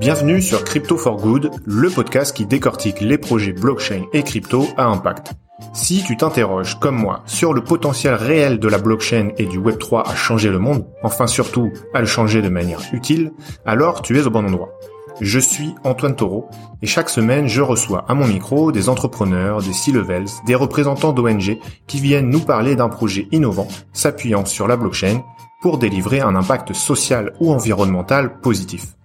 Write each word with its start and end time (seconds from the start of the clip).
Bienvenue 0.00 0.40
sur 0.40 0.64
Crypto 0.64 0.96
for 0.96 1.18
Good, 1.18 1.50
le 1.66 1.90
podcast 1.90 2.34
qui 2.34 2.46
décortique 2.46 3.02
les 3.02 3.18
projets 3.18 3.52
blockchain 3.52 4.06
et 4.14 4.22
crypto 4.22 4.66
à 4.78 4.86
impact. 4.86 5.34
Si 5.74 6.02
tu 6.02 6.16
t'interroges, 6.16 6.80
comme 6.80 6.96
moi, 6.96 7.22
sur 7.26 7.52
le 7.52 7.62
potentiel 7.62 8.14
réel 8.14 8.58
de 8.58 8.66
la 8.66 8.78
blockchain 8.78 9.32
et 9.36 9.44
du 9.44 9.60
Web3 9.60 10.08
à 10.10 10.14
changer 10.14 10.48
le 10.48 10.58
monde, 10.58 10.86
enfin 11.02 11.26
surtout 11.26 11.70
à 11.92 12.00
le 12.00 12.06
changer 12.06 12.40
de 12.40 12.48
manière 12.48 12.80
utile, 12.94 13.32
alors 13.66 14.00
tu 14.00 14.18
es 14.18 14.26
au 14.26 14.30
bon 14.30 14.46
endroit. 14.46 14.72
Je 15.20 15.38
suis 15.38 15.74
Antoine 15.84 16.16
Taureau 16.16 16.48
et 16.80 16.86
chaque 16.86 17.10
semaine 17.10 17.46
je 17.46 17.60
reçois 17.60 18.06
à 18.08 18.14
mon 18.14 18.26
micro 18.26 18.72
des 18.72 18.88
entrepreneurs, 18.88 19.60
des 19.60 19.74
C-levels, 19.74 20.30
des 20.46 20.54
représentants 20.54 21.12
d'ONG 21.12 21.58
qui 21.86 22.00
viennent 22.00 22.30
nous 22.30 22.40
parler 22.40 22.74
d'un 22.74 22.88
projet 22.88 23.28
innovant 23.32 23.68
s'appuyant 23.92 24.46
sur 24.46 24.66
la 24.66 24.78
blockchain 24.78 25.22
pour 25.60 25.76
délivrer 25.76 26.20
un 26.20 26.36
impact 26.36 26.72
social 26.72 27.34
ou 27.38 27.52
environnemental 27.52 28.40
positif. 28.40 28.96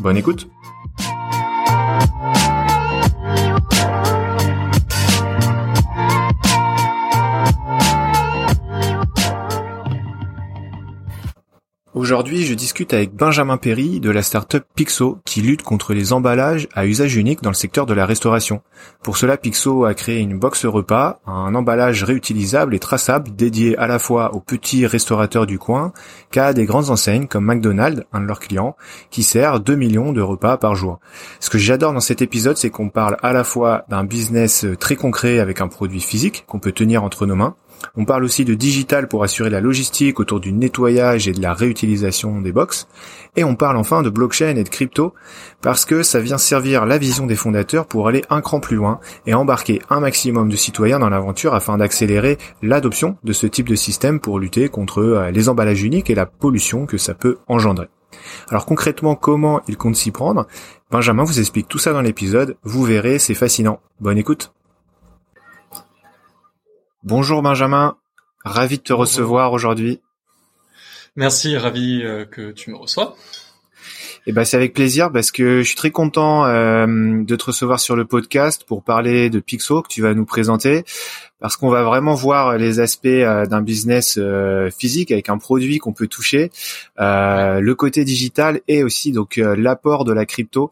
Bonne 0.00 0.16
écoute 0.16 0.48
Aujourd'hui, 11.98 12.44
je 12.44 12.54
discute 12.54 12.94
avec 12.94 13.12
Benjamin 13.12 13.56
Perry 13.56 13.98
de 13.98 14.10
la 14.10 14.22
startup 14.22 14.62
Pixo 14.76 15.18
qui 15.24 15.42
lutte 15.42 15.64
contre 15.64 15.94
les 15.94 16.12
emballages 16.12 16.68
à 16.72 16.86
usage 16.86 17.16
unique 17.16 17.42
dans 17.42 17.50
le 17.50 17.56
secteur 17.56 17.86
de 17.86 17.92
la 17.92 18.06
restauration. 18.06 18.62
Pour 19.02 19.16
cela, 19.16 19.36
Pixo 19.36 19.84
a 19.84 19.94
créé 19.94 20.20
une 20.20 20.38
box 20.38 20.64
repas, 20.64 21.18
un 21.26 21.56
emballage 21.56 22.04
réutilisable 22.04 22.76
et 22.76 22.78
traçable 22.78 23.34
dédié 23.34 23.76
à 23.78 23.88
la 23.88 23.98
fois 23.98 24.32
aux 24.36 24.38
petits 24.38 24.86
restaurateurs 24.86 25.44
du 25.44 25.58
coin 25.58 25.92
qu'à 26.30 26.52
des 26.52 26.66
grandes 26.66 26.90
enseignes 26.90 27.26
comme 27.26 27.46
McDonald's, 27.46 28.04
un 28.12 28.20
de 28.20 28.26
leurs 28.26 28.38
clients, 28.38 28.76
qui 29.10 29.24
sert 29.24 29.58
2 29.58 29.74
millions 29.74 30.12
de 30.12 30.20
repas 30.20 30.56
par 30.56 30.76
jour. 30.76 31.00
Ce 31.40 31.50
que 31.50 31.58
j'adore 31.58 31.94
dans 31.94 31.98
cet 31.98 32.22
épisode, 32.22 32.58
c'est 32.58 32.70
qu'on 32.70 32.90
parle 32.90 33.16
à 33.24 33.32
la 33.32 33.42
fois 33.42 33.84
d'un 33.88 34.04
business 34.04 34.64
très 34.78 34.94
concret 34.94 35.40
avec 35.40 35.60
un 35.60 35.66
produit 35.66 36.00
physique 36.00 36.44
qu'on 36.46 36.60
peut 36.60 36.70
tenir 36.70 37.02
entre 37.02 37.26
nos 37.26 37.34
mains, 37.34 37.56
on 37.96 38.04
parle 38.04 38.24
aussi 38.24 38.44
de 38.44 38.54
digital 38.54 39.08
pour 39.08 39.22
assurer 39.24 39.50
la 39.50 39.60
logistique 39.60 40.20
autour 40.20 40.40
du 40.40 40.52
nettoyage 40.52 41.28
et 41.28 41.32
de 41.32 41.40
la 41.40 41.54
réutilisation 41.54 42.40
des 42.40 42.52
box. 42.52 42.88
Et 43.36 43.44
on 43.44 43.54
parle 43.54 43.76
enfin 43.76 44.02
de 44.02 44.10
blockchain 44.10 44.56
et 44.56 44.64
de 44.64 44.68
crypto 44.68 45.14
parce 45.62 45.84
que 45.84 46.02
ça 46.02 46.20
vient 46.20 46.38
servir 46.38 46.86
la 46.86 46.98
vision 46.98 47.26
des 47.26 47.36
fondateurs 47.36 47.86
pour 47.86 48.08
aller 48.08 48.22
un 48.30 48.40
cran 48.40 48.60
plus 48.60 48.76
loin 48.76 49.00
et 49.26 49.34
embarquer 49.34 49.80
un 49.90 50.00
maximum 50.00 50.48
de 50.48 50.56
citoyens 50.56 50.98
dans 50.98 51.08
l'aventure 51.08 51.54
afin 51.54 51.78
d'accélérer 51.78 52.38
l'adoption 52.62 53.16
de 53.24 53.32
ce 53.32 53.46
type 53.46 53.68
de 53.68 53.74
système 53.74 54.20
pour 54.20 54.38
lutter 54.38 54.68
contre 54.68 55.00
euh, 55.00 55.30
les 55.30 55.48
emballages 55.48 55.82
uniques 55.82 56.10
et 56.10 56.14
la 56.14 56.26
pollution 56.26 56.86
que 56.86 56.98
ça 56.98 57.14
peut 57.14 57.38
engendrer. 57.46 57.88
Alors 58.48 58.66
concrètement, 58.66 59.14
comment 59.14 59.60
ils 59.68 59.76
comptent 59.76 59.96
s'y 59.96 60.10
prendre? 60.10 60.46
Benjamin 60.90 61.24
vous 61.24 61.40
explique 61.40 61.68
tout 61.68 61.78
ça 61.78 61.92
dans 61.92 62.00
l'épisode. 62.00 62.56
Vous 62.62 62.82
verrez, 62.82 63.18
c'est 63.18 63.34
fascinant. 63.34 63.80
Bonne 64.00 64.18
écoute. 64.18 64.52
Bonjour 67.04 67.42
Benjamin, 67.42 67.96
ravi 68.44 68.78
de 68.78 68.82
te 68.82 68.92
recevoir 68.92 69.52
aujourd'hui. 69.52 70.00
Merci, 71.14 71.56
ravi 71.56 72.02
euh, 72.02 72.24
que 72.24 72.50
tu 72.50 72.70
me 72.70 72.76
reçois. 72.76 73.16
Eh 74.26 74.32
ben 74.32 74.44
c'est 74.44 74.56
avec 74.56 74.74
plaisir 74.74 75.12
parce 75.12 75.30
que 75.30 75.62
je 75.62 75.68
suis 75.68 75.76
très 75.76 75.92
content 75.92 76.44
euh, 76.46 76.86
de 77.22 77.36
te 77.36 77.44
recevoir 77.44 77.78
sur 77.78 77.94
le 77.94 78.04
podcast 78.04 78.64
pour 78.64 78.82
parler 78.82 79.30
de 79.30 79.38
Pixo 79.38 79.80
que 79.82 79.88
tu 79.88 80.02
vas 80.02 80.12
nous 80.12 80.24
présenter 80.24 80.84
parce 81.40 81.56
qu'on 81.56 81.68
va 81.68 81.82
vraiment 81.82 82.14
voir 82.14 82.56
les 82.58 82.80
aspects 82.80 83.06
euh, 83.06 83.46
d'un 83.46 83.62
business 83.62 84.18
euh, 84.18 84.70
physique 84.70 85.10
avec 85.12 85.28
un 85.28 85.38
produit 85.38 85.78
qu'on 85.78 85.92
peut 85.92 86.08
toucher, 86.08 86.50
euh, 86.98 87.60
le 87.60 87.74
côté 87.74 88.04
digital 88.04 88.60
et 88.68 88.82
aussi 88.82 89.12
donc 89.12 89.36
l'apport 89.36 90.04
de 90.04 90.12
la 90.12 90.26
crypto. 90.26 90.70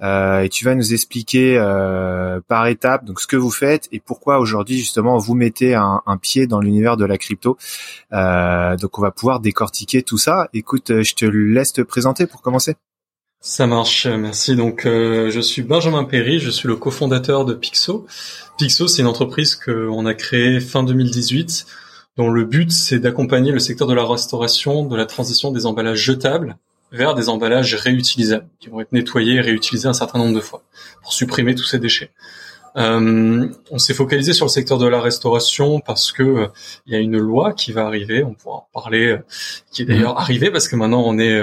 et 0.00 0.48
tu 0.50 0.64
vas 0.64 0.74
nous 0.74 0.92
expliquer 0.92 1.58
par 2.46 2.66
étape 2.66 3.04
donc 3.04 3.20
ce 3.20 3.26
que 3.26 3.36
vous 3.36 3.50
faites 3.50 3.88
et 3.92 4.00
pourquoi 4.00 4.38
aujourd'hui 4.38 4.78
justement 4.78 5.18
vous 5.18 5.34
mettez 5.34 5.74
un, 5.74 6.02
un 6.06 6.16
pied 6.16 6.46
dans 6.46 6.60
l'univers 6.60 6.96
de 6.96 7.04
la 7.04 7.18
crypto. 7.18 7.56
donc 8.12 8.98
on 8.98 9.02
va 9.02 9.10
pouvoir 9.10 9.40
décortiquer 9.40 10.02
tout 10.02 10.18
ça. 10.18 10.48
Écoute, 10.52 11.02
je 11.02 11.14
te 11.14 11.24
laisse 11.24 11.72
te 11.72 11.82
présenter 11.82 12.26
pour 12.26 12.42
commencer. 12.42 12.76
Ça 13.40 13.68
marche, 13.68 14.06
merci. 14.06 14.56
Donc, 14.56 14.84
euh, 14.84 15.30
je 15.30 15.40
suis 15.40 15.62
Benjamin 15.62 16.02
Perry, 16.02 16.40
je 16.40 16.50
suis 16.50 16.66
le 16.66 16.74
cofondateur 16.74 17.44
de 17.44 17.54
Pixo. 17.54 18.04
Pixo, 18.58 18.88
c'est 18.88 19.02
une 19.02 19.08
entreprise 19.08 19.54
qu'on 19.54 20.06
a 20.06 20.14
créée 20.14 20.58
fin 20.58 20.82
2018, 20.82 21.66
dont 22.16 22.30
le 22.30 22.44
but, 22.44 22.72
c'est 22.72 22.98
d'accompagner 22.98 23.52
le 23.52 23.60
secteur 23.60 23.86
de 23.86 23.94
la 23.94 24.04
restauration 24.04 24.84
de 24.84 24.96
la 24.96 25.06
transition 25.06 25.52
des 25.52 25.66
emballages 25.66 26.00
jetables 26.00 26.56
vers 26.90 27.14
des 27.14 27.28
emballages 27.28 27.76
réutilisables, 27.76 28.48
qui 28.58 28.70
vont 28.70 28.80
être 28.80 28.92
nettoyés 28.92 29.34
et 29.34 29.40
réutilisés 29.40 29.86
un 29.86 29.92
certain 29.92 30.18
nombre 30.18 30.34
de 30.34 30.40
fois, 30.40 30.62
pour 31.02 31.12
supprimer 31.12 31.54
tous 31.54 31.64
ces 31.64 31.78
déchets. 31.78 32.10
Euh, 32.76 33.48
on 33.70 33.78
s'est 33.78 33.94
focalisé 33.94 34.32
sur 34.32 34.46
le 34.46 34.50
secteur 34.50 34.78
de 34.78 34.86
la 34.86 35.00
restauration 35.00 35.80
parce 35.80 36.12
que 36.12 36.22
euh, 36.22 36.46
il 36.86 36.92
y 36.92 36.96
a 36.96 36.98
une 36.98 37.18
loi 37.18 37.52
qui 37.52 37.72
va 37.72 37.86
arriver, 37.86 38.24
on 38.24 38.34
pourra 38.34 38.56
en 38.56 38.68
parler, 38.72 39.16
qui 39.70 39.82
est 39.82 39.84
d'ailleurs 39.84 40.14
mmh. 40.14 40.18
arrivée 40.18 40.50
parce 40.50 40.68
que 40.68 40.76
maintenant 40.76 41.02
on 41.04 41.18
est 41.18 41.40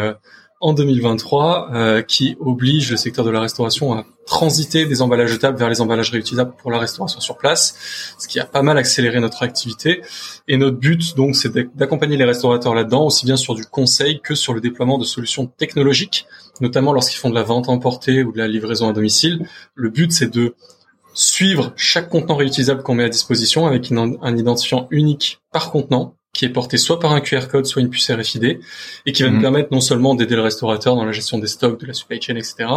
en 0.62 0.74
2023 0.74 1.70
euh, 1.74 2.02
qui 2.02 2.38
oblige 2.40 2.92
le 2.92 2.98
secteur 2.98 3.26
de 3.26 3.30
la 3.30 3.40
restauration 3.40 3.94
à 3.94 4.06
transiter 4.26 4.86
des 4.86 5.02
emballages 5.02 5.30
jetables 5.30 5.58
vers 5.58 5.70
les 5.70 5.82
emballages 5.82 6.10
réutilisables 6.10 6.54
pour 6.58 6.72
la 6.72 6.80
restauration 6.80 7.20
sur 7.20 7.38
place, 7.38 8.16
ce 8.18 8.28
qui 8.28 8.40
a 8.40 8.46
pas 8.46 8.62
mal 8.62 8.78
accéléré 8.78 9.20
notre 9.20 9.44
activité. 9.44 10.02
Et 10.48 10.58
notre 10.58 10.78
but, 10.78 11.16
donc, 11.16 11.36
c'est 11.36 11.54
d'accompagner 11.78 12.18
les 12.18 12.26
restaurateurs 12.26 12.74
là-dedans, 12.74 13.06
aussi 13.06 13.26
bien 13.26 13.36
sur 13.36 13.54
du 13.54 13.66
conseil 13.66 14.22
que 14.22 14.34
sur 14.34 14.54
le 14.54 14.62
déploiement 14.62 14.98
de 14.98 15.04
solutions 15.04 15.46
technologiques, 15.46 16.26
notamment 16.62 16.94
lorsqu'ils 16.94 17.20
font 17.20 17.30
de 17.30 17.36
la 17.36 17.44
vente 17.44 17.70
emportée 17.70 18.24
ou 18.24 18.32
de 18.32 18.38
la 18.38 18.48
livraison 18.48 18.90
à 18.90 18.94
domicile. 18.94 19.48
Le 19.76 19.90
but, 19.90 20.12
c'est 20.12 20.34
de 20.34 20.56
suivre 21.14 21.74
chaque 21.76 22.10
contenant 22.10 22.36
réutilisable 22.36 22.82
qu'on 22.82 22.96
met 22.96 23.04
à 23.04 23.10
disposition 23.10 23.68
avec 23.68 23.92
un 23.92 24.38
identifiant 24.38 24.88
unique 24.90 25.40
par 25.52 25.72
contenant 25.72 26.15
qui 26.36 26.44
est 26.44 26.50
porté 26.50 26.78
soit 26.78 27.00
par 27.00 27.14
un 27.14 27.22
QR 27.22 27.48
code, 27.50 27.66
soit 27.66 27.82
une 27.82 27.90
puce 27.90 28.12
RFID, 28.12 28.60
et 29.06 29.12
qui 29.14 29.24
va 29.24 29.30
nous 29.30 29.38
mhm. 29.38 29.42
permettre 29.42 29.70
non 29.72 29.80
seulement 29.80 30.16
d'aider 30.16 30.36
le 30.36 30.42
restaurateur 30.42 30.96
dans 30.96 31.06
la 31.06 31.14
gestion 31.14 31.40
des 31.40 31.48
stocks, 31.48 31.80
de 31.80 31.88
la 31.88 31.94
supply 31.94 32.22
chain, 32.22 32.36
etc., 32.36 32.68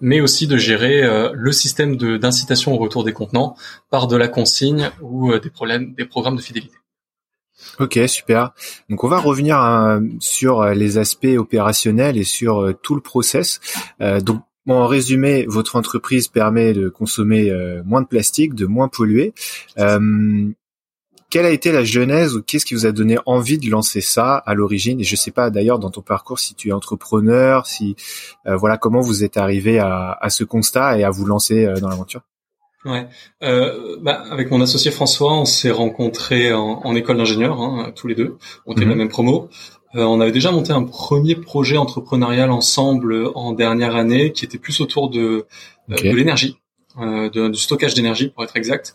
mais 0.00 0.20
aussi 0.20 0.46
de 0.46 0.56
gérer 0.56 1.02
euh, 1.02 1.30
le 1.34 1.52
système 1.52 1.96
d'incitation 1.96 2.72
au 2.72 2.78
retour 2.78 3.04
des 3.04 3.12
contenants 3.12 3.56
par 3.90 4.06
de 4.06 4.16
la 4.16 4.28
consigne 4.28 4.90
ou 5.00 5.32
euh, 5.32 5.40
des 5.40 5.50
problèmes, 5.50 5.94
des 5.94 6.04
programmes 6.04 6.36
de 6.36 6.42
fidélité. 6.42 6.74
Ok, 7.78 7.98
super. 8.06 8.52
Donc 8.88 9.04
on 9.04 9.08
va 9.08 9.18
revenir 9.18 9.62
euh, 9.62 10.00
sur 10.20 10.64
les 10.66 10.98
aspects 10.98 11.36
opérationnels 11.36 12.16
et 12.16 12.24
sur 12.24 12.72
tout 12.82 12.94
le 12.94 13.00
process. 13.00 13.60
donc 14.00 14.42
en 14.68 14.86
résumé, 14.86 15.44
votre 15.48 15.74
entreprise 15.74 16.28
permet 16.28 16.72
de 16.72 16.88
consommer 16.88 17.52
moins 17.84 18.00
de 18.00 18.06
plastique, 18.06 18.54
de 18.54 18.66
moins 18.66 18.86
polluer 18.88 19.34
quelle 21.32 21.46
a 21.46 21.50
été 21.50 21.72
la 21.72 21.82
genèse 21.82 22.36
ou 22.36 22.42
qu'est-ce 22.42 22.66
qui 22.66 22.74
vous 22.74 22.84
a 22.84 22.92
donné 22.92 23.16
envie 23.24 23.56
de 23.56 23.70
lancer 23.70 24.02
ça 24.02 24.36
à 24.36 24.52
l'origine? 24.52 25.00
Et 25.00 25.04
je 25.04 25.16
sais 25.16 25.30
pas 25.30 25.48
d'ailleurs 25.48 25.78
dans 25.78 25.90
ton 25.90 26.02
parcours 26.02 26.38
si 26.38 26.54
tu 26.54 26.68
es 26.68 26.72
entrepreneur, 26.72 27.66
si 27.66 27.96
euh, 28.46 28.54
voilà 28.54 28.76
comment 28.76 29.00
vous 29.00 29.24
êtes 29.24 29.38
arrivé 29.38 29.78
à, 29.78 30.18
ce 30.28 30.44
constat 30.44 30.98
et 30.98 31.04
à 31.04 31.10
vous 31.10 31.24
lancer 31.24 31.64
euh, 31.64 31.80
dans 31.80 31.88
l'aventure? 31.88 32.20
Ouais, 32.84 33.06
euh, 33.42 33.96
bah, 34.02 34.24
avec 34.30 34.50
mon 34.50 34.60
associé 34.60 34.90
François, 34.90 35.32
on 35.32 35.46
s'est 35.46 35.70
rencontrés 35.70 36.52
en, 36.52 36.94
école 36.94 37.16
d'ingénieur, 37.16 37.58
hein, 37.62 37.92
tous 37.96 38.08
les 38.08 38.14
deux. 38.14 38.36
On 38.66 38.72
était 38.72 38.82
de 38.82 38.90
la 38.90 38.92
mhm. 38.92 38.98
même 38.98 39.08
promo. 39.08 39.48
on 39.94 40.20
avait 40.20 40.32
déjà 40.32 40.52
monté 40.52 40.74
un 40.74 40.82
premier 40.82 41.34
projet 41.34 41.78
entrepreneurial 41.78 42.50
ensemble 42.50 43.30
en 43.34 43.54
dernière 43.54 43.96
année, 43.96 44.32
qui 44.32 44.44
était 44.44 44.58
plus 44.58 44.82
autour 44.82 45.08
de, 45.08 45.46
de 45.88 46.10
l'énergie. 46.10 46.58
Euh, 47.00 47.30
de, 47.30 47.48
du 47.48 47.58
stockage 47.58 47.94
d'énergie 47.94 48.28
pour 48.28 48.44
être 48.44 48.54
exact. 48.56 48.94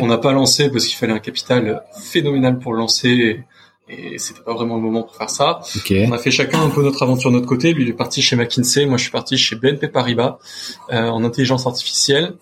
On 0.00 0.06
n'a 0.08 0.18
pas 0.18 0.32
lancé 0.32 0.68
parce 0.68 0.84
qu'il 0.86 0.96
fallait 0.96 1.12
un 1.12 1.20
capital 1.20 1.82
phénoménal 2.02 2.58
pour 2.58 2.72
le 2.72 2.80
lancer 2.80 3.08
et, 3.08 3.44
et 4.14 4.18
c'était 4.18 4.40
pas 4.40 4.52
vraiment 4.52 4.74
le 4.74 4.82
moment 4.82 5.04
pour 5.04 5.14
faire 5.14 5.30
ça. 5.30 5.60
On 5.90 6.12
a 6.12 6.18
fait 6.18 6.32
chacun 6.32 6.60
un 6.60 6.70
peu 6.70 6.82
notre 6.82 7.04
aventure 7.04 7.30
de 7.30 7.36
notre 7.36 7.46
côté. 7.46 7.72
Lui 7.72 7.84
il 7.84 7.88
est 7.88 7.92
parti 7.92 8.20
chez 8.20 8.34
McKinsey, 8.34 8.86
moi 8.86 8.96
je 8.96 9.02
suis 9.02 9.12
parti 9.12 9.38
chez 9.38 9.54
BNP 9.54 9.88
Paribas 9.88 10.38
euh, 10.92 11.06
en 11.06 11.22
intelligence 11.22 11.68
artificielle. 11.68 12.34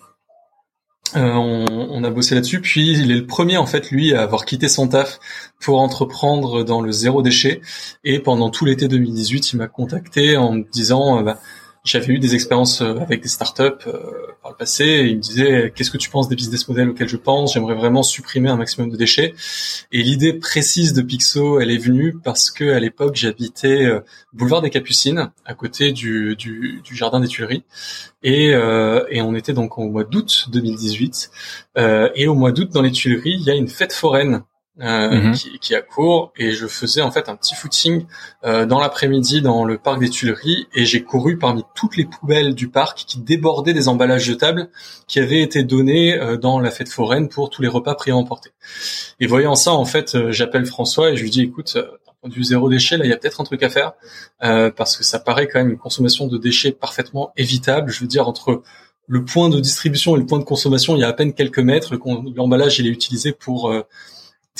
Euh, 1.15 1.33
on, 1.33 1.65
on, 1.69 2.03
a 2.03 2.09
bossé 2.09 2.33
là-dessus, 2.33 2.61
puis 2.61 2.93
il 2.93 3.11
est 3.11 3.15
le 3.15 3.27
premier 3.27 3.57
en 3.57 3.67
fait 3.67 3.91
lui 3.91 4.15
à 4.15 4.23
avoir 4.23 4.43
quitté 4.43 4.67
son 4.67 4.87
taf 4.87 5.19
pour 5.61 5.79
entreprendre 5.79 6.63
dans 6.63 6.81
le 6.81 6.91
zéro 6.91 7.21
déchet. 7.21 7.61
Et 8.03 8.17
pendant 8.17 8.49
tout 8.49 8.65
l'été 8.65 8.87
2018, 8.87 9.53
il 9.53 9.57
m'a 9.57 9.67
contacté 9.67 10.35
en 10.35 10.53
me 10.53 10.63
disant 10.71 11.21
bah, 11.21 11.37
j'avais 11.85 12.13
eu 12.13 12.19
des 12.19 12.33
expériences 12.33 12.81
euh, 12.81 12.97
avec 12.99 13.21
des 13.21 13.29
startups 13.29 13.61
euh, 13.87 14.33
par 14.41 14.51
le 14.51 14.57
passé 14.57 14.83
et 14.83 15.05
il 15.05 15.17
me 15.17 15.21
disait 15.21 15.71
qu'est-ce 15.73 15.91
que 15.91 15.97
tu 15.97 16.09
penses 16.09 16.27
des 16.27 16.35
business 16.35 16.67
models 16.67 16.89
auxquels 16.89 17.07
je 17.07 17.15
pense? 17.15 17.53
J'aimerais 17.53 17.75
vraiment 17.75 18.01
supprimer 18.01 18.49
un 18.49 18.57
maximum 18.57 18.89
de 18.89 18.97
déchets. 18.97 19.35
Et 19.91 20.01
l'idée 20.01 20.33
précise 20.33 20.93
de 20.93 21.03
Pixo, 21.03 21.59
elle 21.59 21.69
est 21.69 21.77
venue 21.77 22.17
parce 22.23 22.49
que 22.49 22.73
à 22.73 22.79
l'époque 22.79 23.15
j'habitais 23.15 23.85
euh, 23.85 24.01
boulevard 24.33 24.63
des 24.63 24.71
Capucines, 24.71 25.31
à 25.45 25.53
côté 25.53 25.91
du, 25.91 26.35
du, 26.35 26.81
jardin 26.91 27.19
des 27.19 27.27
Tuileries, 27.27 27.63
et, 28.23 28.49
et 28.49 29.21
on 29.21 29.35
était 29.35 29.53
donc 29.53 29.77
au 29.77 29.87
mois 29.87 30.03
d'août 30.03 30.47
2018. 30.51 31.29
et 31.77 32.27
au 32.27 32.33
mois 32.33 32.51
d'août 32.51 32.69
dans 32.73 32.81
les 32.81 32.91
Tuileries, 32.91 33.35
il 33.39 33.43
y 33.43 33.51
a 33.51 33.53
une 33.53 33.67
fête 33.67 33.93
foraine 33.93 34.43
euh, 34.81 35.09
mhm. 35.09 35.33
qui, 35.33 35.57
qui 35.59 35.73
a 35.73 35.81
cours 35.81 36.33
et 36.35 36.51
je 36.51 36.67
faisais 36.67 37.01
en 37.01 37.09
fait 37.09 37.29
un 37.29 37.37
petit 37.37 37.55
footing 37.55 38.05
euh, 38.43 38.65
dans 38.65 38.81
l'après-midi 38.81 39.41
dans 39.41 39.63
le 39.63 39.77
parc 39.77 40.01
des 40.01 40.09
Tuileries 40.09 40.67
et 40.73 40.83
j'ai 40.83 41.01
couru 41.01 41.37
parmi 41.37 41.63
toutes 41.75 41.95
les 41.95 42.03
poubelles 42.03 42.53
du 42.53 42.67
parc 42.67 43.05
qui 43.07 43.19
débordaient 43.19 43.73
des 43.73 43.87
emballages 43.87 44.25
jetables 44.25 44.69
qui 45.07 45.19
avaient 45.19 45.39
été 45.39 45.63
donnés 45.63 46.19
euh, 46.19 46.35
dans 46.35 46.59
la 46.59 46.71
fête 46.71 46.89
foraine 46.89 47.29
pour 47.29 47.49
tous 47.49 47.61
les 47.61 47.69
repas 47.69 47.95
pris 47.95 48.11
à 48.11 48.17
emporter. 48.17 48.49
Et 49.21 49.27
voyant 49.27 49.55
ça, 49.55 49.71
en 49.71 49.85
fait, 49.85 50.13
euh, 50.13 50.33
j'appelle 50.33 50.65
François 50.65 51.11
et 51.11 51.15
je 51.15 51.23
lui 51.23 51.29
dis 51.29 51.43
écoute, 51.43 51.75
d'un 51.75 52.13
point 52.19 52.29
de 52.29 52.35
vue 52.35 52.43
zéro 52.43 52.69
déchet, 52.69 52.97
là, 52.97 53.05
il 53.05 53.09
y 53.09 53.13
a 53.13 53.17
peut-être 53.17 53.39
un 53.39 53.45
truc 53.45 53.63
à 53.63 53.69
faire 53.69 53.93
parce 54.75 54.97
que 54.97 55.05
ça 55.05 55.19
paraît 55.19 55.47
quand 55.47 55.59
même 55.59 55.71
une 55.71 55.77
consommation 55.77 56.27
de 56.27 56.37
déchets 56.37 56.73
parfaitement 56.73 57.31
évitable. 57.37 57.91
Je 57.91 58.01
veux 58.01 58.07
dire 58.07 58.27
entre 58.27 58.61
le 59.07 59.23
point 59.23 59.49
de 59.49 59.59
distribution 59.59 60.17
et 60.17 60.19
le 60.19 60.25
point 60.25 60.39
de 60.39 60.43
consommation, 60.43 60.95
il 60.95 60.99
y 60.99 61.03
a 61.03 61.07
à 61.07 61.13
peine 61.13 61.33
quelques 61.33 61.59
mètres. 61.59 61.95
L'emballage, 62.35 62.79
il 62.79 62.87
est 62.87 62.91
utilisé 62.91 63.31
pour 63.31 63.71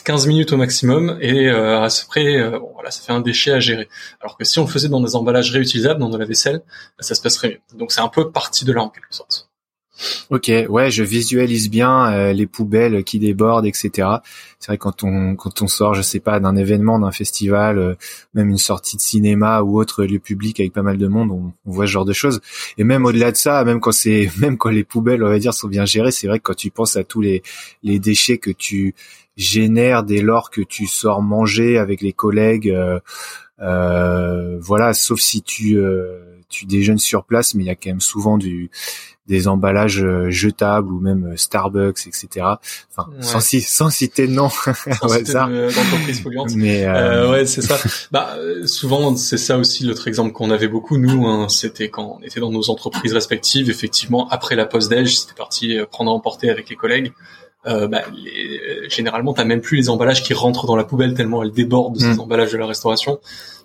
15 0.03 0.27
minutes 0.27 0.51
au 0.51 0.57
maximum 0.57 1.17
et 1.21 1.47
euh, 1.47 1.81
après 1.81 2.37
euh, 2.37 2.59
voilà 2.73 2.91
ça 2.91 3.01
fait 3.01 3.13
un 3.13 3.21
déchet 3.21 3.51
à 3.51 3.59
gérer 3.59 3.87
alors 4.21 4.37
que 4.37 4.43
si 4.43 4.59
on 4.59 4.67
faisait 4.67 4.89
dans 4.89 5.01
des 5.01 5.15
emballages 5.15 5.51
réutilisables 5.51 5.99
dans 5.99 6.09
de 6.09 6.17
la 6.17 6.25
vaisselle 6.25 6.61
ça 6.99 7.15
se 7.15 7.21
passerait 7.21 7.49
mieux 7.49 7.77
donc 7.77 7.91
c'est 7.91 8.01
un 8.01 8.09
peu 8.09 8.29
parti 8.31 8.65
de 8.65 8.73
là 8.73 8.83
en 8.83 8.89
quelque 8.89 9.07
sorte 9.09 9.49
Ok, 10.29 10.51
ouais, 10.67 10.91
je 10.91 11.03
visualise 11.03 11.69
bien 11.69 12.11
euh, 12.11 12.33
les 12.33 12.47
poubelles 12.47 13.05
qui 13.05 13.17
débordent, 13.17 13.65
etc. 13.65 14.09
C'est 14.59 14.67
vrai 14.67 14.77
quand 14.77 15.05
on 15.05 15.37
quand 15.37 15.61
on 15.61 15.67
sort, 15.67 15.93
je 15.93 16.01
sais 16.01 16.19
pas, 16.19 16.41
d'un 16.41 16.57
événement, 16.57 16.99
d'un 16.99 17.13
festival, 17.13 17.95
même 18.33 18.49
une 18.49 18.57
sortie 18.57 18.97
de 18.97 19.01
cinéma 19.01 19.61
ou 19.61 19.79
autre 19.79 20.03
lieu 20.03 20.19
public 20.19 20.59
avec 20.59 20.73
pas 20.73 20.81
mal 20.81 20.97
de 20.97 21.07
monde, 21.07 21.31
on, 21.31 21.53
voit 21.71 21.85
ce 21.85 21.91
genre 21.91 22.03
de 22.03 22.11
choses. 22.11 22.41
Et 22.77 22.83
même 22.83 23.05
au-delà 23.05 23.31
de 23.31 23.37
ça, 23.37 23.63
même 23.63 23.79
quand 23.79 23.93
c'est 23.93 24.29
même 24.37 24.57
quand 24.57 24.69
les 24.69 24.83
poubelles, 24.83 25.23
on 25.23 25.29
va 25.29 25.39
dire, 25.39 25.53
sont 25.53 25.69
bien 25.69 25.85
gérées, 25.85 26.11
c'est 26.11 26.27
vrai 26.27 26.39
que 26.39 26.43
quand 26.43 26.57
tu 26.57 26.71
penses 26.71 26.97
à 26.97 27.05
tous 27.05 27.21
les 27.21 27.41
déchets 27.83 28.37
que 28.37 28.51
tu 28.51 28.95
génère 29.37 30.03
dès 30.03 30.21
lors 30.21 30.49
que 30.49 30.61
tu 30.61 30.87
sors 30.87 31.21
manger 31.21 31.77
avec 31.77 32.01
les 32.01 32.13
collègues. 32.13 32.69
Euh, 32.69 32.99
euh, 33.61 34.57
voilà, 34.59 34.93
sauf 34.93 35.19
si 35.19 35.41
tu 35.41 35.77
euh, 35.77 36.21
tu 36.49 36.65
déjeunes 36.65 36.99
sur 36.99 37.25
place, 37.25 37.53
mais 37.55 37.63
il 37.63 37.67
y 37.67 37.69
a 37.69 37.75
quand 37.75 37.89
même 37.89 38.01
souvent 38.01 38.37
du 38.37 38.69
des 39.27 39.47
emballages 39.47 40.05
jetables 40.29 40.93
ou 40.93 40.99
même 40.99 41.35
Starbucks, 41.35 42.05
etc. 42.05 42.45
Enfin, 42.91 43.09
sans, 43.21 43.39
sans 43.39 43.89
citer 43.89 44.27
de 44.27 44.33
nom, 44.33 44.49
d'entreprise 45.73 46.21
polluante. 46.21 46.53
Mais 46.55 46.85
euh... 46.85 47.31
ouais, 47.31 47.47
c'est 47.47 47.63
ça. 47.63 47.79
bah, 48.11 48.37
souvent, 48.65 49.15
c'est 49.15 49.37
ça 49.37 49.57
aussi 49.57 49.83
l'autre 49.83 50.07
exemple 50.07 50.31
qu'on 50.31 50.51
avait 50.51 50.67
beaucoup 50.67 50.99
nous. 50.99 51.25
Hein, 51.25 51.49
c'était 51.49 51.89
quand 51.89 52.19
on 52.19 52.23
était 52.23 52.39
dans 52.39 52.51
nos 52.51 52.69
entreprises 52.69 53.13
respectives. 53.13 53.71
Effectivement, 53.71 54.29
après 54.29 54.55
la 54.55 54.67
pause 54.67 54.89
déj, 54.89 55.17
c'était 55.17 55.33
parti 55.33 55.75
prendre 55.89 56.11
à 56.11 56.13
emporter 56.13 56.51
avec 56.51 56.69
les 56.69 56.75
collègues 56.75 57.11
euh, 57.67 57.87
bah, 57.87 58.01
les, 58.13 58.89
généralement 58.89 59.33
t'as 59.33 59.45
même 59.45 59.61
plus 59.61 59.77
les 59.77 59.89
emballages 59.89 60.23
qui 60.23 60.33
rentrent 60.33 60.67
dans 60.67 60.75
la 60.75 60.83
poubelle 60.83 61.13
tellement 61.13 61.43
elles 61.43 61.51
débordent 61.51 61.95
de 61.95 61.99
ces 61.99 62.15
mm. 62.15 62.19
emballages 62.19 62.51
de 62.51 62.57
la 62.57 62.67
restauration. 62.67 63.19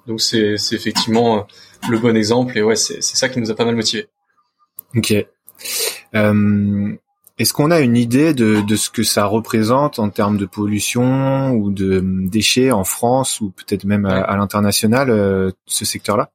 Donc 0.06 0.20
c'est 0.20 0.54
effectivement 0.72 1.38
euh, 1.38 1.40
le 1.88 1.98
bon 1.98 2.16
exemple 2.16 2.56
et 2.56 2.62
ouais 2.62 2.76
c'est 2.76 3.02
ça 3.02 3.28
qui 3.28 3.40
nous 3.40 3.50
a 3.50 3.54
pas 3.54 3.64
mal 3.64 3.76
motivé. 3.76 4.08
Ok. 4.96 5.14
Euh, 6.14 6.96
Est-ce 7.38 7.52
qu'on 7.52 7.70
a 7.70 7.80
une 7.80 7.96
idée 7.96 8.34
de, 8.34 8.60
de, 8.60 8.76
ce 8.76 8.90
que 8.90 9.02
ça 9.02 9.26
représente 9.26 9.98
en 9.98 10.10
termes 10.10 10.36
de 10.36 10.46
pollution 10.46 11.52
ou 11.52 11.70
de 11.70 12.02
déchets 12.04 12.72
en 12.72 12.84
France 12.84 13.40
ou 13.40 13.50
peut-être 13.50 13.84
même 13.84 14.06
à, 14.06 14.36
l'international 14.36 15.10
euh, 15.10 15.50
ce 15.66 15.84
secteur-là? 15.84 16.30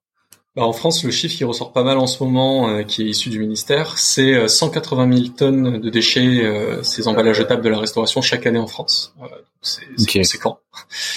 Bah, 0.55 0.63
en 0.63 0.71
France, 0.71 1.03
le 1.03 1.11
chiffre 1.11 1.35
qui 1.35 1.43
ressort 1.43 1.73
pas 1.73 1.83
mal 1.83 1.97
en 1.97 2.07
ce 2.07 2.23
moment, 2.23 2.69
euh, 2.69 2.83
qui 2.83 3.01
est 3.01 3.07
issu 3.07 3.29
du 3.29 3.39
ministère, 3.39 3.97
c'est 3.97 4.47
180 4.47 5.11
euh, 5.11 5.17
000 5.17 5.27
tonnes 5.35 5.81
de 5.81 5.89
déchets, 5.89 6.45
euh, 6.45 6.81
ces 6.81 7.09
emballages 7.09 7.37
jetables 7.37 7.61
de 7.61 7.67
la 7.67 7.77
restauration 7.77 8.21
chaque 8.21 8.47
année 8.47 8.59
en 8.59 8.67
France. 8.67 9.13
c'est 9.61 9.81
okay. 9.99 10.19
conséquent. 10.19 10.59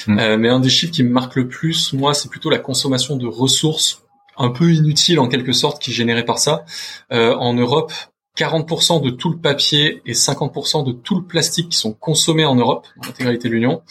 Mm. 0.08 0.36
mais 0.36 0.48
un 0.48 0.58
des 0.58 0.68
chiffres 0.68 0.92
qui 0.92 1.04
me 1.04 1.10
marque 1.10 1.36
le 1.36 1.46
plus, 1.46 1.92
moi, 1.92 2.14
c'est 2.14 2.28
plutôt 2.28 2.50
la 2.50 2.58
consommation 2.58 3.14
de 3.14 3.28
ressources 3.28 4.02
un 4.36 4.50
peu 4.50 4.72
inutiles 4.72 5.20
en 5.20 5.28
quelque 5.28 5.52
sorte 5.52 5.80
qui 5.80 5.90
est 5.90 5.94
générée 5.94 6.24
par 6.24 6.38
ça. 6.38 6.64
en 7.10 7.54
Europe, 7.54 7.92
40% 8.36 9.02
de 9.02 9.10
tout 9.10 9.30
le 9.30 9.38
papier 9.38 10.02
et 10.04 10.14
50% 10.14 10.84
de 10.84 10.92
tout 10.92 11.16
le 11.16 11.24
plastique 11.24 11.68
qui 11.68 11.78
sont 11.78 11.92
consommés 11.92 12.44
en 12.44 12.56
Europe, 12.56 12.86
en 13.00 13.06
l'intégralité 13.06 13.48
de 13.48 13.54
l'Union, 13.54 13.82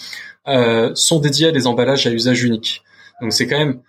sont 0.93 1.19
dédiés 1.19 1.47
à 1.47 1.51
des 1.51 1.67
emballages 1.67 2.05
à 2.05 2.11
usage 2.11 2.43
unique. 2.43 2.83
Donc 3.21 3.33
c'est 3.33 3.47
quand 3.47 3.57
même 3.57 3.81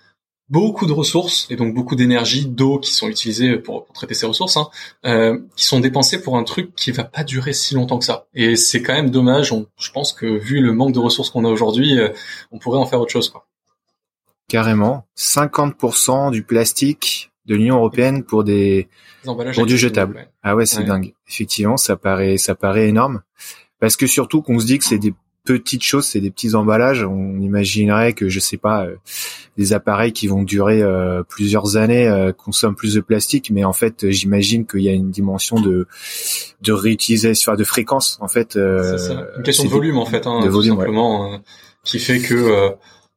beaucoup 0.51 0.87
de 0.87 0.93
ressources 0.93 1.47
et 1.51 1.57
donc 1.57 1.75
beaucoup 1.75 1.95
d'énergie, 1.95 2.47
d'eau 2.47 2.79
qui 2.79 2.93
sont 2.93 3.09
utilisées 3.09 3.57
pour, 3.57 3.87
traiter 3.93 4.15
ces 4.15 4.27
ressources, 4.27 4.57
hein, 4.57 4.69
euh, 5.05 5.39
qui 5.57 5.65
sont 5.65 5.81
dépensées 5.81 6.21
pour 6.21 6.37
un 6.37 6.45
truc 6.45 6.75
qui 6.75 6.91
va 6.91 7.05
pas 7.05 7.25
durer 7.25 7.53
si 7.53 7.75
longtemps 7.75 7.99
que 7.99 8.05
ça. 8.05 8.27
Et 8.35 8.57
c'est 8.57 8.83
quand 8.83 8.95
même 8.95 9.11
dommage. 9.11 9.53
je 9.79 9.91
pense 9.91 10.13
que 10.13 10.27
vu 10.27 10.61
le 10.61 10.73
manque 10.73 10.93
de 10.93 10.99
ressources 10.99 11.31
qu'on 11.31 11.45
a 11.45 11.49
aujourd'hui, 11.49 11.99
euh, 11.99 12.09
on 12.51 12.59
pourrait 12.59 12.79
en 12.79 12.87
faire 12.87 13.01
autre 13.01 13.13
chose. 13.13 13.29
Quoi. 13.29 13.47
Carrément, 14.49 15.07
50% 15.17 16.31
du 16.31 16.43
plastique 16.43 17.31
de 17.45 17.55
l'Union 17.55 17.77
européenne 17.77 18.25
pour 18.25 18.45
des 18.45 18.89
pour 19.25 19.67
du 19.67 19.77
jetable. 19.77 20.29
Ah 20.43 20.55
ouais, 20.55 20.67
c'est 20.67 20.85
dingue. 20.85 21.15
Effectivement, 21.29 21.77
ça 21.77 21.97
paraît 21.97 22.39
ça 22.39 22.55
paraît 22.55 22.89
énorme 22.89 23.23
parce 23.81 23.97
que 23.97 24.07
surtout 24.07 24.43
qu'on 24.43 24.59
se 24.59 24.67
dit 24.67 24.79
que 24.79 24.85
c'est 24.85 24.99
des 24.99 25.15
petites 25.55 25.83
choses, 25.83 26.07
c'est 26.07 26.21
des 26.21 26.31
petits 26.31 26.55
emballages. 26.55 27.03
On 27.03 27.41
imaginerait 27.41 28.13
que 28.13 28.29
je 28.29 28.41
sais 28.41 28.57
pas, 28.57 28.85
euh, 28.85 28.97
des 29.57 29.73
appareils 29.73 30.13
qui 30.13 30.27
vont 30.27 30.43
durer 30.43 30.83
euh, 30.83 31.23
plusieurs 31.23 31.77
années 31.77 32.07
euh, 32.07 32.33
consomment 32.33 32.75
plus 32.75 32.95
de 32.95 33.01
plastique, 33.01 33.51
mais 33.51 33.65
en 33.65 33.73
fait, 33.73 34.11
j'imagine 34.11 34.67
qu'il 34.67 34.81
y 34.81 34.89
a 34.89 34.93
une 34.93 35.11
dimension 35.11 35.61
de 35.61 35.87
de 36.63 36.73
réutilisation, 36.73 37.55
de 37.55 37.65
fréquence 37.65 38.19
en 38.21 38.29
fait. 38.29 38.53
c'est 38.53 38.99
ça. 38.99 39.27
Une 39.37 39.43
question 39.43 39.65
de 39.65 39.71
volume 39.71 39.99
en 39.99 40.07
fait, 40.07 40.27
hein, 40.27 40.41
de 40.41 40.49
volume, 40.49 40.77
simplement, 40.77 41.41
qui 41.85 41.99
fait 41.99 42.21
que 42.21 42.73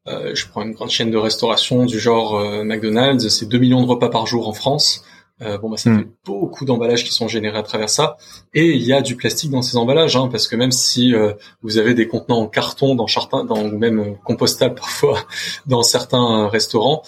je 0.06 0.48
prends 0.48 0.64
une 0.64 0.74
grande 0.74 0.90
chaîne 0.90 1.12
de 1.12 1.18
restauration 1.18 1.86
du 1.86 2.00
genre 2.00 2.40
McDonald's, 2.64 3.28
c'est 3.30 3.48
2 3.48 3.58
millions 3.58 3.82
de 3.82 3.88
repas 3.88 4.10
par 4.10 4.28
jour 4.28 4.48
en 4.48 4.54
France. 4.54 5.04
Euh, 5.42 5.58
bon 5.58 5.72
bah 5.72 5.78
ça 5.78 5.90
hmm. 5.90 6.00
fait 6.00 6.08
beaucoup 6.24 6.66
d'emballages 6.66 7.04
qui 7.04 7.12
sont 7.12 7.28
générés 7.28 7.58
à 7.58 7.64
travers 7.64 7.90
ça 7.90 8.18
et 8.54 8.74
il 8.76 8.84
y 8.84 8.94
a 8.94 9.02
du 9.02 9.16
plastique 9.16 9.50
dans 9.50 9.64
ces 9.64 9.76
emballages 9.76 10.16
hein, 10.16 10.28
parce 10.32 10.48
que 10.48 10.56
même 10.56 10.72
si 10.72 11.16
euh, 11.16 11.34
vous 11.64 11.80
avez 11.80 11.96
des 11.96 12.08
contenants 12.08 12.42
en 12.42 12.48
carton 12.48 12.94
dans 12.94 13.08
certains 13.08 13.44
dans 13.44 13.64
ou 13.64 13.76
même 13.76 14.00
euh, 14.00 14.12
compostables 14.24 14.76
parfois 14.80 15.20
dans 15.66 15.82
certains 15.82 16.48
restaurants 16.48 17.02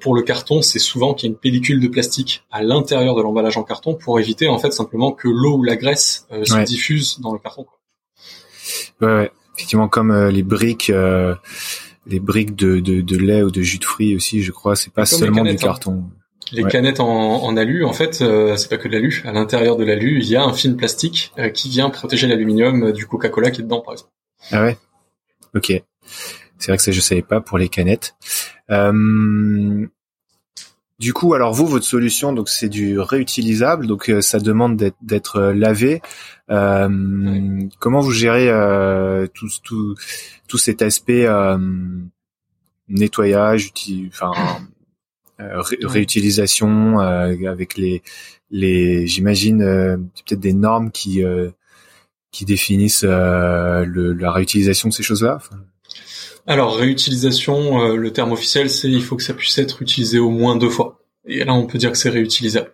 pour 0.00 0.14
le 0.14 0.22
carton 0.22 0.62
c'est 0.62 0.78
souvent 0.78 1.12
qu'il 1.12 1.28
y 1.28 1.30
a 1.30 1.32
une 1.32 1.38
pellicule 1.38 1.80
de 1.80 1.88
plastique 1.88 2.44
à 2.52 2.62
l'intérieur 2.62 3.16
de 3.16 3.20
l'emballage 3.20 3.58
en 3.58 3.64
carton 3.64 3.94
pour 3.94 4.20
éviter 4.20 4.48
en 4.48 4.58
fait 4.58 4.72
simplement 4.72 5.10
que 5.10 5.28
l'eau 5.28 5.58
ou 5.58 5.64
la 5.64 5.76
graisse 5.76 6.26
se 6.30 6.64
diffuse 6.64 7.18
dans 7.20 7.32
le 7.32 7.40
carton 7.40 7.64
quoi. 7.64 7.78
Ouais, 9.00 9.14
ouais. 9.22 9.32
effectivement 9.56 9.88
comme 9.88 10.28
les 10.28 10.44
briques 10.44 10.92
les 12.06 12.20
briques 12.20 12.54
de, 12.54 12.78
de, 12.78 13.00
de, 13.00 13.16
lait 13.16 13.42
ou 13.42 13.50
de 13.50 13.60
jus 13.60 13.78
de 13.78 13.84
fruits 13.84 14.14
aussi 14.14 14.42
je 14.42 14.52
crois 14.52 14.76
c'est 14.76 14.92
pas 14.92 15.04
seulement 15.04 15.42
du 15.42 15.50
hein. 15.50 16.04
Les 16.52 16.64
canettes 16.64 17.00
en, 17.00 17.42
en, 17.42 17.56
alu, 17.56 17.84
en 17.84 17.92
fait, 17.92 18.22
euh, 18.22 18.56
c'est 18.56 18.68
pas 18.68 18.76
que 18.76 18.88
de 18.88 18.92
l'alu. 18.92 19.22
À 19.26 19.32
l'intérieur 19.32 19.76
de 19.76 19.84
l'alu, 19.84 20.20
il 20.20 20.28
y 20.28 20.36
a 20.36 20.44
un 20.44 20.52
film 20.52 20.76
plastique 20.76 21.32
euh, 21.38 21.48
qui 21.48 21.68
vient 21.68 21.90
protéger 21.90 22.26
l'aluminium 22.26 22.84
euh, 22.84 22.92
du 22.92 23.06
Coca-Cola 23.06 23.50
qui 23.50 23.60
est 23.60 23.64
dedans, 23.64 23.80
par 23.80 23.94
exemple. 23.94 24.12
Ah 24.52 24.62
ouais? 24.62 24.78
Ok. 25.54 25.72
C'est 26.58 26.68
vrai 26.68 26.76
que 26.76 26.82
ça 26.82 26.92
je 26.92 27.00
savais 27.00 27.22
pas 27.22 27.40
pour 27.40 27.58
les 27.58 27.68
canettes. 27.68 28.14
Du 30.98 31.12
coup, 31.12 31.34
alors 31.34 31.52
vous, 31.52 31.66
votre 31.66 31.84
solution, 31.84 32.32
donc 32.32 32.48
c'est 32.48 32.70
du 32.70 32.98
réutilisable, 32.98 33.86
donc 33.86 34.10
ça 34.20 34.38
demande 34.38 34.92
d'être 35.02 35.40
lavé. 35.42 36.00
Comment 36.48 38.00
vous 38.00 38.12
gérez 38.12 38.48
tout, 39.34 39.48
tout, 39.62 39.94
tout 40.48 40.58
cet 40.58 40.80
aspect 40.80 41.28
nettoyage, 42.88 43.72
enfin 44.08 44.32
euh, 45.40 45.60
réutilisation 45.82 47.00
euh, 47.00 47.34
avec 47.46 47.76
les 47.76 48.02
les 48.50 49.06
j'imagine 49.06 49.60
euh, 49.60 49.96
peut-être 49.96 50.40
des 50.40 50.54
normes 50.54 50.90
qui 50.90 51.22
qui 52.30 52.44
définissent 52.44 53.04
le, 53.04 54.12
la 54.12 54.30
réutilisation 54.30 54.88
de 54.88 54.94
ces 54.94 55.02
choses-là. 55.02 55.38
Alors 56.46 56.76
réutilisation, 56.76 57.94
le 57.96 58.12
terme 58.12 58.32
officiel, 58.32 58.70
c'est 58.70 58.90
il 58.90 59.02
faut 59.02 59.16
que 59.16 59.22
ça 59.22 59.34
puisse 59.34 59.58
être 59.58 59.82
utilisé 59.82 60.18
au 60.18 60.30
moins 60.30 60.56
deux 60.56 60.70
fois. 60.70 61.00
Et 61.26 61.44
là, 61.44 61.54
on 61.54 61.66
peut 61.66 61.78
dire 61.78 61.90
que 61.90 61.98
c'est 61.98 62.08
réutilisable. 62.08 62.72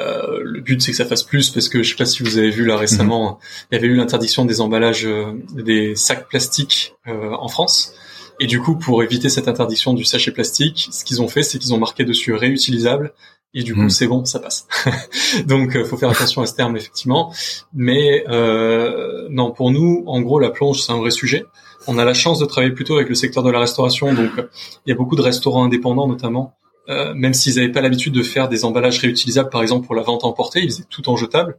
Euh, 0.00 0.40
le 0.42 0.60
but, 0.60 0.82
c'est 0.82 0.90
que 0.90 0.96
ça 0.96 1.04
fasse 1.04 1.22
plus, 1.22 1.50
parce 1.50 1.68
que 1.68 1.82
je 1.82 1.90
sais 1.90 1.96
pas 1.96 2.04
si 2.04 2.24
vous 2.24 2.38
avez 2.38 2.50
vu 2.50 2.64
là 2.64 2.76
récemment, 2.76 3.32
mhm. 3.32 3.38
il 3.70 3.74
y 3.76 3.78
avait 3.78 3.86
eu 3.86 3.94
l'interdiction 3.94 4.44
des 4.44 4.60
emballages, 4.60 5.08
des 5.54 5.94
sacs 5.94 6.28
plastiques 6.28 6.94
euh, 7.06 7.30
en 7.30 7.48
France. 7.48 7.94
Et 8.40 8.46
du 8.46 8.60
coup, 8.60 8.76
pour 8.76 9.02
éviter 9.02 9.28
cette 9.28 9.48
interdiction 9.48 9.94
du 9.94 10.04
sachet 10.04 10.32
plastique, 10.32 10.88
ce 10.90 11.04
qu'ils 11.04 11.22
ont 11.22 11.28
fait, 11.28 11.42
c'est 11.42 11.58
qu'ils 11.58 11.74
ont 11.74 11.78
marqué 11.78 12.04
dessus 12.04 12.32
réutilisable. 12.34 13.12
Et 13.56 13.62
du 13.62 13.74
coup, 13.74 13.82
hmm. 13.82 13.90
c'est 13.90 14.08
bon, 14.08 14.24
ça 14.24 14.40
passe. 14.40 14.66
Donc, 15.46 15.76
euh, 15.76 15.84
faut 15.84 15.96
faire 15.96 16.10
attention 16.10 16.42
à 16.42 16.46
ce 16.46 16.54
terme, 16.54 16.76
effectivement. 16.76 17.32
Mais 17.72 18.24
euh, 18.28 19.28
non, 19.30 19.52
pour 19.52 19.70
nous, 19.70 20.02
en 20.06 20.20
gros, 20.20 20.40
la 20.40 20.50
plonge, 20.50 20.82
c'est 20.82 20.90
un 20.90 20.98
vrai 20.98 21.12
sujet. 21.12 21.44
On 21.86 21.96
a 21.98 22.04
la 22.04 22.14
chance 22.14 22.40
de 22.40 22.46
travailler 22.46 22.72
plutôt 22.72 22.96
avec 22.96 23.08
le 23.08 23.14
secteur 23.14 23.44
de 23.44 23.50
la 23.50 23.60
restauration. 23.60 24.12
Donc, 24.12 24.30
il 24.36 24.90
y 24.90 24.92
a 24.92 24.96
beaucoup 24.96 25.14
de 25.14 25.22
restaurants 25.22 25.64
indépendants, 25.64 26.08
notamment, 26.08 26.54
euh, 26.88 27.14
même 27.14 27.32
s'ils 27.32 27.54
n'avaient 27.56 27.70
pas 27.70 27.80
l'habitude 27.80 28.12
de 28.12 28.22
faire 28.22 28.48
des 28.48 28.64
emballages 28.64 28.98
réutilisables, 28.98 29.50
par 29.50 29.62
exemple 29.62 29.86
pour 29.86 29.94
la 29.94 30.02
vente 30.02 30.24
emportée, 30.24 30.60
ils 30.60 30.70
faisaient 30.70 30.86
tout 30.90 31.08
en 31.08 31.16
jetable 31.16 31.58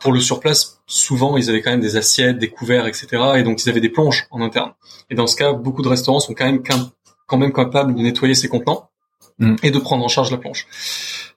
pour 0.00 0.12
le 0.12 0.20
surplace, 0.20 0.80
souvent 0.86 1.36
ils 1.36 1.48
avaient 1.48 1.62
quand 1.62 1.70
même 1.70 1.80
des 1.80 1.96
assiettes, 1.96 2.38
des 2.38 2.48
couverts, 2.48 2.86
etc. 2.86 3.08
Et 3.36 3.42
donc 3.42 3.64
ils 3.64 3.70
avaient 3.70 3.80
des 3.80 3.88
plonges 3.88 4.26
en 4.30 4.40
interne. 4.40 4.72
Et 5.10 5.14
dans 5.14 5.26
ce 5.26 5.36
cas, 5.36 5.52
beaucoup 5.52 5.82
de 5.82 5.88
restaurants 5.88 6.20
sont 6.20 6.34
quand 6.34 6.46
même 6.46 6.62
quand 7.26 7.38
même 7.38 7.52
capables 7.52 7.94
de 7.94 8.00
nettoyer 8.00 8.34
ces 8.34 8.48
contenants 8.48 8.90
mm. 9.38 9.56
et 9.62 9.70
de 9.70 9.78
prendre 9.78 10.04
en 10.04 10.08
charge 10.08 10.30
la 10.30 10.38
plonge. 10.38 10.66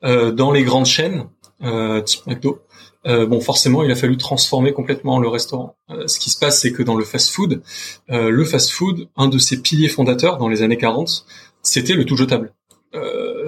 Euh, 0.03 0.31
dans 0.31 0.51
les 0.51 0.63
grandes 0.63 0.85
chaînes, 0.87 1.27
euh, 1.63 2.01
type 2.01 2.25
McDo, 2.25 2.61
euh, 3.05 3.25
bon, 3.25 3.41
forcément, 3.41 3.83
il 3.83 3.91
a 3.91 3.95
fallu 3.95 4.17
transformer 4.17 4.71
complètement 4.71 5.19
le 5.19 5.27
restaurant. 5.27 5.75
Euh, 5.89 6.07
ce 6.07 6.19
qui 6.19 6.29
se 6.29 6.37
passe, 6.37 6.61
c'est 6.61 6.71
que 6.71 6.83
dans 6.83 6.95
le 6.95 7.03
fast-food, 7.03 7.61
euh, 8.09 8.29
le 8.29 8.45
fast-food, 8.45 9.09
un 9.17 9.27
de 9.27 9.37
ses 9.37 9.61
piliers 9.61 9.89
fondateurs 9.89 10.37
dans 10.37 10.47
les 10.47 10.61
années 10.61 10.77
40, 10.77 11.25
c'était 11.61 11.93
le 11.93 12.05
tout 12.05 12.15
jetable. 12.15 12.53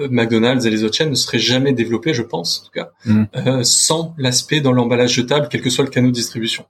Euh, 0.00 0.08
McDonald's 0.10 0.64
et 0.64 0.70
les 0.70 0.84
autres 0.84 0.96
chaînes 0.96 1.10
ne 1.10 1.14
seraient 1.14 1.38
jamais 1.38 1.72
développés, 1.72 2.14
je 2.14 2.22
pense, 2.22 2.60
en 2.60 2.66
tout 2.66 2.72
cas, 2.72 2.90
mm. 3.04 3.24
euh, 3.36 3.62
sans 3.62 4.14
l'aspect 4.18 4.60
dans 4.60 4.72
l'emballage 4.72 5.14
jetable, 5.14 5.48
quel 5.50 5.62
que 5.62 5.70
soit 5.70 5.84
le 5.84 5.90
canal 5.90 6.10
de 6.10 6.14
distribution. 6.14 6.66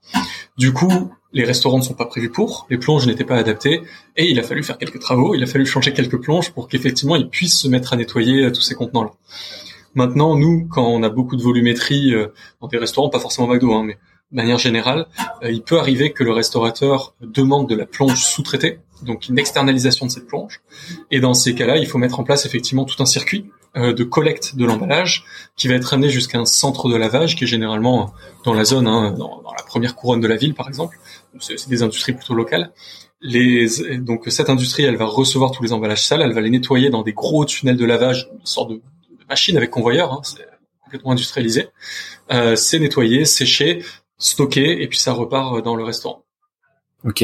Du 0.57 0.73
coup, 0.73 1.11
les 1.33 1.43
restaurants 1.43 1.77
ne 1.77 1.83
sont 1.83 1.93
pas 1.93 2.05
prévus 2.05 2.29
pour, 2.29 2.67
les 2.69 2.77
plonges 2.77 3.05
n'étaient 3.07 3.23
pas 3.23 3.37
adaptées, 3.37 3.81
et 4.15 4.29
il 4.29 4.39
a 4.39 4.43
fallu 4.43 4.63
faire 4.63 4.77
quelques 4.77 4.99
travaux, 4.99 5.35
il 5.35 5.43
a 5.43 5.47
fallu 5.47 5.65
changer 5.65 5.93
quelques 5.93 6.21
plonges 6.21 6.51
pour 6.51 6.67
qu'effectivement 6.67 7.15
ils 7.15 7.29
puissent 7.29 7.59
se 7.59 7.67
mettre 7.67 7.93
à 7.93 7.97
nettoyer 7.97 8.51
tous 8.51 8.61
ces 8.61 8.75
contenants-là. 8.75 9.11
Maintenant, 9.97 10.37
nous, 10.37 10.67
quand 10.69 10.85
on 10.85 11.01
a 11.01 11.09
beaucoup 11.09 11.35
de 11.35 11.41
volumétrie 11.41 12.13
euh, 12.13 12.27
dans 12.61 12.67
des 12.67 12.77
restaurants, 12.77 13.09
pas 13.09 13.19
forcément 13.19 13.47
McDo, 13.47 13.73
hein, 13.73 13.83
mais 13.83 13.97
de 14.31 14.35
manière 14.35 14.57
générale, 14.57 15.07
euh, 15.43 15.51
il 15.51 15.61
peut 15.61 15.79
arriver 15.79 16.11
que 16.11 16.23
le 16.23 16.31
restaurateur 16.31 17.15
demande 17.21 17.69
de 17.69 17.75
la 17.75 17.85
plonge 17.85 18.21
sous-traitée, 18.21 18.79
donc 19.01 19.29
une 19.29 19.39
externalisation 19.39 20.05
de 20.05 20.11
cette 20.11 20.27
plonge. 20.27 20.61
Et 21.11 21.19
dans 21.19 21.33
ces 21.33 21.55
cas-là, 21.55 21.77
il 21.77 21.87
faut 21.87 21.97
mettre 21.97 22.19
en 22.19 22.23
place 22.23 22.45
effectivement 22.45 22.83
tout 22.83 23.01
un 23.01 23.05
circuit 23.05 23.49
euh, 23.77 23.93
de 23.93 24.03
collecte 24.03 24.55
de 24.55 24.65
l'emballage 24.65 25.23
qui 25.55 25.67
va 25.67 25.75
être 25.75 25.93
amené 25.93 26.09
jusqu'à 26.09 26.39
un 26.39 26.45
centre 26.45 26.89
de 26.89 26.95
lavage 26.95 27.35
qui 27.35 27.45
est 27.45 27.47
généralement 27.47 28.13
dans 28.43 28.53
la 28.53 28.65
zone, 28.65 28.87
hein, 28.87 29.11
dans, 29.11 29.41
la 29.57 29.63
première 29.63 29.95
couronne 29.95 30.19
de 30.19 30.27
la 30.27 30.35
ville 30.35 30.53
par 30.53 30.67
exemple. 30.67 30.97
C'est 31.39 31.69
des 31.69 31.83
industries 31.83 32.13
plutôt 32.13 32.33
locales. 32.33 32.73
Les, 33.21 33.67
donc 33.97 34.23
cette 34.27 34.49
industrie, 34.49 34.83
elle 34.83 34.97
va 34.97 35.05
recevoir 35.05 35.51
tous 35.51 35.63
les 35.63 35.73
emballages 35.73 36.03
sales, 36.05 36.21
elle 36.21 36.33
va 36.33 36.41
les 36.41 36.49
nettoyer 36.49 36.89
dans 36.89 37.01
des 37.01 37.13
gros 37.13 37.45
tunnels 37.45 37.77
de 37.77 37.85
lavage, 37.85 38.29
une 38.39 38.45
sorte 38.45 38.71
de 38.71 38.81
machine 39.29 39.57
avec 39.57 39.69
convoyeur, 39.69 40.13
hein, 40.13 40.21
complètement 40.83 41.11
industrialisé. 41.11 41.67
Euh, 42.31 42.55
c'est 42.55 42.79
nettoyé, 42.79 43.25
séché, 43.25 43.83
stocké, 44.17 44.81
et 44.81 44.87
puis 44.87 44.97
ça 44.97 45.13
repart 45.13 45.63
dans 45.63 45.75
le 45.75 45.83
restaurant. 45.83 46.23
Ok. 47.03 47.23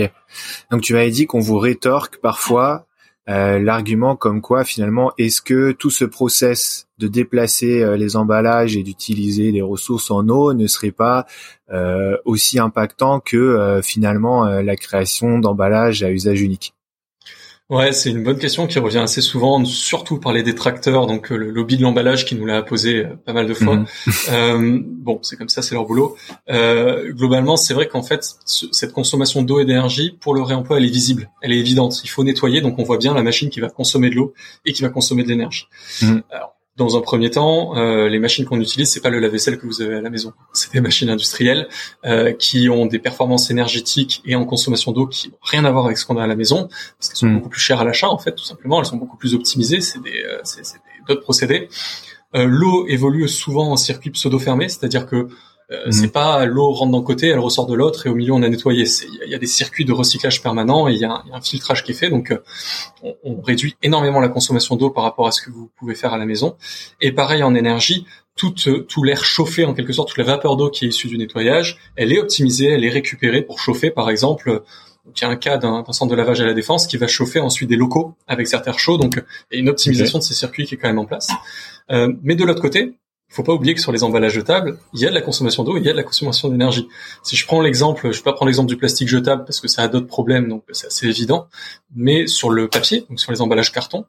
Donc 0.72 0.82
tu 0.82 0.94
m'avais 0.94 1.12
dit 1.12 1.26
qu'on 1.26 1.40
vous 1.40 1.58
rétorque 1.58 2.18
parfois 2.18 2.86
euh, 3.30 3.58
l'argument 3.58 4.18
comme 4.18 4.42
quoi 4.42 4.66
finalement 4.66 5.14
est-ce 5.18 5.42
que 5.42 5.72
tout 5.72 5.90
ce 5.90 6.04
process 6.04 6.88
de 6.98 7.08
déplacer 7.08 7.82
euh, 7.82 7.96
les 7.96 8.18
emballages 8.18 8.76
et 8.76 8.84
d'utiliser 8.84 9.52
les 9.52 9.62
ressources 9.62 10.12
en 10.12 10.28
eau 10.28 10.54
ne 10.54 10.68
serait 10.68 10.92
pas 10.92 11.26
euh, 11.72 12.18
aussi 12.26 12.60
impactant 12.60 13.22
que 13.22 13.38
euh, 13.38 13.82
finalement 13.82 14.46
la 14.46 14.76
création 14.76 15.40
d'emballages 15.40 16.04
à 16.04 16.12
usage 16.12 16.42
unique? 16.42 16.74
Ouais, 17.74 17.92
c'est 17.92 18.12
une 18.12 18.22
bonne 18.22 18.38
question 18.38 18.68
qui 18.68 18.78
revient 18.78 19.00
assez 19.00 19.22
souvent, 19.22 19.66
surtout 19.66 20.20
par 20.20 20.32
les 20.32 20.44
détracteurs, 20.44 21.08
donc 21.08 21.32
euh, 21.32 21.38
le 21.38 21.50
lobby 21.50 21.76
de 21.76 21.82
l'emballage 21.82 22.24
qui 22.24 22.36
nous 22.36 22.46
l'a 22.46 22.62
posé 22.62 22.98
euh, 22.98 23.16
pas 23.26 23.34
mal 23.34 23.48
de 23.48 23.54
fois. 23.56 23.78
Mhm. 23.78 23.86
euh, 24.30 24.80
bon, 24.86 25.18
c'est 25.24 25.38
comme 25.38 25.50
ça, 25.50 25.64
c'est 25.64 25.74
leur 25.74 25.88
boulot. 25.88 26.16
Euh, 26.52 27.12
globalement, 27.14 27.58
c'est 27.58 27.74
vrai 27.74 27.88
qu'en 27.88 28.04
fait, 28.04 28.24
cette 28.46 28.94
consommation 28.94 29.42
d'eau 29.42 29.60
et 29.60 29.66
d'énergie, 29.66 30.16
pour 30.22 30.36
le 30.36 30.44
réemploi, 30.44 30.78
elle 30.78 30.86
est 30.86 30.92
visible, 30.92 31.32
elle 31.42 31.52
est 31.52 31.58
évidente. 31.58 32.00
Il 32.04 32.10
faut 32.10 32.24
nettoyer, 32.24 32.62
donc 32.62 32.78
on 32.78 32.84
voit 32.84 33.00
bien 33.00 33.16
la 33.16 33.24
machine 33.24 33.50
qui 33.50 33.60
va 33.60 33.70
consommer 33.70 34.12
de 34.12 34.16
l'eau 34.18 34.36
et 34.68 34.74
qui 34.74 34.84
va 34.84 34.90
consommer 34.90 35.24
de 35.24 35.30
l'énergie. 35.30 35.66
Mhm. 36.04 36.22
Alors, 36.30 36.54
dans 36.76 36.98
un 36.98 37.02
premier 37.02 37.30
temps, 37.30 37.78
euh, 37.78 38.10
les 38.10 38.18
machines 38.18 38.46
qu'on 38.46 38.60
utilise, 38.60 38.90
c'est 38.90 39.02
pas 39.02 39.12
le 39.12 39.20
lave-vaisselle 39.20 39.60
que 39.60 39.68
vous 39.68 39.82
avez 39.82 39.96
à 39.96 40.02
la 40.02 40.10
maison. 40.10 40.34
C'est 40.54 40.74
des 40.74 40.82
machines 40.82 41.10
industrielles 41.10 41.68
euh, 42.04 42.34
qui 42.34 42.68
ont 42.68 42.88
des 42.88 42.98
performances 42.98 43.52
énergétiques 43.52 44.24
et 44.26 44.36
en 44.36 44.46
consommation 44.46 44.92
d'eau 44.92 45.06
qui 45.06 45.30
n'ont 45.30 45.38
rien 45.44 45.66
à 45.66 45.72
voir 45.72 45.86
avec 45.86 45.98
ce 46.00 46.06
qu'on 46.06 46.18
a 46.18 46.24
à 46.24 46.28
la 46.28 46.36
maison, 46.36 46.68
parce 46.98 47.10
qu'elles 47.10 47.18
sont 47.18 47.28
hmm. 47.28 47.36
beaucoup 47.36 47.50
plus 47.50 47.62
chères 47.62 47.80
à 47.80 47.84
l'achat 47.84 48.10
en 48.10 48.18
fait, 48.18 48.34
tout 48.34 48.44
simplement. 48.44 48.80
Elles 48.80 48.88
sont 48.88 48.98
beaucoup 48.98 49.18
plus 49.18 49.36
optimisées. 49.36 49.82
C'est 49.82 50.02
des, 50.02 50.24
euh, 50.24 50.42
d'autres 51.08 51.22
procédés. 51.22 51.70
Euh, 52.36 52.46
l'eau 52.46 52.88
évolue 52.88 53.28
souvent 53.28 53.72
en 53.72 53.78
circuit 53.78 54.10
pseudo 54.10 54.40
fermé, 54.40 54.68
c'est-à-dire 54.68 55.06
que 55.06 55.28
euh, 55.72 55.86
mhm. 55.86 55.92
C'est 55.92 56.12
pas 56.12 56.46
l'eau 56.46 56.72
rentre 56.72 56.92
d'un 56.92 57.04
côté, 57.04 57.28
elle 57.28 57.40
ressort 57.40 57.68
de 57.68 57.74
l'autre 57.74 58.06
et 58.06 58.10
au 58.10 58.16
milieu 58.16 58.34
on 58.34 58.44
a 58.44 58.50
nettoyé. 58.50 58.86
Il 59.26 59.30
y, 59.30 59.36
a 59.36 59.38
des 59.38 59.48
circuits 59.48 59.86
de 59.86 59.94
recyclage 59.94 60.42
permanent 60.42 60.88
et 60.88 60.94
il 60.94 61.00
y, 61.00 61.06
a 61.06 61.24
un 61.32 61.42
filtrage 61.42 61.84
qui 61.84 61.92
est 61.92 61.96
fait. 61.96 62.10
Donc 62.10 62.32
euh, 62.32 62.44
on, 63.02 63.16
on, 63.24 63.42
réduit 63.42 63.76
énormément 63.82 64.20
la 64.20 64.30
consommation 64.30 64.76
d'eau 64.76 64.90
par 64.90 65.04
rapport 65.04 65.28
à 65.28 65.32
ce 65.32 65.42
que 65.42 65.52
vous 65.52 65.70
pouvez 65.78 65.96
faire 65.96 66.14
à 66.14 66.18
la 66.18 66.26
maison. 66.26 66.56
Et 67.02 67.12
pareil 67.12 67.44
en 67.44 67.56
énergie, 67.56 68.06
tout, 68.36 68.56
euh, 68.68 68.80
tout 68.80 69.04
l'air 69.04 69.24
chauffé 69.24 69.66
en 69.66 69.74
quelque 69.74 69.94
sorte, 69.94 70.10
toute 70.10 70.18
la 70.18 70.24
vapeur 70.24 70.58
d'eau 70.58 70.70
qui 70.70 70.86
est 70.86 70.90
issue 70.90 71.08
du 71.08 71.18
nettoyage, 71.18 71.78
elle 71.96 72.12
est 72.12 72.20
optimisée, 72.20 72.68
elle 72.68 72.84
est 72.84 72.90
récupérée 72.90 73.42
pour 73.42 73.60
chauffer 73.60 73.92
par 73.92 74.10
exemple. 74.10 74.64
il 75.06 75.22
y 75.22 75.26
a 75.26 75.30
un 75.30 75.36
cas 75.36 75.58
d'un 75.58 75.84
centre 75.92 76.12
de 76.12 76.16
lavage 76.16 76.42
à 76.42 76.46
la 76.46 76.54
défense 76.54 76.88
qui 76.88 76.98
va 76.98 77.08
chauffer 77.08 77.40
ensuite 77.40 77.70
des 77.70 77.76
locaux 77.76 78.16
avec 78.28 78.48
certains 78.48 78.74
chauds. 78.74 78.98
Donc 78.98 79.24
il 79.52 79.56
y 79.56 79.58
a 79.58 79.62
une 79.62 79.70
optimisation 79.70 80.20
de 80.20 80.24
ces 80.24 80.34
circuits 80.34 80.66
qui 80.66 80.76
est 80.76 80.78
quand 80.78 80.88
même 80.88 81.00
en 81.00 81.06
place. 81.06 81.30
Euh, 81.92 82.14
mais 82.24 82.36
de 82.36 82.44
l'autre 82.44 82.62
côté, 82.62 82.94
faut 83.34 83.44
pas 83.44 83.54
oublier 83.54 83.74
que 83.74 83.82
sur 83.82 83.92
les 83.92 84.04
emballages 84.04 84.34
jetables, 84.34 84.78
il 84.94 85.00
y 85.00 85.06
a 85.06 85.10
de 85.10 85.16
la 85.16 85.22
consommation 85.22 85.64
d'eau, 85.64 85.78
il 85.78 85.84
y 85.84 85.90
a 85.90 85.92
de 85.92 85.98
la 85.98 86.04
consommation 86.04 86.50
d'énergie. 86.50 86.88
Si 87.24 87.36
je 87.36 87.46
prends 87.46 87.62
l'exemple, 87.62 88.12
je 88.12 88.18
vais 88.18 88.24
pas 88.24 88.34
prendre 88.34 88.48
l'exemple 88.48 88.70
du 88.70 88.78
plastique 88.78 89.08
jetable 89.08 89.44
parce 89.46 89.60
que 89.60 89.68
ça 89.68 89.82
a 89.82 89.88
d'autres 89.88 90.08
problèmes, 90.08 90.48
donc 90.48 90.64
c'est 90.72 90.88
assez 90.88 91.08
évident. 91.08 91.48
Mais 91.96 92.28
sur 92.28 92.50
le 92.50 92.68
papier, 92.68 93.06
donc 93.10 93.20
sur 93.20 93.32
les 93.32 93.42
emballages 93.42 93.72
carton, 93.72 94.06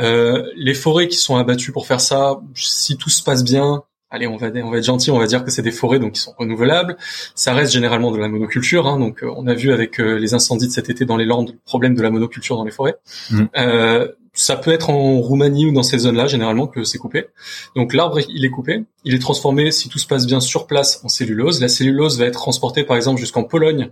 euh, 0.00 0.50
les 0.56 0.74
forêts 0.74 1.08
qui 1.08 1.16
sont 1.16 1.36
abattues 1.36 1.72
pour 1.72 1.86
faire 1.86 2.00
ça, 2.00 2.40
si 2.54 2.96
tout 2.96 3.10
se 3.10 3.22
passe 3.22 3.44
bien, 3.44 3.82
allez, 4.12 4.26
on 4.26 4.36
va, 4.36 4.48
on 4.62 4.70
va 4.70 4.78
être 4.78 4.84
gentil, 4.84 5.10
on 5.10 5.18
va 5.18 5.26
dire 5.26 5.44
que 5.44 5.50
c'est 5.50 5.62
des 5.62 5.72
forêts 5.72 5.98
donc 5.98 6.12
qui 6.12 6.20
sont 6.20 6.34
renouvelables. 6.38 6.96
Ça 7.34 7.54
reste 7.54 7.72
généralement 7.72 8.12
de 8.12 8.18
la 8.18 8.28
monoculture, 8.28 8.86
hein, 8.86 8.98
donc 8.98 9.22
euh, 9.22 9.32
on 9.36 9.46
a 9.46 9.54
vu 9.54 9.72
avec 9.72 9.98
euh, 9.98 10.18
les 10.18 10.34
incendies 10.34 10.68
de 10.68 10.72
cet 10.72 10.90
été 10.90 11.04
dans 11.04 11.16
les 11.16 11.24
Landes 11.24 11.50
le 11.50 11.58
problème 11.64 11.94
de 11.94 12.02
la 12.02 12.10
monoculture 12.10 12.56
dans 12.56 12.64
les 12.64 12.70
forêts. 12.70 12.96
Mmh. 13.30 13.44
Euh, 13.56 14.08
ça 14.34 14.56
peut 14.56 14.72
être 14.72 14.88
en 14.88 15.20
Roumanie 15.20 15.66
ou 15.66 15.72
dans 15.72 15.82
ces 15.82 15.98
zones-là, 15.98 16.26
généralement, 16.26 16.66
que 16.66 16.84
c'est 16.84 16.98
coupé. 16.98 17.26
Donc 17.76 17.92
l'arbre, 17.92 18.18
il 18.28 18.44
est 18.44 18.50
coupé, 18.50 18.84
il 19.04 19.14
est 19.14 19.18
transformé, 19.18 19.70
si 19.70 19.88
tout 19.88 19.98
se 19.98 20.06
passe 20.06 20.26
bien, 20.26 20.40
sur 20.40 20.66
place 20.66 21.00
en 21.04 21.08
cellulose. 21.08 21.60
La 21.60 21.68
cellulose 21.68 22.18
va 22.18 22.26
être 22.26 22.38
transportée, 22.38 22.84
par 22.84 22.96
exemple, 22.96 23.20
jusqu'en 23.20 23.44
Pologne 23.44 23.90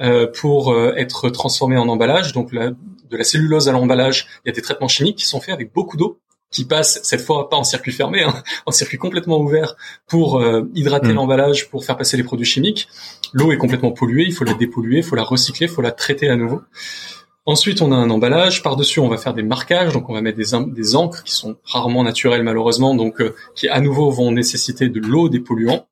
euh, 0.00 0.26
pour 0.26 0.72
euh, 0.72 0.92
être 0.96 1.30
transformée 1.30 1.78
en 1.78 1.88
emballage. 1.88 2.32
Donc 2.32 2.52
la, 2.52 2.70
de 2.70 3.16
la 3.16 3.24
cellulose 3.24 3.68
à 3.68 3.72
l'emballage, 3.72 4.26
il 4.44 4.48
y 4.48 4.50
a 4.50 4.54
des 4.54 4.62
traitements 4.62 4.88
chimiques 4.88 5.16
qui 5.16 5.26
sont 5.26 5.40
faits 5.40 5.54
avec 5.54 5.72
beaucoup 5.72 5.96
d'eau 5.96 6.20
qui 6.50 6.64
passent 6.64 7.00
cette 7.02 7.20
fois 7.20 7.48
pas 7.50 7.56
en 7.56 7.64
circuit 7.64 7.92
fermé, 7.92 8.22
hein, 8.22 8.42
en 8.66 8.70
circuit 8.70 8.98
complètement 8.98 9.38
ouvert 9.38 9.76
pour 10.06 10.40
euh, 10.40 10.62
hydrater 10.74 11.08
mmh. 11.08 11.14
l'emballage, 11.14 11.68
pour 11.68 11.84
faire 11.84 11.96
passer 11.96 12.16
les 12.16 12.22
produits 12.22 12.46
chimiques. 12.46 12.88
L'eau 13.32 13.52
est 13.52 13.58
complètement 13.58 13.92
polluée, 13.92 14.24
il 14.24 14.32
faut 14.32 14.44
la 14.44 14.54
dépolluer, 14.54 14.98
il 14.98 15.02
faut 15.02 15.16
la 15.16 15.24
recycler, 15.24 15.66
il 15.66 15.72
faut 15.72 15.82
la 15.82 15.92
traiter 15.92 16.28
à 16.28 16.36
nouveau. 16.36 16.62
Ensuite, 17.48 17.80
on 17.80 17.92
a 17.92 17.96
un 17.96 18.10
emballage. 18.10 18.62
Par-dessus, 18.62 19.00
on 19.00 19.08
va 19.08 19.16
faire 19.16 19.32
des 19.32 19.42
marquages. 19.42 19.94
Donc, 19.94 20.10
on 20.10 20.12
va 20.12 20.20
mettre 20.20 20.36
des, 20.36 20.70
des 20.70 20.96
encres 20.96 21.24
qui 21.24 21.32
sont 21.32 21.56
rarement 21.64 22.04
naturelles, 22.04 22.42
malheureusement, 22.42 22.94
donc 22.94 23.22
euh, 23.22 23.34
qui 23.54 23.68
à 23.68 23.80
nouveau 23.80 24.10
vont 24.10 24.30
nécessiter 24.30 24.90
de 24.90 25.00
l'eau, 25.00 25.30
des 25.30 25.40
polluants. 25.40 25.86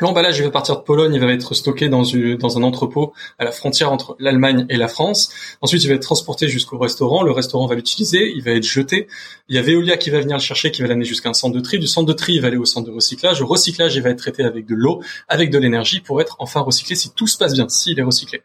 L'emballage 0.00 0.38
il 0.38 0.44
va 0.44 0.50
partir 0.50 0.76
de 0.78 0.82
Pologne, 0.82 1.12
il 1.12 1.20
va 1.20 1.30
être 1.32 1.52
stocké 1.52 1.90
dans, 1.90 2.02
une, 2.02 2.36
dans 2.36 2.56
un 2.56 2.62
entrepôt 2.62 3.12
à 3.38 3.44
la 3.44 3.52
frontière 3.52 3.92
entre 3.92 4.16
l'Allemagne 4.18 4.64
et 4.70 4.78
la 4.78 4.88
France. 4.88 5.30
Ensuite, 5.60 5.84
il 5.84 5.88
va 5.88 5.94
être 5.96 6.02
transporté 6.02 6.48
jusqu'au 6.48 6.78
restaurant. 6.78 7.22
Le 7.22 7.30
restaurant 7.30 7.66
va 7.66 7.74
l'utiliser, 7.74 8.32
il 8.34 8.42
va 8.42 8.52
être 8.52 8.66
jeté. 8.66 9.06
Il 9.50 9.56
y 9.56 9.58
a 9.58 9.62
Veolia 9.62 9.98
qui 9.98 10.08
va 10.08 10.20
venir 10.20 10.38
le 10.38 10.42
chercher, 10.42 10.70
qui 10.70 10.80
va 10.80 10.88
l'amener 10.88 11.04
jusqu'à 11.04 11.28
un 11.28 11.34
centre 11.34 11.54
de 11.54 11.60
tri. 11.60 11.78
Du 11.78 11.86
centre 11.86 12.06
de 12.06 12.14
tri, 12.14 12.36
il 12.36 12.40
va 12.40 12.48
aller 12.48 12.56
au 12.56 12.64
centre 12.64 12.88
de 12.88 12.94
recyclage. 12.94 13.40
Le 13.40 13.44
recyclage, 13.44 13.96
il 13.96 14.02
va 14.02 14.08
être 14.08 14.18
traité 14.18 14.44
avec 14.44 14.64
de 14.64 14.74
l'eau, 14.74 15.02
avec 15.28 15.50
de 15.50 15.58
l'énergie 15.58 16.00
pour 16.00 16.22
être 16.22 16.36
enfin 16.38 16.60
recyclé 16.60 16.96
si 16.96 17.10
tout 17.10 17.26
se 17.26 17.36
passe 17.36 17.52
bien, 17.52 17.68
s'il 17.68 17.98
est 17.98 18.02
recyclé. 18.02 18.40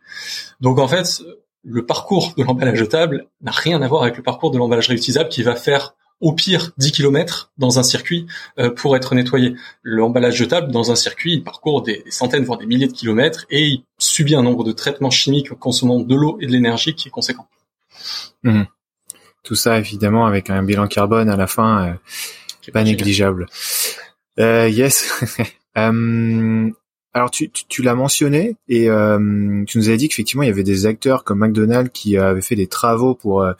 Donc 0.60 0.80
en 0.80 0.90
fait, 0.90 1.22
le 1.64 1.86
parcours 1.86 2.34
de 2.38 2.44
l'emballage 2.44 2.78
jetable 2.78 3.28
n'a 3.42 3.52
rien 3.52 3.82
à 3.82 3.88
voir 3.88 4.04
avec 4.04 4.18
le 4.18 4.24
parcours 4.24 4.52
de 4.52 4.58
l'emballage 4.58 4.88
réutilisable 4.88 5.30
qui 5.30 5.44
va 5.44 5.56
faire 5.56 5.96
au 6.20 6.34
pire 6.34 6.72
10 6.78 6.92
km 6.92 7.52
dans 7.58 7.80
un 7.80 7.84
circuit 7.84 8.28
euh, 8.60 8.70
pour 8.70 8.96
être 8.96 9.16
nettoyé. 9.16 9.56
L'emballage 9.84 10.36
jetable 10.36 10.72
dans 10.72 10.92
un 10.92 10.96
circuit, 10.96 11.34
il 11.34 11.44
parcourt 11.44 11.82
des, 11.82 12.04
centaines 12.10 12.44
voire 12.44 12.60
des 12.60 12.68
milliers 12.68 12.88
de 12.88 12.94
kilomètres 12.94 13.46
et 13.50 13.66
il 13.66 13.84
subit 13.98 14.36
un 14.36 14.44
nombre 14.44 14.64
de 14.64 14.72
traitements 14.72 15.10
chimiques 15.10 15.52
consommant 15.54 16.00
de 16.00 16.16
l'eau 16.16 16.38
et 16.40 16.46
de 16.46 16.52
l'énergie 16.52 16.94
qui 16.94 17.08
est 17.08 17.12
conséquent. 17.12 17.48
Mmh. 18.44 18.64
Tout 19.44 19.56
ça 19.56 19.80
évidemment 19.80 20.28
avec 20.28 20.50
un 20.52 20.62
bilan 20.62 20.88
carbone 20.88 21.30
à 21.30 21.36
la 21.36 21.48
fin 21.48 21.88
euh, 21.88 21.94
pas 22.72 22.84
négligeable. 22.84 23.48
Euh, 24.40 24.70
yes. 24.70 25.24
euh, 25.78 26.70
alors 27.14 27.30
tu, 27.30 27.50
tu, 27.50 27.82
l'as 27.82 27.96
mentionné 27.96 28.56
et 28.70 28.90
euh, 28.90 29.64
tu 29.68 29.78
nous 29.78 29.90
avais 29.90 29.98
dit 29.98 30.08
qu'effectivement 30.08 30.44
il 30.44 30.48
y 30.48 30.52
avait 30.52 30.64
des 30.64 30.86
acteurs 30.86 31.26
comme 31.26 31.40
McDonald's 31.40 31.92
qui 31.94 32.16
avaient 32.18 32.42
fait 32.42 32.56
des 32.56 32.68
travaux 32.68 33.16
pour 33.16 33.42
euh, 33.42 33.52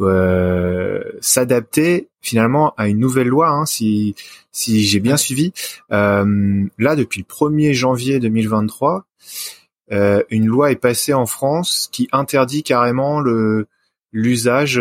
euh, 0.00 1.02
s'adapter 1.20 2.08
finalement 2.20 2.74
à 2.76 2.88
une 2.88 2.98
nouvelle 2.98 3.28
loi, 3.28 3.48
hein, 3.48 3.64
si 3.64 4.16
si 4.50 4.84
j'ai 4.84 4.98
bien 4.98 5.16
suivi. 5.16 5.52
là 5.90 6.96
depuis 6.96 7.20
le 7.20 7.32
1er 7.32 7.72
janvier 7.74 8.18
2023, 8.18 9.06
une 9.90 10.46
loi 10.46 10.72
est 10.72 10.76
passée 10.76 11.14
en 11.14 11.26
France 11.26 11.88
qui 11.92 12.08
interdit 12.10 12.64
carrément 12.64 13.20
le 13.20 13.68
l'usage 14.12 14.80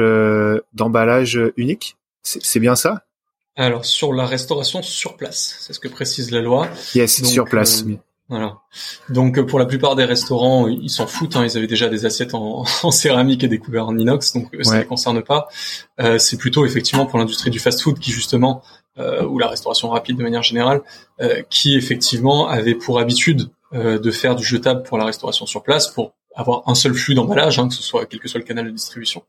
d'emballage 0.73 1.39
unique. 1.57 1.97
C'est 2.23 2.59
bien 2.59 2.75
ça? 2.75 3.03
Alors 3.55 3.85
sur 3.85 4.13
la 4.13 4.25
restauration 4.25 4.81
sur 4.81 5.15
place, 5.15 5.57
c'est 5.59 5.73
ce 5.73 5.79
que 5.79 5.87
précise 5.87 6.31
la 6.31 6.41
loi. 6.41 6.67
Yes, 6.95 7.23
sur 7.23 7.45
place. 7.45 7.85
Voilà. 8.27 8.57
Donc 9.09 9.39
pour 9.41 9.59
la 9.59 9.65
plupart 9.65 9.95
des 9.95 10.03
restaurants, 10.03 10.67
ils 10.67 10.89
s'en 10.89 11.05
foutent. 11.05 11.35
Hein, 11.35 11.45
ils 11.45 11.57
avaient 11.57 11.67
déjà 11.67 11.89
des 11.89 12.05
assiettes 12.05 12.33
en, 12.33 12.65
céramique 12.91 13.43
et 13.43 13.47
des 13.47 13.59
couverts 13.59 13.87
en 13.87 13.97
inox, 13.97 14.33
donc 14.33 14.49
ça 14.61 14.75
ne 14.75 14.79
les 14.79 14.85
concerne 14.85 15.21
pas. 15.21 15.47
Euh, 15.99 16.17
c'est 16.17 16.37
plutôt 16.37 16.65
effectivement 16.65 17.05
pour 17.05 17.19
l'industrie 17.19 17.51
du 17.51 17.59
fast-food 17.59 17.99
qui 17.99 18.11
justement, 18.11 18.63
euh, 18.97 19.23
ou 19.25 19.37
la 19.37 19.47
restauration 19.47 19.89
rapide 19.89 20.17
de 20.17 20.23
manière 20.23 20.43
générale, 20.43 20.81
euh, 21.21 21.43
qui 21.49 21.75
effectivement 21.75 22.47
avait 22.47 22.75
pour 22.75 22.99
habitude 22.99 23.49
euh, 23.73 23.99
de 23.99 24.11
faire 24.11 24.35
du 24.35 24.43
jetable 24.43 24.83
pour 24.83 24.97
la 24.97 25.05
restauration 25.05 25.45
sur 25.45 25.63
place 25.63 25.87
pour 25.87 26.13
avoir 26.35 26.63
un 26.67 26.75
seul 26.75 26.93
flux 26.93 27.15
d'emballage, 27.15 27.59
hein, 27.59 27.67
que 27.67 27.73
ce 27.73 27.81
soit 27.81 28.05
quel 28.05 28.19
que 28.19 28.27
soit 28.27 28.39
le 28.39 28.45
canal 28.45 28.65
de 28.65 28.71
distribution. 28.71 29.23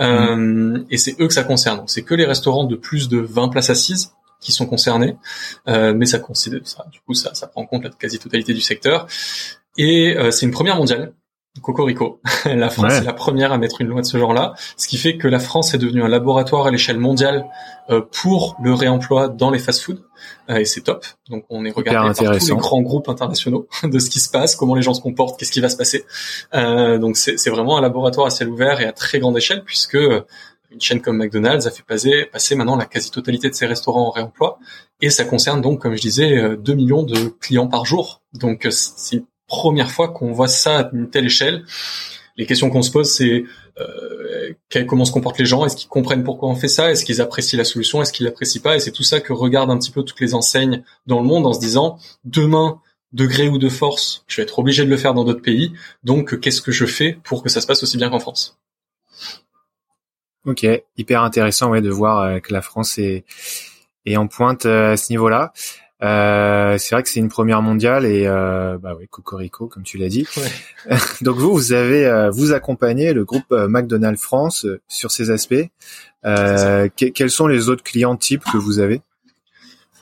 Euh, 0.00 0.78
et 0.90 0.96
c'est 0.96 1.20
eux 1.20 1.28
que 1.28 1.34
ça 1.34 1.44
concerne. 1.44 1.78
Donc 1.78 1.90
c'est 1.90 2.02
que 2.02 2.14
les 2.14 2.24
restaurants 2.24 2.64
de 2.64 2.76
plus 2.76 3.08
de 3.08 3.18
20 3.18 3.48
places 3.48 3.70
assises 3.70 4.12
qui 4.44 4.52
sont 4.52 4.66
concernés, 4.66 5.16
euh, 5.66 5.92
mais 5.94 6.06
ça 6.06 6.20
considère 6.20 6.60
ça. 6.64 6.86
Du 6.92 7.00
coup, 7.00 7.14
ça, 7.14 7.34
ça 7.34 7.48
prend 7.48 7.62
en 7.62 7.66
compte 7.66 7.84
la 7.84 7.90
quasi-totalité 7.90 8.54
du 8.54 8.60
secteur. 8.60 9.08
Et 9.76 10.16
euh, 10.16 10.30
c'est 10.30 10.46
une 10.46 10.52
première 10.52 10.76
mondiale. 10.76 11.14
Cocorico. 11.62 12.20
la 12.44 12.68
France 12.68 12.94
est 12.94 13.04
la 13.04 13.12
première 13.12 13.52
à 13.52 13.58
mettre 13.58 13.80
une 13.80 13.86
loi 13.86 14.00
de 14.00 14.06
ce 14.06 14.18
genre-là, 14.18 14.54
ce 14.76 14.88
qui 14.88 14.96
fait 14.96 15.16
que 15.16 15.28
la 15.28 15.38
France 15.38 15.72
est 15.72 15.78
devenue 15.78 16.02
un 16.02 16.08
laboratoire 16.08 16.66
à 16.66 16.70
l'échelle 16.70 16.98
mondiale 16.98 17.46
euh, 17.90 18.00
pour 18.00 18.56
le 18.62 18.74
réemploi 18.74 19.28
dans 19.28 19.50
les 19.50 19.58
fast-foods. 19.58 20.00
Euh, 20.50 20.56
et 20.56 20.64
c'est 20.64 20.80
top. 20.80 21.04
Donc 21.30 21.44
on 21.50 21.64
est 21.64 21.70
regardé 21.70 22.12
par 22.14 22.38
tous 22.38 22.48
les 22.48 22.56
grands 22.56 22.82
groupes 22.82 23.08
internationaux 23.08 23.68
de 23.84 23.98
ce 23.98 24.10
qui 24.10 24.20
se 24.20 24.30
passe, 24.30 24.56
comment 24.56 24.74
les 24.74 24.82
gens 24.82 24.94
se 24.94 25.00
comportent, 25.00 25.38
qu'est-ce 25.38 25.52
qui 25.52 25.60
va 25.60 25.68
se 25.68 25.76
passer. 25.76 26.04
Euh, 26.54 26.98
donc 26.98 27.16
c'est 27.16 27.50
vraiment 27.50 27.78
un 27.78 27.80
laboratoire 27.80 28.26
à 28.26 28.30
ciel 28.30 28.48
ouvert 28.48 28.80
et 28.80 28.86
à 28.86 28.92
très 28.92 29.20
grande 29.20 29.36
échelle 29.36 29.62
puisque 29.64 29.98
une 30.74 30.80
chaîne 30.80 31.00
comme 31.00 31.16
McDonald's 31.16 31.66
a 31.66 31.70
fait 31.70 31.82
passer, 31.82 32.26
passer 32.30 32.54
maintenant 32.54 32.76
la 32.76 32.84
quasi-totalité 32.84 33.48
de 33.48 33.54
ses 33.54 33.66
restaurants 33.66 34.08
en 34.08 34.10
réemploi. 34.10 34.58
Et 35.00 35.10
ça 35.10 35.24
concerne 35.24 35.60
donc, 35.60 35.80
comme 35.80 35.94
je 35.94 36.02
disais, 36.02 36.56
2 36.56 36.74
millions 36.74 37.02
de 37.02 37.28
clients 37.40 37.68
par 37.68 37.86
jour. 37.86 38.22
Donc 38.34 38.66
c'est 38.70 39.16
une 39.16 39.26
première 39.46 39.90
fois 39.90 40.08
qu'on 40.08 40.32
voit 40.32 40.48
ça 40.48 40.80
à 40.80 40.90
une 40.92 41.08
telle 41.10 41.26
échelle. 41.26 41.64
Les 42.36 42.46
questions 42.46 42.68
qu'on 42.68 42.82
se 42.82 42.90
pose, 42.90 43.10
c'est 43.10 43.44
euh, 43.78 44.52
comment 44.86 45.04
se 45.04 45.12
comportent 45.12 45.38
les 45.38 45.44
gens? 45.44 45.64
Est-ce 45.64 45.76
qu'ils 45.76 45.88
comprennent 45.88 46.24
pourquoi 46.24 46.48
on 46.48 46.56
fait 46.56 46.68
ça? 46.68 46.90
Est-ce 46.90 47.04
qu'ils 47.04 47.20
apprécient 47.20 47.56
la 47.56 47.64
solution? 47.64 48.02
Est-ce 48.02 48.12
qu'ils 48.12 48.26
l'apprécient 48.26 48.60
pas? 48.60 48.76
Et 48.76 48.80
c'est 48.80 48.90
tout 48.90 49.04
ça 49.04 49.20
que 49.20 49.32
regardent 49.32 49.70
un 49.70 49.78
petit 49.78 49.92
peu 49.92 50.02
toutes 50.02 50.20
les 50.20 50.34
enseignes 50.34 50.82
dans 51.06 51.20
le 51.20 51.26
monde 51.26 51.46
en 51.46 51.52
se 51.52 51.60
disant 51.60 51.98
demain, 52.24 52.80
de 53.12 53.26
gré 53.26 53.48
ou 53.48 53.58
de 53.58 53.68
force, 53.68 54.24
je 54.26 54.36
vais 54.36 54.42
être 54.42 54.58
obligé 54.58 54.84
de 54.84 54.90
le 54.90 54.96
faire 54.96 55.14
dans 55.14 55.22
d'autres 55.22 55.42
pays. 55.42 55.72
Donc, 56.02 56.40
qu'est-ce 56.40 56.60
que 56.60 56.72
je 56.72 56.84
fais 56.84 57.16
pour 57.22 57.44
que 57.44 57.48
ça 57.48 57.60
se 57.60 57.66
passe 57.66 57.82
aussi 57.84 57.96
bien 57.96 58.10
qu'en 58.10 58.18
France? 58.18 58.58
Ok, 60.46 60.66
hyper 60.96 61.22
intéressant 61.22 61.70
ouais, 61.70 61.80
de 61.80 61.90
voir 61.90 62.20
euh, 62.20 62.38
que 62.38 62.52
la 62.52 62.60
France 62.60 62.98
est, 62.98 63.24
est 64.04 64.16
en 64.16 64.26
pointe 64.26 64.66
euh, 64.66 64.92
à 64.92 64.96
ce 64.96 65.10
niveau-là. 65.10 65.52
Euh, 66.02 66.76
c'est 66.76 66.94
vrai 66.94 67.02
que 67.02 67.08
c'est 67.08 67.20
une 67.20 67.30
première 67.30 67.62
mondiale 67.62 68.04
et 68.04 68.26
euh, 68.26 68.76
bah 68.76 68.94
oui, 68.98 69.06
Cocorico 69.08 69.68
comme 69.68 69.84
tu 69.84 69.96
l'as 69.96 70.08
dit. 70.08 70.26
Ouais. 70.36 70.96
Donc 71.22 71.36
vous, 71.36 71.52
vous 71.52 71.72
avez 71.72 72.06
euh, 72.06 72.30
vous 72.30 72.52
accompagné 72.52 73.14
le 73.14 73.24
groupe 73.24 73.50
McDonald's 73.50 74.20
France 74.20 74.66
sur 74.86 75.10
ces 75.10 75.30
aspects. 75.30 75.54
Euh, 76.26 76.88
quels 76.94 77.30
sont 77.30 77.46
les 77.46 77.68
autres 77.68 77.82
clients 77.82 78.16
types 78.16 78.44
que 78.44 78.58
vous 78.58 78.80
avez? 78.80 79.00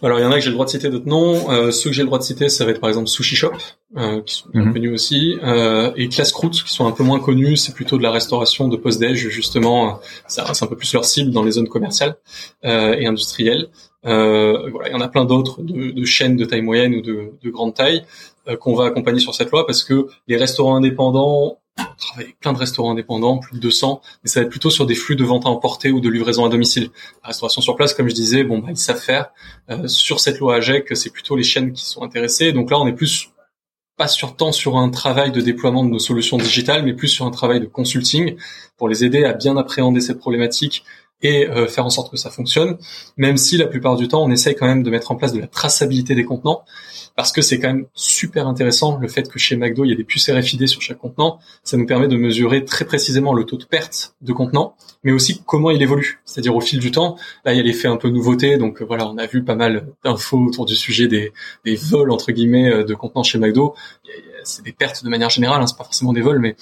Alors 0.06 0.18
il 0.18 0.22
y 0.22 0.24
en 0.24 0.32
a 0.32 0.34
que 0.34 0.40
j'ai 0.40 0.48
le 0.48 0.54
droit 0.54 0.66
de 0.66 0.70
citer, 0.70 0.90
d'autres 0.90 1.08
non. 1.08 1.50
Euh, 1.50 1.70
ceux 1.70 1.90
que 1.90 1.96
j'ai 1.96 2.02
le 2.02 2.06
droit 2.06 2.18
de 2.18 2.24
citer, 2.24 2.48
ça 2.48 2.64
va 2.64 2.70
être 2.72 2.80
par 2.80 2.88
exemple 2.88 3.08
Sushi 3.08 3.36
Shop, 3.36 3.52
euh, 3.96 4.20
qui 4.22 4.36
sont 4.36 4.48
bien 4.52 4.64
mhm. 4.64 4.72
connus 4.72 4.92
aussi, 4.92 5.38
euh, 5.42 5.92
et 5.96 6.08
Class 6.08 6.32
Croûte, 6.32 6.62
qui 6.62 6.72
sont 6.72 6.86
un 6.86 6.92
peu 6.92 7.04
moins 7.04 7.20
connus. 7.20 7.56
C'est 7.56 7.74
plutôt 7.74 7.98
de 7.98 8.02
la 8.02 8.10
restauration 8.10 8.68
de 8.68 8.76
post-déj, 8.76 9.28
justement. 9.28 10.00
Ça 10.26 10.44
reste 10.44 10.62
un 10.62 10.66
peu 10.66 10.76
plus 10.76 10.92
leur 10.92 11.04
cible 11.04 11.30
dans 11.30 11.42
les 11.42 11.52
zones 11.52 11.68
commerciales 11.68 12.16
et 12.62 13.06
industrielles. 13.06 13.68
Euh, 14.04 14.68
voilà, 14.70 14.88
il 14.88 14.92
y 14.92 14.94
en 14.96 15.00
a 15.00 15.08
plein 15.08 15.24
d'autres 15.24 15.62
de, 15.62 15.92
de, 15.92 16.04
chaînes 16.04 16.36
de 16.36 16.44
taille 16.44 16.62
moyenne 16.62 16.94
ou 16.94 17.02
de, 17.02 17.34
de 17.40 17.50
grande 17.50 17.74
taille 17.74 18.04
euh, 18.48 18.56
qu'on 18.56 18.74
va 18.74 18.86
accompagner 18.86 19.20
sur 19.20 19.34
cette 19.34 19.52
loi 19.52 19.64
parce 19.64 19.84
que 19.84 20.08
les 20.26 20.36
restaurants 20.36 20.74
indépendants, 20.74 21.58
travaille 21.76 22.24
avec 22.24 22.38
plein 22.38 22.52
de 22.52 22.58
restaurants 22.58 22.92
indépendants, 22.92 23.38
plus 23.38 23.56
de 23.56 23.60
200, 23.60 24.00
mais 24.22 24.30
ça 24.30 24.40
va 24.40 24.44
être 24.44 24.50
plutôt 24.50 24.70
sur 24.70 24.86
des 24.86 24.94
flux 24.94 25.16
de 25.16 25.24
vente 25.24 25.46
à 25.46 25.48
emporter 25.48 25.90
ou 25.90 26.00
de 26.00 26.08
livraison 26.08 26.44
à 26.44 26.48
domicile. 26.48 26.90
La 27.22 27.28
restauration 27.28 27.60
sur 27.60 27.76
place, 27.76 27.94
comme 27.94 28.08
je 28.08 28.14
disais, 28.14 28.44
bon, 28.44 28.58
bah, 28.58 28.68
ils 28.70 28.76
savent 28.76 29.00
faire. 29.00 29.30
Euh, 29.70 29.88
sur 29.88 30.20
cette 30.20 30.38
loi 30.38 30.56
AGEC, 30.56 30.96
c'est 30.96 31.10
plutôt 31.10 31.36
les 31.36 31.44
chaînes 31.44 31.72
qui 31.72 31.84
sont 31.84 32.02
intéressées. 32.02 32.52
Donc 32.52 32.70
là, 32.70 32.78
on 32.78 32.86
est 32.86 32.92
plus 32.92 33.30
pas 33.96 34.08
sur 34.08 34.36
tant 34.36 34.52
sur 34.52 34.78
un 34.78 34.88
travail 34.88 35.32
de 35.32 35.40
déploiement 35.40 35.84
de 35.84 35.90
nos 35.90 35.98
solutions 35.98 36.38
digitales, 36.38 36.82
mais 36.82 36.94
plus 36.94 37.08
sur 37.08 37.26
un 37.26 37.30
travail 37.30 37.60
de 37.60 37.66
consulting 37.66 38.36
pour 38.76 38.88
les 38.88 39.04
aider 39.04 39.24
à 39.24 39.34
bien 39.34 39.56
appréhender 39.56 40.00
cette 40.00 40.18
problématique 40.18 40.84
et 41.22 41.48
euh, 41.48 41.68
faire 41.68 41.86
en 41.86 41.90
sorte 41.90 42.10
que 42.10 42.16
ça 42.16 42.30
fonctionne, 42.30 42.78
même 43.16 43.36
si 43.36 43.56
la 43.56 43.66
plupart 43.66 43.96
du 43.96 44.08
temps 44.08 44.24
on 44.24 44.30
essaye 44.30 44.56
quand 44.56 44.66
même 44.66 44.82
de 44.82 44.90
mettre 44.90 45.12
en 45.12 45.16
place 45.16 45.32
de 45.32 45.40
la 45.40 45.46
traçabilité 45.46 46.14
des 46.14 46.24
contenants, 46.24 46.64
parce 47.16 47.32
que 47.32 47.42
c'est 47.42 47.58
quand 47.58 47.68
même 47.68 47.86
super 47.94 48.46
intéressant 48.46 48.98
le 48.98 49.08
fait 49.08 49.30
que 49.30 49.38
chez 49.38 49.56
McDo 49.56 49.84
il 49.84 49.90
y 49.90 49.92
a 49.92 49.96
des 49.96 50.04
puces 50.04 50.30
RFID 50.30 50.66
sur 50.66 50.80
chaque 50.80 50.98
contenant, 50.98 51.38
ça 51.62 51.76
nous 51.76 51.86
permet 51.86 52.08
de 52.08 52.16
mesurer 52.16 52.64
très 52.64 52.84
précisément 52.84 53.34
le 53.34 53.44
taux 53.44 53.56
de 53.56 53.64
perte 53.64 54.14
de 54.22 54.32
contenant, 54.32 54.74
mais 55.04 55.12
aussi 55.12 55.42
comment 55.44 55.70
il 55.70 55.82
évolue, 55.82 56.20
c'est-à-dire 56.24 56.54
au 56.54 56.60
fil 56.60 56.78
du 56.78 56.90
temps. 56.90 57.16
Là 57.44 57.52
il 57.52 57.56
y 57.56 57.60
a 57.60 57.62
l'effet 57.62 57.88
un 57.88 57.96
peu 57.96 58.08
nouveauté, 58.08 58.56
donc 58.56 58.82
euh, 58.82 58.84
voilà 58.84 59.08
on 59.08 59.18
a 59.18 59.26
vu 59.26 59.44
pas 59.44 59.56
mal 59.56 59.86
d'infos 60.04 60.38
autour 60.38 60.66
du 60.66 60.74
sujet 60.74 61.08
des, 61.08 61.32
vols 61.76 62.10
entre 62.10 62.32
guillemets 62.32 62.70
euh, 62.70 62.84
de 62.84 62.94
contenants 62.94 63.22
chez 63.22 63.38
McDo, 63.38 63.74
c'est 64.44 64.64
des 64.64 64.72
pertes 64.72 65.04
de 65.04 65.08
manière 65.08 65.30
générale, 65.30 65.62
hein, 65.62 65.66
c'est 65.66 65.76
pas 65.76 65.84
forcément 65.84 66.12
des 66.12 66.20
vols, 66.20 66.38
mais 66.38 66.56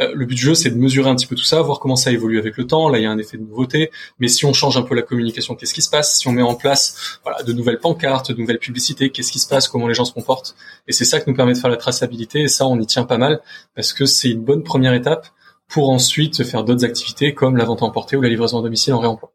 le 0.00 0.24
but 0.24 0.34
du 0.34 0.40
jeu, 0.40 0.54
c'est 0.54 0.70
de 0.70 0.78
mesurer 0.78 1.10
un 1.10 1.14
petit 1.14 1.26
peu 1.26 1.36
tout 1.36 1.44
ça, 1.44 1.60
voir 1.60 1.78
comment 1.78 1.96
ça 1.96 2.10
évolue 2.10 2.38
avec 2.38 2.56
le 2.56 2.66
temps. 2.66 2.88
Là, 2.88 2.98
il 2.98 3.02
y 3.02 3.06
a 3.06 3.10
un 3.10 3.18
effet 3.18 3.36
de 3.36 3.42
nouveauté. 3.42 3.90
Mais 4.18 4.28
si 4.28 4.46
on 4.46 4.52
change 4.52 4.76
un 4.76 4.82
peu 4.82 4.94
la 4.94 5.02
communication, 5.02 5.54
qu'est-ce 5.54 5.74
qui 5.74 5.82
se 5.82 5.90
passe? 5.90 6.18
Si 6.18 6.26
on 6.26 6.32
met 6.32 6.42
en 6.42 6.54
place 6.54 7.18
voilà, 7.22 7.42
de 7.42 7.52
nouvelles 7.52 7.78
pancartes, 7.78 8.32
de 8.32 8.40
nouvelles 8.40 8.58
publicités, 8.58 9.10
qu'est-ce 9.10 9.30
qui 9.30 9.38
se 9.38 9.46
passe? 9.46 9.68
Comment 9.68 9.88
les 9.88 9.94
gens 9.94 10.04
se 10.06 10.12
comportent? 10.12 10.56
Et 10.88 10.92
c'est 10.92 11.04
ça 11.04 11.20
qui 11.20 11.28
nous 11.28 11.36
permet 11.36 11.52
de 11.52 11.58
faire 11.58 11.70
la 11.70 11.76
traçabilité. 11.76 12.40
Et 12.40 12.48
ça, 12.48 12.66
on 12.66 12.80
y 12.80 12.86
tient 12.86 13.04
pas 13.04 13.18
mal 13.18 13.40
parce 13.74 13.92
que 13.92 14.06
c'est 14.06 14.30
une 14.30 14.42
bonne 14.42 14.62
première 14.62 14.94
étape 14.94 15.26
pour 15.68 15.90
ensuite 15.90 16.42
faire 16.44 16.64
d'autres 16.64 16.84
activités 16.84 17.34
comme 17.34 17.56
la 17.56 17.64
vente 17.64 17.82
à 17.82 17.84
emporter 17.84 18.16
ou 18.16 18.22
la 18.22 18.28
livraison 18.28 18.58
à 18.58 18.62
domicile 18.62 18.94
en 18.94 19.00
réemploi. 19.00 19.32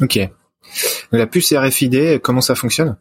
Ok. 0.00 0.20
La 1.10 1.26
puce 1.26 1.52
RFID, 1.52 2.20
comment 2.20 2.40
ça 2.40 2.54
fonctionne? 2.54 2.96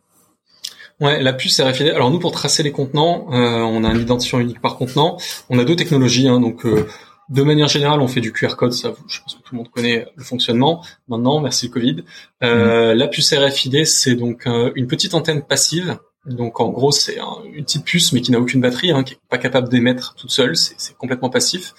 Ouais, 1.00 1.22
la 1.22 1.34
puce 1.34 1.60
RFID. 1.60 1.88
Alors 1.90 2.12
nous, 2.12 2.20
pour 2.20 2.32
tracer 2.32 2.64
les 2.64 2.72
contenants, 2.72 3.28
euh, 3.32 3.62
on 3.62 3.84
a 3.84 3.90
un 3.90 3.98
identifiant 3.98 4.40
unique 4.40 4.62
par 4.62 4.78
contenant. 4.78 5.18
On 5.50 5.60
a 5.60 5.66
deux 5.66 5.76
technologies. 5.76 6.28
Hein, 6.28 6.40
donc, 6.40 6.66
euh, 6.66 6.88
de 7.30 7.42
manière 7.42 7.68
générale, 7.68 8.00
on 8.02 8.08
fait 8.08 8.22
du 8.22 8.32
QR 8.32 8.56
code. 8.56 8.74
Ça, 8.74 8.94
je 9.08 9.20
pense 9.22 9.36
que 9.36 9.42
tout 9.42 9.54
le 9.54 9.58
monde 9.58 9.70
connaît 9.70 10.08
le 10.16 10.24
fonctionnement. 10.24 10.84
Maintenant, 11.08 11.40
merci 11.40 11.68
le 11.68 11.72
Covid. 11.72 12.04
Euh, 12.44 12.94
mm. 12.94 12.98
La 12.98 13.08
puce 13.08 13.34
RFID, 13.34 13.86
c'est 13.86 14.16
donc 14.16 14.48
une 14.76 14.88
petite 14.88 15.14
antenne 15.14 15.42
passive. 15.42 15.98
Donc, 16.26 16.62
en 16.62 16.70
gros, 16.70 16.92
c'est 16.92 17.18
une 17.54 17.66
petite 17.66 17.84
puce, 17.84 18.14
mais 18.14 18.22
qui 18.22 18.32
n'a 18.32 18.40
aucune 18.40 18.62
batterie, 18.62 18.92
hein, 18.92 19.04
qui 19.04 19.16
est 19.16 19.20
pas 19.30 19.38
capable 19.38 19.68
d'émettre 19.68 20.16
toute 20.16 20.32
seule. 20.32 20.56
C'est 20.56 20.96
complètement 20.98 21.30
passif. 21.30 21.74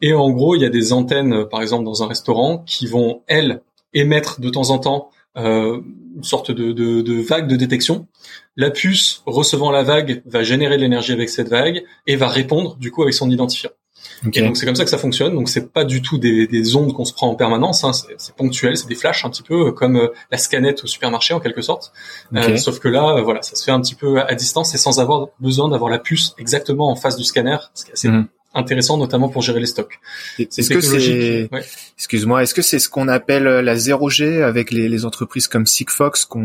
Et 0.00 0.14
en 0.14 0.30
gros, 0.30 0.54
il 0.54 0.62
y 0.62 0.64
a 0.64 0.68
des 0.68 0.92
antennes, 0.92 1.46
par 1.46 1.62
exemple, 1.62 1.84
dans 1.84 2.02
un 2.02 2.06
restaurant, 2.06 2.58
qui 2.58 2.86
vont 2.86 3.22
elles 3.26 3.62
émettre 3.94 4.40
de 4.40 4.50
temps 4.50 4.70
en 4.70 4.78
temps 4.78 5.10
euh, 5.36 5.80
une 6.16 6.24
sorte 6.24 6.50
de, 6.50 6.72
de, 6.72 7.00
de, 7.00 7.20
vague 7.20 7.48
de 7.48 7.56
détection. 7.56 8.06
La 8.56 8.70
puce 8.70 9.22
recevant 9.26 9.70
la 9.70 9.82
vague 9.82 10.22
va 10.26 10.42
générer 10.42 10.76
de 10.76 10.82
l'énergie 10.82 11.12
avec 11.12 11.28
cette 11.28 11.48
vague 11.48 11.84
et 12.06 12.16
va 12.16 12.28
répondre 12.28 12.76
du 12.76 12.90
coup 12.90 13.02
avec 13.02 13.14
son 13.14 13.30
identifiant. 13.30 13.70
Et 14.34 14.40
donc 14.40 14.56
c'est 14.56 14.66
comme 14.66 14.76
ça 14.76 14.84
que 14.84 14.90
ça 14.90 14.98
fonctionne. 14.98 15.34
Donc 15.34 15.48
c'est 15.48 15.72
pas 15.72 15.84
du 15.84 16.02
tout 16.02 16.18
des, 16.18 16.46
des 16.46 16.76
ondes 16.76 16.92
qu'on 16.92 17.04
se 17.04 17.12
prend 17.12 17.28
en 17.28 17.34
permanence. 17.34 17.84
Hein. 17.84 17.92
C'est 17.92 18.34
ponctuel, 18.36 18.76
c'est 18.76 18.88
des 18.88 18.94
flashs 18.94 19.24
un 19.24 19.30
petit 19.30 19.42
peu 19.42 19.68
euh, 19.68 19.72
comme 19.72 19.96
euh, 19.96 20.08
la 20.30 20.38
scanette 20.38 20.84
au 20.84 20.86
supermarché 20.86 21.34
en 21.34 21.40
quelque 21.40 21.62
sorte. 21.62 21.92
Euh, 22.34 22.56
sauf 22.56 22.78
que 22.78 22.88
là, 22.88 23.20
voilà, 23.22 23.42
ça 23.42 23.56
se 23.56 23.64
fait 23.64 23.72
un 23.72 23.80
petit 23.80 23.94
peu 23.94 24.20
à 24.20 24.34
distance 24.34 24.74
et 24.74 24.78
sans 24.78 25.00
avoir 25.00 25.28
besoin 25.40 25.68
d'avoir 25.68 25.90
la 25.90 25.98
puce 25.98 26.34
exactement 26.38 26.90
en 26.90 26.96
face 26.96 27.16
du 27.16 27.24
scanner, 27.24 27.56
ce 27.74 27.84
qui 27.84 27.90
est 27.90 27.94
assez 27.94 28.08
mhm 28.08 28.28
intéressant 28.54 28.96
notamment 28.96 29.28
pour 29.28 29.42
gérer 29.42 29.60
les 29.60 29.66
stocks. 29.66 29.98
Est-ce 30.38 30.68
que 30.68 30.80
c'est, 30.80 31.48
excuse-moi, 31.96 32.42
est-ce 32.42 32.54
que 32.54 32.62
c'est 32.62 32.78
ce 32.78 32.88
qu'on 32.88 33.08
appelle 33.08 33.46
euh, 33.46 33.62
la 33.62 33.76
0G 33.76 34.42
avec 34.42 34.70
les, 34.70 34.88
les 34.88 35.04
entreprises 35.04 35.48
comme 35.48 35.66
Sigfox 35.66 36.24
qui 36.24 36.38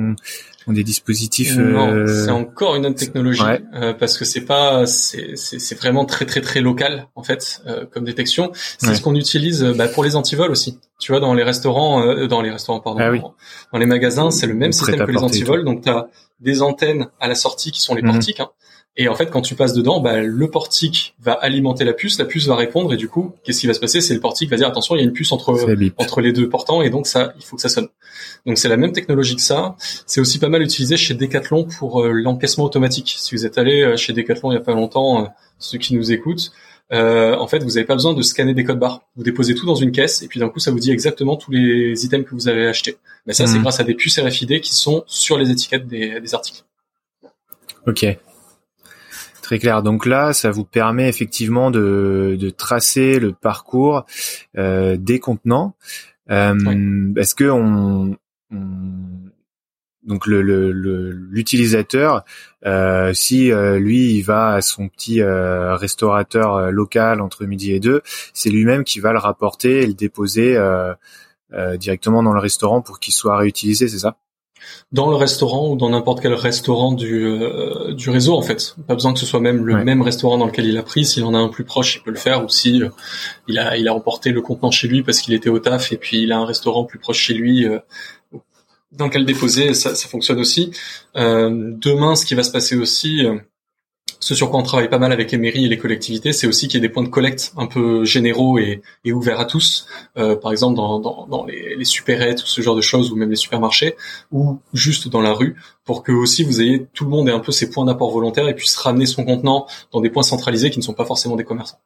ont, 0.67 0.73
des 0.73 0.84
dispositifs 0.84 1.56
Non, 1.56 1.89
euh, 1.89 2.25
c'est 2.25 2.32
encore 2.32 2.75
une 2.75 2.86
autre 2.86 2.95
technologie 2.95 3.41
euh, 3.73 3.93
parce 3.93 4.17
que 4.17 4.25
c'est 4.25 4.45
pas, 4.45 4.86
c'est, 4.86 5.36
c'est, 5.36 5.75
vraiment 5.75 6.06
très 6.06 6.25
très 6.25 6.41
très 6.41 6.62
local 6.62 7.08
en 7.15 7.23
fait 7.23 7.62
comme 7.91 8.03
détection. 8.03 8.51
C'est 8.53 8.95
ce 8.95 9.01
qu'on 9.01 9.15
utilise 9.15 9.63
bah, 9.75 9.88
pour 9.88 10.03
les 10.03 10.15
antivols 10.15 10.51
aussi. 10.51 10.80
Tu 10.99 11.12
vois, 11.12 11.21
dans 11.21 11.34
les 11.34 11.43
restaurants, 11.43 12.25
dans 12.27 12.41
les 12.41 12.51
restaurants 12.51 12.80
pardon, 12.80 12.99
ah 12.99 13.12
dans 13.71 13.80
les 13.80 13.86
magasins, 13.86 14.32
c'est 14.32 14.47
le 14.47 14.56
même 14.56 14.71
système 14.71 15.06
que 15.06 15.12
les 15.12 15.17
antivols. 15.17 15.63
Donc 15.63 15.84
tu 15.84 15.89
as 15.89 16.08
des 16.39 16.62
antennes 16.62 17.08
à 17.19 17.27
la 17.27 17.36
sortie 17.36 17.71
qui 17.71 17.82
sont 17.82 17.95
les 17.95 18.01
mhm. 18.01 18.12
portiques. 18.12 18.39
Hein, 18.39 18.49
et 18.99 19.08
en 19.08 19.13
fait, 19.13 19.30
quand 19.30 19.41
tu 19.41 19.53
passes 19.53 19.73
dedans, 19.73 19.99
bah, 19.99 20.21
le 20.21 20.49
portique 20.49 21.15
va 21.21 21.34
alimenter 21.34 21.86
la 21.86 21.93
puce, 21.93 22.17
la 22.17 22.25
puce 22.25 22.47
va 22.47 22.56
répondre, 22.56 22.91
et 22.93 22.97
du 22.97 23.08
coup, 23.08 23.36
qu'est-ce 23.43 23.62
qui 23.62 23.67
va 23.67 23.75
se 23.75 23.80
passer? 23.80 24.01
C'est 24.01 24.15
le 24.15 24.19
portique 24.19 24.49
va 24.49 24.58
dire 24.58 24.67
attention, 24.67 24.95
il 24.95 24.99
y 24.99 25.01
a 25.01 25.06
une 25.06 25.13
puce 25.13 25.32
entre 25.32 25.56
entre 25.97 26.21
les 26.21 26.34
deux 26.34 26.49
portants, 26.49 26.82
et 26.82 26.89
donc 26.89 27.06
ça, 27.06 27.34
il 27.38 27.45
faut 27.45 27.56
que 27.58 27.62
ça 27.62 27.69
sonne. 27.69 27.89
Donc 28.47 28.58
c'est 28.58 28.69
la 28.69 28.77
même 28.77 28.93
technologie 28.93 29.36
que 29.36 29.41
ça. 29.41 29.75
C'est 30.08 30.19
aussi 30.19 30.39
pas 30.39 30.49
mal 30.49 30.57
utilisé 30.62 30.98
chez 30.98 31.13
Decathlon 31.13 31.65
pour 31.65 32.02
euh, 32.02 32.12
l'encaissement 32.12 32.65
automatique. 32.65 33.15
Si 33.17 33.36
vous 33.36 33.46
êtes 33.46 33.58
allé 33.58 33.82
euh, 33.82 33.98
chez 33.98 34.13
Decathlon 34.13 34.52
il 34.52 34.56
y 34.56 34.58
a 34.58 34.62
pas 34.62 34.74
longtemps, 34.74 35.24
euh, 35.24 35.28
ceux 35.60 35.78
qui 35.78 35.96
nous 35.96 36.12
écoutent, 36.12 36.52
en 36.89 37.48
fait, 37.48 37.60
vous 37.60 37.72
n'avez 37.72 37.84
pas 37.84 37.96
besoin 37.96 38.13
de 38.13 38.22
scanner 38.22 38.54
des 38.54 38.63
codes 38.63 38.80
barres. 38.80 39.02
Vous 39.15 39.24
déposez 39.24 39.56
tout 39.56 39.65
dans 39.65 39.76
une 39.76 39.91
caisse 39.91 40.22
et 40.22 40.28
puis 40.28 40.39
d'un 40.39 40.50
coup, 40.50 40.60
ça 40.60 40.72
vous 40.72 40.80
dit 40.80 40.91
exactement 40.91 41.36
tous 41.36 41.52
les 41.52 42.06
items 42.06 42.26
que 42.26 42.34
vous 42.34 42.48
avez 42.48 42.67
achetés. 42.67 42.98
Mais 43.26 43.34
ça, 43.34 43.46
c'est 43.46 43.58
mhm. 43.58 43.63
grâce 43.63 43.80
à 43.80 43.84
des 43.84 43.93
puces 43.93 44.20
RFID 44.20 44.62
qui 44.62 44.74
sont 44.74 45.04
sur 45.06 45.38
les 45.38 45.52
étiquettes 45.52 45.88
des, 45.88 46.22
des 46.22 46.34
articles. 46.34 46.63
Ok. 47.86 48.06
Très 49.48 49.60
clair. 49.60 49.82
Donc 49.82 50.06
là, 50.06 50.34
ça 50.34 50.52
vous 50.52 50.65
permet 50.65 51.08
effectivement 51.08 51.72
de, 51.72 52.36
de 52.38 52.50
tracer 52.50 53.17
le 53.17 53.32
parcours 53.32 54.06
euh, 54.58 54.98
des 54.98 55.20
contenants. 55.20 55.74
Euh, 56.30 57.13
Est-ce 57.15 57.34
que 57.34 57.50
on, 57.50 58.17
donc 60.08 60.26
le 60.26 60.41
l'utilisateur, 60.41 62.24
le, 62.62 62.70
euh, 62.70 63.13
si 63.13 63.52
euh, 63.52 63.78
lui 63.78 64.15
il 64.15 64.22
va 64.24 64.54
à 64.54 64.62
son 64.62 64.88
petit 64.88 65.22
euh, 65.22 65.76
restaurateur 65.76 66.72
local 66.72 67.22
entre 67.22 67.46
midi 67.46 67.74
et 67.74 67.80
deux, 67.80 68.02
c'est 68.34 68.50
lui-même 68.50 68.84
qui 68.84 69.00
va 69.00 69.12
le 69.12 69.20
rapporter 69.20 69.84
et 69.84 69.88
le 69.88 69.93
déposer 69.93 70.58
directement 71.78 72.24
dans 72.24 72.34
le 72.34 72.39
restaurant 72.39 72.82
pour 72.82 73.00
qu'il 73.00 73.13
soit 73.13 73.38
réutilisé, 73.38 73.88
c'est 73.88 74.00
ça? 74.00 74.17
Dans 74.91 75.10
le 75.10 75.15
restaurant 75.15 75.70
ou 75.70 75.76
dans 75.76 75.89
n'importe 75.89 76.22
quel 76.22 76.34
restaurant 76.34 76.91
du, 76.91 77.26
euh, 77.26 77.93
du 77.93 78.10
réseau 78.10 78.36
en 78.36 78.41
fait. 78.41 78.76
Pas 78.88 78.93
besoin 78.93 79.13
que 79.13 79.20
ce 79.20 79.26
soit 79.26 79.39
même 79.39 79.65
le 79.65 79.84
même 79.84 80.02
restaurant 80.02 80.38
dans 80.38 80.46
lequel 80.46 80.65
il 80.65 80.78
a 80.78 80.84
pris. 80.84 81.06
S'il 81.06 81.24
en 81.26 81.34
a 81.34 81.38
un 81.38 81.50
plus 81.50 81.63
proche, 81.63 81.96
il 81.96 82.02
peut 82.02 82.12
le 82.12 82.17
faire. 82.17 82.43
Ou 82.43 82.50
si 82.50 82.82
euh, 82.82 82.89
il 83.48 83.60
a 83.60 83.78
il 83.78 83.88
a 83.88 83.93
emporté 83.93 84.32
le 84.32 84.41
contenant 84.41 84.72
chez 84.72 84.88
lui 84.88 85.04
parce 85.04 85.20
qu'il 85.20 85.34
était 85.34 85.50
au 85.50 85.60
taf 85.60 85.91
et 85.91 85.98
puis 85.98 86.24
il 86.24 86.32
a 86.32 86.38
un 86.38 86.46
restaurant 86.46 86.86
plus 86.86 87.00
proche 87.00 87.20
chez 87.20 87.34
lui 87.34 87.65
euh, 87.65 87.80
dans 88.91 89.06
lequel 89.06 89.26
déposer, 89.26 89.73
ça, 89.73 89.95
ça 89.95 90.08
fonctionne 90.08 90.39
aussi. 90.39 90.71
demain, 91.15 92.15
ce 92.15 92.26
qui 92.26 92.36
va 92.36 92.43
se 92.43 92.52
passer 92.52 92.76
aussi 92.76 93.26
ce 94.19 94.36
sur 94.36 94.50
quoi 94.50 94.60
on 94.60 94.63
travaille 94.63 94.89
pas 94.89 94.97
mal 94.97 95.12
avec 95.12 95.32
les 95.32 95.38
mairies 95.38 95.65
et 95.65 95.69
les 95.69 95.78
collectivités, 95.78 96.34
c'est 96.34 96.47
aussi 96.47 96.67
qu'il 96.67 96.82
y 96.82 96.84
ait 96.84 96.88
des 96.88 96.93
points 96.93 97.04
de 97.04 97.10
collecte 97.10 97.54
un 97.56 97.67
peu 97.67 98.04
généraux 98.04 98.58
et, 98.58 98.82
et 99.06 99.13
ouverts 99.13 99.39
à 99.39 99.45
tous. 99.45 99.88
Euh, 100.17 100.36
par 100.36 100.52
exemple, 100.52 100.76
dans, 100.76 101.00
dans, 101.00 101.28
dans 101.28 101.45
les, 101.45 101.76
les 101.76 101.86
supérettes 101.86 102.43
ou 102.43 102.47
ce 102.47 102.62
genre 102.62 102.76
de 102.76 102.82
choses, 102.82 103.12
ou 103.12 103.15
même 103.15 103.30
les 103.30 103.36
supermarchés, 103.36 103.95
ou 104.32 104.60
juste 104.73 105.08
dans 105.08 105.21
la 105.21 105.34
rue, 105.34 105.56
pour 105.86 106.04
que 106.04 106.12
aussi 106.12 106.43
vous 106.43 106.62
ayez 106.62 106.88
tout 106.93 107.04
le 107.06 107.12
monde 107.12 107.30
ait 107.30 107.34
un 107.34 107.39
peu 107.39 107.52
ses 107.52 107.69
points 107.69 107.86
d'apport 107.86 108.12
volontaires 108.12 108.47
et 108.47 108.56
puisse 108.56 108.76
ramener 108.76 109.06
son 109.06 109.23
contenant 109.23 109.67
dans 109.91 110.02
des 110.02 110.10
points 110.10 110.23
centralisés 110.23 110.71
qui 110.71 110.80
ne 110.80 110.84
sont 110.84 110.93
pas 110.93 111.06
forcément 111.06 111.36
des 111.36 111.45
commerçants. 111.45 111.80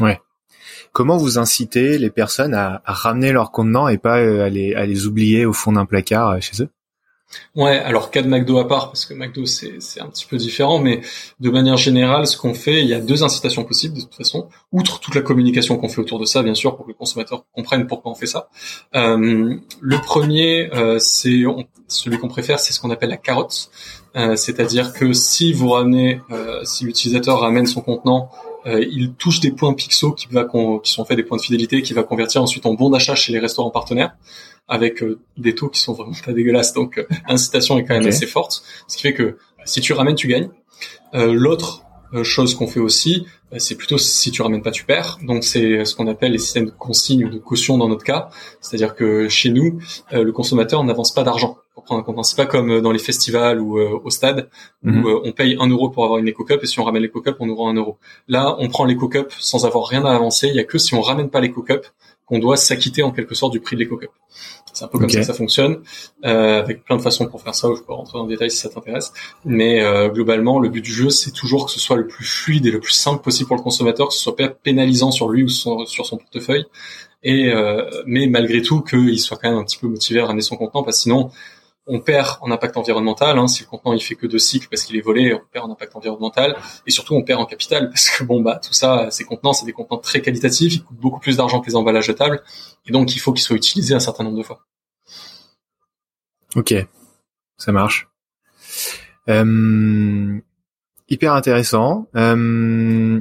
Ouais. 0.00 0.20
Comment 0.94 1.16
vous 1.16 1.38
incitez 1.38 1.98
les 1.98 2.08
personnes 2.08 2.54
à, 2.54 2.80
à 2.84 2.92
ramener 2.92 3.32
leurs 3.32 3.50
contenants 3.50 3.88
et 3.88 3.98
pas 3.98 4.20
euh, 4.20 4.44
à 4.44 4.48
les, 4.48 4.74
à 4.74 4.86
les 4.86 5.06
oublier 5.08 5.44
au 5.44 5.52
fond 5.52 5.72
d'un 5.72 5.86
placard 5.86 6.30
euh, 6.30 6.40
chez 6.40 6.62
eux? 6.62 6.68
Ouais, 7.56 7.78
alors 7.78 8.12
cas 8.12 8.22
de 8.22 8.28
McDo 8.28 8.58
à 8.58 8.68
part, 8.68 8.90
parce 8.90 9.04
que 9.04 9.12
McDo 9.12 9.44
c'est, 9.44 9.78
un 10.00 10.06
petit 10.06 10.24
peu 10.24 10.36
différent, 10.36 10.78
mais 10.78 11.00
de 11.40 11.50
manière 11.50 11.76
générale, 11.76 12.28
ce 12.28 12.36
qu'on 12.36 12.54
fait, 12.54 12.80
il 12.80 12.86
y 12.86 12.94
a 12.94 13.00
deux 13.00 13.24
incitations 13.24 13.64
possibles 13.64 13.96
de 13.96 14.02
toute 14.02 14.14
façon, 14.14 14.48
outre 14.70 15.00
toute 15.00 15.16
la 15.16 15.22
communication 15.22 15.76
qu'on 15.76 15.88
fait 15.88 16.00
autour 16.00 16.20
de 16.20 16.26
ça, 16.26 16.44
bien 16.44 16.54
sûr, 16.54 16.76
pour 16.76 16.84
que 16.84 16.92
le 16.92 16.96
consommateur 16.96 17.44
comprenne 17.52 17.88
pourquoi 17.88 18.12
on 18.12 18.14
fait 18.14 18.26
ça. 18.26 18.48
Euh, 18.94 19.56
le 19.80 19.98
premier, 19.98 20.72
euh, 20.74 21.00
c'est 21.00 21.42
celui 21.88 22.18
qu'on 22.18 22.28
préfère, 22.28 22.60
c'est 22.60 22.72
ce 22.72 22.78
qu'on 22.78 22.90
appelle 22.90 23.10
la 23.10 23.16
carotte, 23.16 23.68
euh, 24.14 24.36
c'est-à-dire 24.36 24.92
que 24.92 25.12
si 25.12 25.52
vous 25.52 25.70
ramenez, 25.70 26.20
euh, 26.30 26.60
si 26.62 26.84
l'utilisateur 26.84 27.40
ramène 27.40 27.66
son 27.66 27.80
contenant 27.80 28.30
euh, 28.66 28.84
il 28.90 29.12
touche 29.14 29.40
des 29.40 29.50
points 29.50 29.74
pixels 29.74 30.14
qui, 30.14 30.26
va 30.30 30.46
qui 30.82 30.92
sont 30.92 31.04
faits 31.04 31.16
des 31.16 31.22
points 31.22 31.36
de 31.36 31.42
fidélité 31.42 31.82
qui 31.82 31.92
va 31.92 32.02
convertir 32.02 32.42
ensuite 32.42 32.66
en 32.66 32.74
bon 32.74 32.90
d'achat 32.90 33.14
chez 33.14 33.32
les 33.32 33.38
restaurants 33.38 33.70
partenaires 33.70 34.16
avec 34.68 35.02
euh, 35.02 35.20
des 35.36 35.54
taux 35.54 35.68
qui 35.68 35.80
sont 35.80 35.92
vraiment 35.92 36.14
pas 36.24 36.32
dégueulasses. 36.32 36.72
Donc 36.72 36.98
euh, 36.98 37.06
l'incitation 37.28 37.78
est 37.78 37.84
quand 37.84 37.94
même 37.94 38.06
assez 38.06 38.26
forte, 38.26 38.62
ce 38.88 38.96
qui 38.96 39.02
fait 39.02 39.14
que 39.14 39.38
si 39.64 39.80
tu 39.80 39.92
ramènes, 39.92 40.14
tu 40.14 40.28
gagnes. 40.28 40.50
Euh, 41.14 41.32
L'autre 41.32 41.83
chose 42.22 42.54
qu'on 42.54 42.66
fait 42.66 42.80
aussi, 42.80 43.26
c'est 43.58 43.76
plutôt 43.76 43.98
si 43.98 44.30
tu 44.30 44.42
ramènes 44.42 44.62
pas, 44.62 44.70
tu 44.70 44.84
perds. 44.84 45.18
Donc 45.22 45.44
c'est 45.44 45.84
ce 45.84 45.94
qu'on 45.94 46.06
appelle 46.06 46.32
les 46.32 46.38
systèmes 46.38 46.66
de 46.66 46.70
consigne 46.70 47.24
ou 47.24 47.28
de 47.28 47.38
caution 47.38 47.78
dans 47.78 47.88
notre 47.88 48.04
cas. 48.04 48.30
C'est-à-dire 48.60 48.94
que 48.94 49.28
chez 49.28 49.50
nous, 49.50 49.80
le 50.12 50.30
consommateur 50.30 50.82
n'avance 50.84 51.12
pas 51.12 51.22
d'argent 51.22 51.58
pour 51.74 51.84
prendre 51.84 52.00
un 52.00 52.04
compte. 52.04 52.24
C'est 52.24 52.36
pas 52.36 52.46
comme 52.46 52.80
dans 52.80 52.92
les 52.92 52.98
festivals 52.98 53.60
ou 53.60 53.78
au 53.78 54.10
stade 54.10 54.48
où 54.84 54.90
mhm. 54.90 55.20
on 55.24 55.32
paye 55.32 55.56
un 55.60 55.68
euro 55.68 55.88
pour 55.88 56.04
avoir 56.04 56.18
une 56.18 56.28
éco-cup 56.28 56.60
et 56.62 56.66
si 56.66 56.78
on 56.80 56.84
ramène 56.84 57.02
l'éco-cup, 57.02 57.36
on 57.40 57.46
nous 57.46 57.56
rend 57.56 57.70
un 57.70 57.74
euro. 57.74 57.98
Là, 58.28 58.56
on 58.58 58.68
prend 58.68 58.84
l'éco-cup 58.84 59.32
sans 59.38 59.66
avoir 59.66 59.86
rien 59.86 60.04
à 60.04 60.14
avancer. 60.14 60.48
Il 60.48 60.54
y 60.56 60.60
a 60.60 60.64
que 60.64 60.78
si 60.78 60.94
on 60.94 61.00
ramène 61.00 61.30
pas 61.30 61.40
l'éco-cup 61.40 61.86
qu'on 62.26 62.38
doit 62.38 62.56
s'acquitter 62.56 63.02
en 63.02 63.10
quelque 63.10 63.34
sorte 63.34 63.52
du 63.52 63.60
prix 63.60 63.76
de 63.76 63.80
l'éco-cup. 63.80 64.10
C'est 64.74 64.84
un 64.84 64.88
peu 64.88 64.98
comme 64.98 65.08
ça 65.08 65.20
que 65.20 65.26
ça 65.26 65.34
fonctionne, 65.34 65.78
euh, 66.24 66.60
avec 66.60 66.84
plein 66.84 66.96
de 66.96 67.02
façons 67.02 67.26
pour 67.26 67.40
faire 67.40 67.54
ça, 67.54 67.68
où 67.68 67.76
je 67.76 67.82
peux 67.82 67.92
rentrer 67.92 68.18
dans 68.18 68.24
le 68.24 68.28
détail 68.28 68.50
si 68.50 68.58
ça 68.58 68.68
t'intéresse. 68.68 69.12
Mais 69.44 69.82
euh, 69.82 70.08
globalement, 70.08 70.58
le 70.58 70.68
but 70.68 70.82
du 70.82 70.92
jeu, 70.92 71.10
c'est 71.10 71.30
toujours 71.30 71.66
que 71.66 71.72
ce 71.72 71.80
soit 71.80 71.96
le 71.96 72.06
plus 72.06 72.24
fluide 72.24 72.66
et 72.66 72.70
le 72.70 72.80
plus 72.80 72.92
simple 72.92 73.22
possible 73.22 73.48
pour 73.48 73.56
le 73.56 73.62
consommateur, 73.62 74.08
que 74.08 74.14
ce 74.14 74.20
soit 74.20 74.36
pas 74.36 74.48
pénalisant 74.48 75.10
sur 75.10 75.28
lui 75.28 75.44
ou 75.44 75.48
sur 75.48 75.86
son 75.86 76.16
portefeuille, 76.16 76.66
et 77.22 77.50
euh, 77.52 77.88
mais 78.06 78.26
malgré 78.26 78.60
tout 78.60 78.82
qu'il 78.82 79.18
soit 79.18 79.38
quand 79.40 79.48
même 79.48 79.58
un 79.58 79.64
petit 79.64 79.78
peu 79.78 79.86
motivé 79.86 80.20
à 80.20 80.26
ramener 80.26 80.42
son 80.42 80.56
contenant, 80.56 80.82
parce 80.82 80.98
que 80.98 81.02
sinon, 81.04 81.30
on 81.86 82.00
perd 82.00 82.38
en 82.40 82.50
impact 82.50 82.76
environnemental. 82.76 83.38
Hein, 83.38 83.46
si 83.46 83.62
le 83.62 83.68
contenant 83.68 83.94
il 83.94 84.00
fait 84.00 84.14
que 84.14 84.26
deux 84.26 84.38
cycles 84.38 84.68
parce 84.70 84.84
qu'il 84.84 84.96
est 84.96 85.00
volé, 85.00 85.34
on 85.34 85.42
perd 85.52 85.66
en 85.66 85.72
impact 85.72 85.94
environnemental 85.96 86.56
et 86.86 86.90
surtout 86.90 87.14
on 87.14 87.22
perd 87.22 87.40
en 87.40 87.46
capital 87.46 87.88
parce 87.90 88.10
que 88.10 88.24
bon 88.24 88.40
bah 88.40 88.60
tout 88.62 88.72
ça, 88.72 89.10
ces 89.10 89.24
contenants, 89.24 89.52
c'est 89.52 89.66
des 89.66 89.72
contenants 89.72 90.00
très 90.00 90.20
qualitatifs, 90.20 90.74
ils 90.74 90.84
coûtent 90.84 90.98
beaucoup 90.98 91.20
plus 91.20 91.36
d'argent 91.36 91.60
que 91.60 91.66
les 91.66 91.76
emballages 91.76 92.06
jetables 92.06 92.42
et 92.86 92.92
donc 92.92 93.14
il 93.14 93.18
faut 93.18 93.32
qu'ils 93.32 93.42
soient 93.42 93.56
utilisés 93.56 93.94
un 93.94 94.00
certain 94.00 94.24
nombre 94.24 94.38
de 94.38 94.42
fois. 94.42 94.60
Ok, 96.56 96.74
ça 97.58 97.72
marche. 97.72 98.08
Euh, 99.28 100.40
hyper 101.08 101.32
intéressant. 101.32 102.06
Euh, 102.14 103.20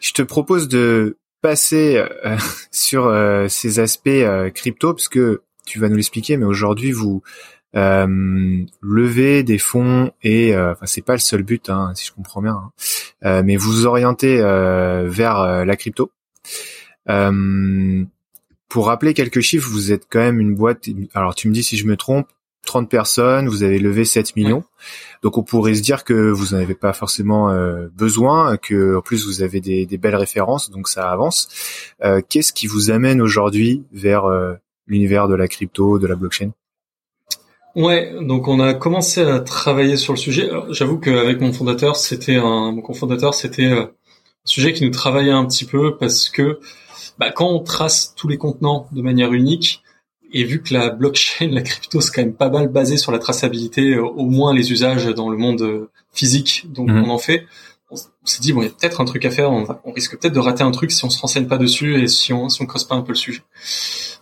je 0.00 0.12
te 0.12 0.22
propose 0.22 0.68
de 0.68 1.18
passer 1.40 1.96
euh, 1.96 2.36
sur 2.70 3.06
euh, 3.06 3.48
ces 3.48 3.80
aspects 3.80 4.08
euh, 4.08 4.50
crypto 4.50 4.94
parce 4.94 5.08
que 5.08 5.42
tu 5.68 5.78
vas 5.78 5.88
nous 5.88 5.96
l'expliquer, 5.96 6.36
mais 6.36 6.46
aujourd'hui 6.46 6.92
vous 6.92 7.22
euh, 7.76 8.64
levez 8.80 9.42
des 9.42 9.58
fonds 9.58 10.10
et 10.22 10.54
euh, 10.54 10.72
enfin 10.72 10.86
c'est 10.86 11.02
pas 11.02 11.12
le 11.12 11.18
seul 11.18 11.42
but, 11.42 11.68
hein, 11.68 11.92
si 11.94 12.06
je 12.06 12.12
comprends 12.12 12.40
bien, 12.40 12.54
hein. 12.54 12.72
euh, 13.24 13.42
mais 13.44 13.56
vous 13.56 13.86
orientez 13.86 14.40
euh, 14.40 15.06
vers 15.06 15.38
euh, 15.40 15.64
la 15.64 15.76
crypto. 15.76 16.10
pour 17.06 18.86
rappeler 18.86 19.14
quelques 19.14 19.40
chiffres, 19.40 19.68
vous 19.68 19.92
êtes 19.92 20.06
quand 20.10 20.20
même 20.20 20.40
une 20.40 20.54
boîte. 20.54 20.88
Alors 21.14 21.34
tu 21.34 21.48
me 21.48 21.52
dis 21.54 21.62
si 21.62 21.76
je 21.76 21.86
me 21.86 21.96
trompe. 21.96 22.28
30 22.66 22.90
personnes, 22.90 23.48
vous 23.48 23.62
avez 23.62 23.78
levé 23.78 24.04
7 24.04 24.36
millions. 24.36 24.62
Donc 25.22 25.38
on 25.38 25.42
pourrait 25.42 25.74
se 25.74 25.80
dire 25.80 26.04
que 26.04 26.12
vous 26.12 26.54
n'en 26.54 26.60
avez 26.60 26.74
pas 26.74 26.92
forcément 26.92 27.50
besoin, 27.96 28.58
que 28.58 28.96
en 28.96 29.00
plus 29.00 29.24
vous 29.26 29.40
avez 29.40 29.62
des, 29.62 29.86
des 29.86 29.96
belles 29.96 30.16
références, 30.16 30.68
donc 30.70 30.86
ça 30.88 31.10
avance. 31.10 31.48
Qu'est-ce 32.28 32.52
qui 32.52 32.66
vous 32.66 32.90
amène 32.90 33.22
aujourd'hui 33.22 33.84
vers 33.92 34.24
l'univers 34.88 35.28
de 35.28 35.34
la 35.34 35.46
crypto, 35.46 35.98
de 35.98 36.06
la 36.06 36.16
blockchain? 36.16 36.50
Ouais, 37.76 38.12
donc 38.20 38.48
on 38.48 38.58
a 38.58 38.74
commencé 38.74 39.20
à 39.20 39.38
travailler 39.40 39.96
sur 39.96 40.12
le 40.12 40.18
sujet. 40.18 40.50
J'avoue 40.70 40.98
qu'avec 40.98 41.40
mon 41.40 41.52
fondateur, 41.52 41.96
c'était 41.96 42.36
un 42.36 42.72
mon 42.72 42.80
cofondateur, 42.80 43.34
c'était 43.34 43.66
euh, 43.66 43.82
un 43.82 43.90
sujet 44.44 44.72
qui 44.72 44.84
nous 44.84 44.90
travaillait 44.90 45.30
un 45.30 45.44
petit 45.44 45.64
peu 45.64 45.96
parce 45.96 46.28
que 46.28 46.58
bah, 47.18 47.30
quand 47.30 47.48
on 47.48 47.60
trace 47.60 48.14
tous 48.16 48.26
les 48.26 48.38
contenants 48.38 48.88
de 48.90 49.02
manière 49.02 49.32
unique, 49.32 49.82
et 50.32 50.44
vu 50.44 50.62
que 50.62 50.74
la 50.74 50.90
blockchain, 50.90 51.48
la 51.52 51.62
crypto, 51.62 52.00
c'est 52.00 52.12
quand 52.12 52.22
même 52.22 52.34
pas 52.34 52.50
mal 52.50 52.68
basé 52.68 52.96
sur 52.96 53.12
la 53.12 53.18
traçabilité, 53.18 53.94
euh, 53.94 54.02
au 54.02 54.26
moins 54.26 54.54
les 54.54 54.72
usages 54.72 55.06
dans 55.06 55.28
le 55.28 55.36
monde 55.36 55.62
euh, 55.62 55.90
physique, 56.12 56.66
donc 56.72 56.88
mhm. 56.88 57.04
on 57.04 57.10
en 57.10 57.18
fait, 57.18 57.44
on 57.90 57.96
s'est 57.96 58.40
dit 58.40 58.52
bon, 58.52 58.60
il 58.60 58.64
y 58.64 58.68
a 58.68 58.70
peut-être 58.70 59.00
un 59.00 59.04
truc 59.04 59.24
à 59.24 59.30
faire. 59.30 59.50
On, 59.50 59.92
risque 59.92 60.18
peut-être 60.18 60.34
de 60.34 60.40
rater 60.40 60.62
un 60.62 60.70
truc 60.70 60.90
si 60.90 61.04
on 61.04 61.10
se 61.10 61.20
renseigne 61.20 61.46
pas 61.46 61.56
dessus 61.56 62.02
et 62.02 62.08
si 62.08 62.32
on 62.32 62.48
si 62.48 62.60
on 62.60 62.66
creuse 62.66 62.84
pas 62.84 62.94
un 62.94 63.00
peu 63.00 63.12
le 63.12 63.16
sujet. 63.16 63.42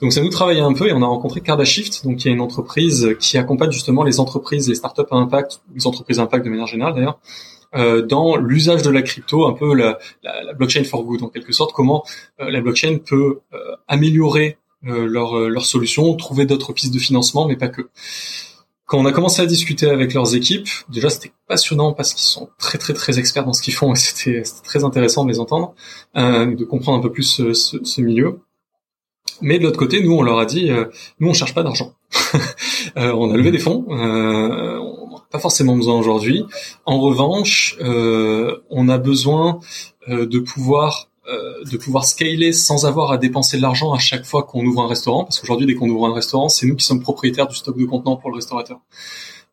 Donc 0.00 0.12
ça 0.12 0.20
nous 0.20 0.29
travaillait 0.29 0.61
un 0.61 0.72
peu 0.72 0.88
et 0.88 0.92
on 0.92 1.02
a 1.02 1.07
rencontré 1.07 1.40
Cardashift, 1.40 2.05
donc 2.05 2.18
qui 2.18 2.29
est 2.29 2.33
une 2.33 2.40
entreprise 2.40 3.16
qui 3.18 3.38
accompagne 3.38 3.72
justement 3.72 4.05
les 4.05 4.20
entreprises, 4.20 4.68
les 4.68 4.76
startups 4.76 5.02
à 5.11 5.16
impact, 5.16 5.62
les 5.74 5.87
entreprises 5.87 6.20
à 6.20 6.22
impact 6.22 6.44
de 6.44 6.50
manière 6.50 6.66
générale 6.66 6.94
d'ailleurs, 6.94 7.18
euh, 7.74 8.02
dans 8.02 8.37
l'usage 8.37 8.83
de 8.83 8.90
la 8.90 9.02
crypto, 9.02 9.46
un 9.46 9.52
peu 9.52 9.74
la, 9.74 9.98
la, 10.22 10.42
la, 10.44 10.55
blockchain 10.55 10.85
for 10.85 11.05
good 11.05 11.22
en 11.22 11.29
quelque 11.29 11.52
sorte, 11.52 11.72
comment 11.72 12.05
euh, 12.40 12.50
la 12.50 12.61
blockchain 12.61 12.98
peut 13.05 13.40
euh, 13.52 13.59
améliorer 13.88 14.59
euh, 14.87 15.07
leur, 15.07 15.38
leur 15.48 15.66
solution, 15.66 16.14
trouver 16.14 16.46
d'autres 16.46 16.72
pistes 16.72 16.94
de 16.94 16.98
financement, 16.98 17.48
mais 17.48 17.57
pas 17.57 17.68
que 17.68 17.88
quand 18.87 18.99
on 18.99 19.05
a 19.05 19.12
commencé 19.12 19.42
à 19.42 19.46
discuter 19.46 19.90
avec 19.90 20.14
leurs 20.14 20.37
équipes, 20.37 20.68
déjà 20.88 21.11
c'était 21.11 21.33
passionnant 21.49 21.92
parce 21.92 22.14
qu'ils 22.14 22.27
sont 22.27 22.49
très 22.59 22.79
très 22.79 22.94
très 22.94 23.18
experts 23.18 23.44
dans 23.44 23.53
ce 23.53 23.61
qu'ils 23.61 23.75
font 23.75 23.92
et 23.92 23.96
c'était 23.96 24.42
très 24.64 24.85
intéressant 24.85 25.25
de 25.25 25.31
les 25.31 25.40
entendre, 25.40 25.75
euh, 26.16 26.55
de 26.55 26.64
comprendre 26.64 26.99
un 26.99 27.03
peu 27.03 27.11
plus 27.11 27.42
ce, 27.53 28.01
milieu. 28.01 28.40
Mais 29.42 29.59
de 29.59 29.64
l'autre 29.64 29.79
côté, 29.79 30.03
nous 30.03 30.12
on 30.12 30.22
leur 30.22 30.38
a 30.38 30.46
dit, 30.46 30.70
euh, 30.70 30.87
nous 31.18 31.29
on 31.29 31.35
cherche 31.35 31.53
pas 31.53 31.64
d'argent. 31.64 31.94
euh, 32.96 33.12
on 33.12 33.33
a 33.33 33.37
levé 33.37 33.51
des 33.51 33.59
fonds, 33.59 33.85
on 33.88 35.11
n'a 35.11 35.27
pas 35.31 35.40
forcément 35.40 35.77
besoin 35.77 35.99
aujourd'hui. 35.99 36.44
En 36.87 37.01
revanche, 37.01 37.77
on 37.81 38.88
a 38.88 38.99
besoin 38.99 39.59
de 40.09 40.38
pouvoir 40.38 41.09
euh, 41.29 41.65
de 41.65 41.77
pouvoir 41.77 42.05
scaler 42.05 42.53
sans 42.53 42.87
avoir 42.87 43.11
à 43.11 43.19
dépenser 43.19 43.57
de 43.57 43.62
l'argent 43.62 43.93
à 43.93 43.99
chaque 43.99 44.25
fois 44.25 44.45
qu'on 44.45 44.65
ouvre 44.65 44.83
un 44.83 44.89
restaurant, 44.89 45.25
parce 45.25 45.41
qu'aujourd'hui, 45.41 45.67
dès 45.67 45.75
qu'on 45.75 45.89
ouvre 45.89 46.07
un 46.07 46.15
restaurant, 46.15 46.49
c'est 46.49 46.67
nous 46.67 46.77
qui 46.77 46.85
sommes 46.85 47.01
propriétaires 47.01 47.49
du 47.49 47.57
stock 47.57 47.77
de 47.77 47.85
contenants 47.85 48.17
pour 48.17 48.31
le 48.31 48.37
restaurateur. 48.37 48.79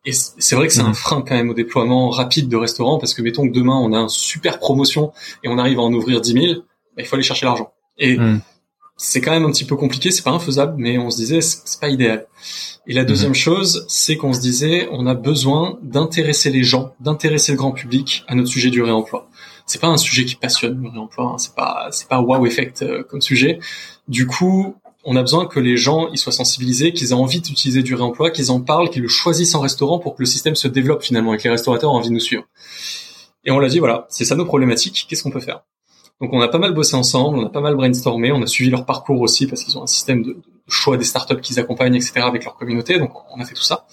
Et 0.06 0.12
c'est 0.12 0.54
vrai 0.54 0.66
que 0.66 0.72
c'est 0.72 0.80
un 0.80 0.88
mhm. 0.88 0.94
frein 0.94 1.22
quand 1.22 1.34
même 1.34 1.50
au 1.50 1.54
déploiement 1.54 2.10
rapide 2.10 2.48
de 2.48 2.56
restaurants 2.56 2.98
parce 2.98 3.14
que 3.14 3.22
mettons 3.22 3.48
que 3.48 3.52
demain 3.52 3.76
on 3.76 3.92
a 3.92 3.98
une 3.98 4.08
super 4.08 4.58
promotion 4.58 5.12
et 5.42 5.48
on 5.48 5.58
arrive 5.58 5.78
à 5.78 5.82
en 5.82 5.92
ouvrir 5.92 6.20
10 6.20 6.32
000, 6.32 6.46
bah, 6.46 6.62
il 6.98 7.06
faut 7.06 7.16
aller 7.16 7.22
chercher 7.22 7.46
l'argent. 7.46 7.72
Et 7.98 8.18
mhm. 8.18 8.40
c'est 8.96 9.20
quand 9.20 9.30
même 9.30 9.44
un 9.44 9.50
petit 9.50 9.64
peu 9.64 9.76
compliqué, 9.76 10.10
c'est 10.10 10.22
pas 10.22 10.32
infaisable, 10.32 10.74
mais 10.76 10.98
on 10.98 11.10
se 11.10 11.16
disait 11.16 11.40
c'est 11.40 11.80
pas 11.80 11.88
idéal. 11.88 12.26
Et 12.86 12.92
la 12.92 13.04
deuxième 13.04 13.30
mhm. 13.30 13.36
chose, 13.36 13.86
c'est 13.88 14.16
qu'on 14.16 14.34
se 14.34 14.40
disait 14.40 14.88
on 14.92 15.06
a 15.06 15.14
besoin 15.14 15.78
d'intéresser 15.82 16.50
les 16.50 16.64
gens, 16.64 16.94
d'intéresser 17.00 17.52
le 17.52 17.58
grand 17.58 17.72
public 17.72 18.24
à 18.28 18.34
notre 18.34 18.48
sujet 18.48 18.70
du 18.70 18.82
réemploi. 18.82 19.28
C'est 19.66 19.80
pas 19.80 19.88
un 19.88 19.96
sujet 19.96 20.24
qui 20.24 20.36
passionne 20.36 20.82
le 20.82 20.88
réemploi, 20.88 21.24
hein. 21.24 21.38
c'est 21.38 21.54
pas 21.54 21.88
c'est 21.90 22.08
pas 22.08 22.20
wow 22.20 22.44
effect 22.46 22.82
euh, 22.82 23.02
comme 23.02 23.22
sujet. 23.22 23.58
Du 24.08 24.26
coup, 24.26 24.76
on 25.04 25.16
a 25.16 25.20
besoin 25.22 25.46
que 25.46 25.60
les 25.60 25.76
gens 25.76 26.08
ils 26.12 26.18
soient 26.18 26.32
sensibilisés, 26.32 26.92
qu'ils 26.92 27.10
aient 27.10 27.14
envie 27.14 27.40
d'utiliser 27.40 27.82
du 27.82 27.94
réemploi, 27.94 28.30
qu'ils 28.30 28.50
en 28.50 28.60
parlent, 28.60 28.90
qu'ils 28.90 29.02
le 29.02 29.08
choisissent 29.08 29.54
en 29.54 29.60
restaurant 29.60 29.98
pour 29.98 30.16
que 30.16 30.22
le 30.22 30.26
système 30.26 30.54
se 30.54 30.68
développe 30.68 31.02
finalement 31.02 31.34
et 31.34 31.38
que 31.38 31.44
les 31.44 31.50
restaurateurs 31.50 31.90
aient 31.90 31.96
envie 31.96 32.08
de 32.08 32.14
nous 32.14 32.20
suivre. 32.20 32.44
Et 33.44 33.50
on 33.50 33.58
l'a 33.58 33.68
dit, 33.68 33.78
voilà, 33.78 34.06
c'est 34.08 34.24
ça 34.24 34.34
nos 34.34 34.46
problématiques, 34.46 35.06
qu'est-ce 35.08 35.22
qu'on 35.22 35.30
peut 35.30 35.40
faire? 35.40 35.62
Donc 36.20 36.32
on 36.32 36.40
a 36.40 36.48
pas 36.48 36.58
mal 36.58 36.72
bossé 36.72 36.94
ensemble, 36.94 37.38
on 37.38 37.46
a 37.46 37.50
pas 37.50 37.60
mal 37.60 37.74
brainstormé, 37.74 38.32
on 38.32 38.40
a 38.42 38.46
suivi 38.46 38.70
leur 38.70 38.86
parcours 38.86 39.20
aussi 39.20 39.46
parce 39.46 39.64
qu'ils 39.64 39.76
ont 39.76 39.82
un 39.82 39.86
système 39.86 40.22
de, 40.22 40.36
choix 40.68 40.96
des 40.96 41.04
startups 41.04 41.40
qu'ils 41.40 41.58
accompagnent, 41.58 41.96
etc. 41.96 42.20
avec 42.20 42.44
leur 42.44 42.56
communauté, 42.56 42.98
donc 42.98 43.12
on 43.34 43.40
a 43.40 43.44
fait 43.44 43.54
tout 43.54 43.62
ça. 43.62 43.86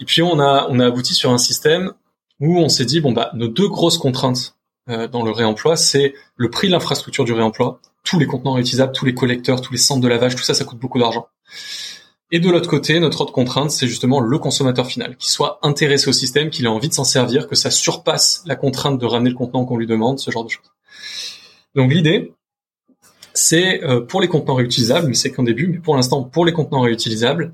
Et 0.00 0.04
puis 0.04 0.22
on 0.22 0.38
a, 0.40 0.66
on 0.68 0.80
a 0.80 0.86
abouti 0.86 1.14
sur 1.14 1.30
un 1.30 1.38
système 1.38 1.92
où 2.40 2.58
on 2.58 2.68
s'est 2.68 2.84
dit, 2.84 3.00
bon 3.00 3.12
bah 3.12 3.30
nos 3.34 3.48
deux 3.48 3.68
grosses 3.68 3.98
contraintes 3.98 4.57
dans 4.88 5.22
le 5.22 5.30
réemploi, 5.30 5.76
c'est 5.76 6.14
le 6.36 6.50
prix 6.50 6.68
de 6.68 6.72
l'infrastructure 6.72 7.24
du 7.24 7.32
réemploi 7.32 7.80
tous 8.08 8.18
les 8.18 8.26
contenants 8.26 8.54
réutilisables, 8.54 8.92
tous 8.92 9.04
les 9.04 9.14
collecteurs, 9.14 9.60
tous 9.60 9.72
les 9.72 9.78
centres 9.78 10.00
de 10.00 10.08
lavage, 10.08 10.34
tout 10.34 10.42
ça, 10.42 10.54
ça 10.54 10.64
coûte 10.64 10.78
beaucoup 10.78 10.98
d'argent. 10.98 11.26
Et 12.30 12.40
de 12.40 12.50
l'autre 12.50 12.68
côté, 12.68 13.00
notre 13.00 13.20
autre 13.20 13.32
contrainte, 13.32 13.70
c'est 13.70 13.86
justement 13.86 14.20
le 14.20 14.38
consommateur 14.38 14.86
final, 14.86 15.16
qui 15.16 15.30
soit 15.30 15.58
intéressé 15.62 16.08
au 16.08 16.12
système, 16.12 16.50
qu'il 16.50 16.64
ait 16.64 16.68
envie 16.68 16.88
de 16.88 16.94
s'en 16.94 17.04
servir, 17.04 17.48
que 17.48 17.54
ça 17.54 17.70
surpasse 17.70 18.42
la 18.46 18.56
contrainte 18.56 18.98
de 18.98 19.06
ramener 19.06 19.30
le 19.30 19.36
contenant 19.36 19.64
qu'on 19.64 19.76
lui 19.76 19.86
demande, 19.86 20.18
ce 20.18 20.30
genre 20.30 20.44
de 20.44 20.50
choses. 20.50 20.70
Donc 21.74 21.92
l'idée, 21.92 22.34
c'est 23.34 23.82
euh, 23.84 24.00
pour 24.00 24.20
les 24.20 24.28
contenants 24.28 24.54
réutilisables, 24.54 25.08
mais 25.08 25.14
c'est 25.14 25.30
qu'en 25.30 25.42
début, 25.42 25.68
mais 25.68 25.78
pour 25.78 25.96
l'instant, 25.96 26.22
pour 26.22 26.44
les 26.44 26.52
contenants 26.52 26.80
réutilisables, 26.80 27.52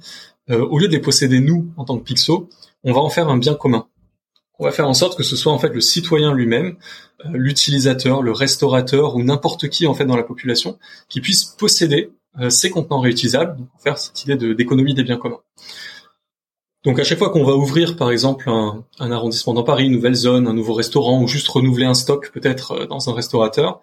euh, 0.51 0.65
au 0.65 0.79
lieu 0.79 0.89
de 0.89 0.93
les 0.93 1.01
posséder 1.01 1.41
nous 1.41 1.69
en 1.77 1.85
tant 1.85 1.99
que 1.99 2.05
Pixo, 2.05 2.49
on 2.85 2.93
va 2.93 3.01
en 3.01 3.11
faire 3.11 3.29
un 3.29 3.39
bien 3.39 3.55
commun 3.55 3.87
on 4.59 4.65
va 4.65 4.73
faire 4.73 4.89
en 4.89 4.95
sorte 4.95 5.17
que 5.17 5.23
ce 5.23 5.37
soit 5.37 5.53
en 5.53 5.59
fait 5.59 5.71
le 5.71 5.81
citoyen 5.81 6.33
lui-même, 6.33 6.77
euh, 7.25 7.31
l'utilisateur, 7.33 8.23
le 8.23 8.33
restaurateur 8.33 9.17
ou 9.17 9.23
n'importe 9.23 9.69
qui 9.69 9.87
en 9.87 9.95
fait 9.95 10.05
dans 10.05 10.17
la 10.17 10.23
population 10.23 10.79
qui 11.09 11.21
puisse 11.21 11.45
posséder 11.45 12.11
euh, 12.41 12.51
ces 12.51 12.71
contenants 12.71 13.01
réutilisables, 13.01 13.57
donc 13.57 13.69
faire 13.83 13.99
cette 13.99 14.25
idée 14.25 14.55
d'économie 14.55 14.95
des 14.95 15.03
biens 15.03 15.17
communs. 15.17 15.41
Donc 16.85 16.99
à 16.99 17.05
chaque 17.05 17.19
fois 17.19 17.31
qu'on 17.31 17.45
va 17.45 17.55
ouvrir 17.55 17.97
par 17.97 18.11
exemple 18.11 18.49
un, 18.49 18.85
arrondissement 18.99 19.55
dans 19.55 19.65
Paris, 19.65 19.87
une 19.87 19.93
nouvelle 19.93 20.15
zone, 20.15 20.47
un 20.47 20.55
nouveau 20.55 20.75
restaurant 20.75 21.21
ou 21.21 21.27
juste 21.27 21.49
renouveler 21.49 21.87
un 21.87 21.95
stock 21.95 22.31
peut-être 22.33 22.73
euh, 22.73 22.87
dans 22.87 23.11
un 23.11 23.15
restaurateur, 23.15 23.83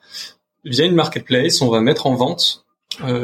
via 0.63 0.85
une 0.85 0.95
marketplace, 0.95 1.61
on 1.61 1.69
va 1.69 1.81
mettre 1.81 2.05
en 2.07 2.15
vente 2.15 2.65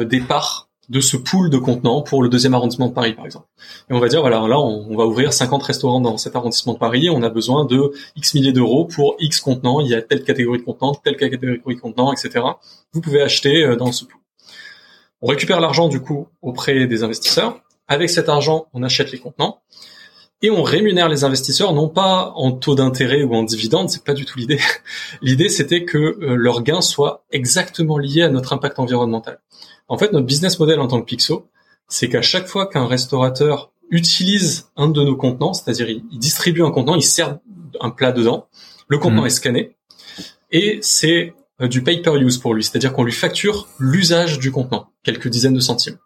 des 0.06 0.20
parts 0.20 0.67
de 0.88 1.00
ce 1.00 1.16
pool 1.16 1.50
de 1.50 1.58
contenants 1.58 2.02
pour 2.02 2.22
le 2.22 2.28
deuxième 2.28 2.54
arrondissement 2.54 2.88
de 2.88 2.94
Paris, 2.94 3.12
par 3.12 3.26
exemple. 3.26 3.46
Et 3.90 3.94
on 3.94 4.00
va 4.00 4.08
dire, 4.08 4.20
voilà, 4.20 4.46
là, 4.48 4.58
on, 4.58 4.96
va 4.96 5.06
ouvrir 5.06 5.32
50 5.32 5.62
restaurants 5.62 6.00
dans 6.00 6.16
cet 6.16 6.34
arrondissement 6.34 6.72
de 6.72 6.78
Paris, 6.78 7.10
on 7.10 7.22
a 7.22 7.28
besoin 7.28 7.64
de 7.64 7.92
X 8.16 8.34
milliers 8.34 8.52
d'euros 8.52 8.86
pour 8.86 9.16
X 9.18 9.40
contenants, 9.40 9.80
il 9.80 9.88
y 9.88 9.94
a 9.94 10.00
telle 10.00 10.24
catégorie 10.24 10.58
de 10.58 10.64
contenants, 10.64 10.94
telle 10.94 11.16
catégorie 11.16 11.76
de 11.76 11.80
contenants, 11.80 12.12
etc. 12.12 12.44
Vous 12.92 13.00
pouvez 13.00 13.20
acheter 13.20 13.64
euh, 13.64 13.76
dans 13.76 13.92
ce 13.92 14.04
pool. 14.04 14.20
On 15.20 15.26
récupère 15.26 15.60
l'argent, 15.60 15.88
du 15.88 16.00
coup, 16.00 16.28
auprès 16.42 16.86
des 16.86 17.02
investisseurs. 17.02 17.60
Avec 17.88 18.08
cet 18.08 18.28
argent, 18.28 18.66
on 18.72 18.82
achète 18.82 19.10
les 19.12 19.18
contenants. 19.18 19.60
Et 20.40 20.50
on 20.50 20.62
rémunère 20.62 21.08
les 21.08 21.24
investisseurs 21.24 21.74
non 21.74 21.88
pas 21.88 22.32
en 22.36 22.52
taux 22.52 22.76
d'intérêt 22.76 23.24
ou 23.24 23.34
en 23.34 23.42
dividende, 23.42 23.90
c'est 23.90 24.04
pas 24.04 24.14
du 24.14 24.24
tout 24.24 24.38
l'idée. 24.38 24.60
l'idée 25.22 25.48
c'était 25.48 25.84
que 25.84 25.98
euh, 25.98 26.36
leurs 26.36 26.62
gains 26.62 26.80
soient 26.80 27.24
exactement 27.32 27.98
liés 27.98 28.22
à 28.22 28.28
notre 28.28 28.52
impact 28.52 28.78
environnemental. 28.78 29.40
En 29.88 29.98
fait, 29.98 30.12
notre 30.12 30.26
business 30.26 30.58
model 30.58 30.80
en 30.80 30.86
tant 30.86 31.00
que 31.00 31.06
Pixo, 31.06 31.48
c'est 31.88 32.08
qu'à 32.08 32.22
chaque 32.22 32.46
fois 32.46 32.66
qu'un 32.66 32.86
restaurateur 32.86 33.72
utilise 33.90 34.70
un 34.76 34.88
de 34.88 35.02
nos 35.02 35.16
contenants, 35.16 35.54
c'est-à-dire 35.54 35.88
il, 35.88 36.18
distribue 36.18 36.62
un 36.62 36.70
contenant, 36.70 36.94
il 36.94 37.02
sert 37.02 37.38
un 37.80 37.90
plat 37.90 38.12
dedans, 38.12 38.48
le 38.88 38.98
contenant 38.98 39.22
mmh. 39.22 39.26
est 39.26 39.30
scanné 39.30 39.76
et 40.50 40.78
c'est 40.82 41.34
euh, 41.60 41.68
du 41.68 41.82
pay 41.82 42.00
per 42.02 42.16
use 42.16 42.38
pour 42.38 42.54
lui, 42.54 42.64
c'est-à-dire 42.64 42.92
qu'on 42.92 43.04
lui 43.04 43.12
facture 43.12 43.68
l'usage 43.78 44.38
du 44.38 44.52
contenant, 44.52 44.90
quelques 45.02 45.28
dizaines 45.28 45.54
de 45.54 45.60
centimes. 45.60 45.98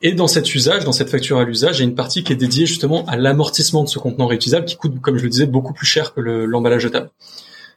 Et 0.00 0.12
dans 0.12 0.26
cet 0.26 0.54
usage, 0.54 0.84
dans 0.84 0.92
cette 0.92 1.10
facture 1.10 1.38
à 1.38 1.44
l'usage, 1.44 1.78
il 1.78 1.82
y 1.82 1.84
a 1.84 1.88
une 1.88 1.94
partie 1.94 2.24
qui 2.24 2.32
est 2.32 2.36
dédiée 2.36 2.66
justement 2.66 3.04
à 3.06 3.16
l'amortissement 3.16 3.84
de 3.84 3.88
ce 3.88 3.98
contenant 3.98 4.26
réutilisable 4.26 4.66
qui 4.66 4.76
coûte, 4.76 5.00
comme 5.00 5.18
je 5.18 5.24
le 5.24 5.28
disais, 5.28 5.46
beaucoup 5.46 5.72
plus 5.72 5.86
cher 5.86 6.14
que 6.14 6.20
l'emballage 6.20 6.82
jetable. 6.82 7.10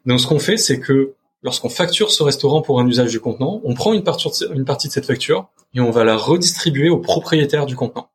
Donc 0.06 0.19
ce 0.19 0.28
qu'on 0.28 0.39
fait, 0.39 0.58
c'est 0.58 0.80
que 0.80 1.13
lorsqu'on 1.47 1.69
facture 1.69 2.12
ce 2.12 2.23
restaurant 2.23 2.62
pour 2.62 2.81
un 2.81 2.88
usage 2.88 3.10
du 3.10 3.21
contenant, 3.21 3.62
on 3.63 3.73
prend 3.73 3.93
une 3.93 4.03
partie, 4.03 4.27
de 4.27 4.91
cette 4.91 5.05
facture 5.05 5.47
et 5.73 5.79
on 5.79 5.91
va 5.91 6.03
la 6.03 6.17
redistribuer 6.17 6.89
au 6.89 6.97
propriétaire 6.97 7.65
du 7.65 7.73
contenant. 7.73 8.10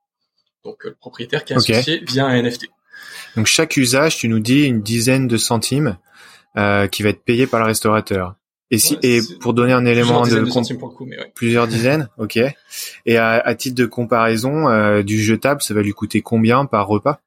Donc 0.67 0.85
euh, 0.85 0.91
le 0.91 0.95
propriétaire 0.95 1.43
qui 1.43 1.55
est 1.55 1.57
associé 1.57 2.03
via 2.07 2.27
un 2.27 2.43
NFT. 2.43 2.67
Donc 3.37 3.47
chaque 3.47 3.79
usage, 3.79 4.19
tu 4.19 4.29
nous 4.29 4.39
dis 4.39 4.65
une 4.65 4.83
dizaine 4.83 5.29
de 5.29 5.39
centimes 5.39 5.97
euh, 6.59 6.89
qui 6.89 7.03
va 7.03 7.09
être 7.09 7.25
payé 7.25 7.47
par 7.47 7.61
le 7.61 7.65
restaurateur. 7.67 8.35
Et 8.71 8.77
si 8.77 8.99
et 9.03 9.21
pour 9.41 9.55
donner 9.55 9.73
un 9.73 9.87
élément 9.87 10.27
de, 10.27 11.33
plusieurs 11.35 11.67
dizaines, 11.67 12.11
ok. 12.19 12.39
Et 13.07 13.17
à, 13.17 13.55
titre 13.55 13.77
de 13.77 13.87
comparaison, 13.87 14.69
euh, 14.69 15.03
du 15.03 15.23
jetable, 15.23 15.63
ça 15.63 15.73
va 15.73 15.81
lui 15.81 15.93
coûter 15.93 16.21
combien 16.21 16.67
par 16.67 16.87
repas? 16.87 17.21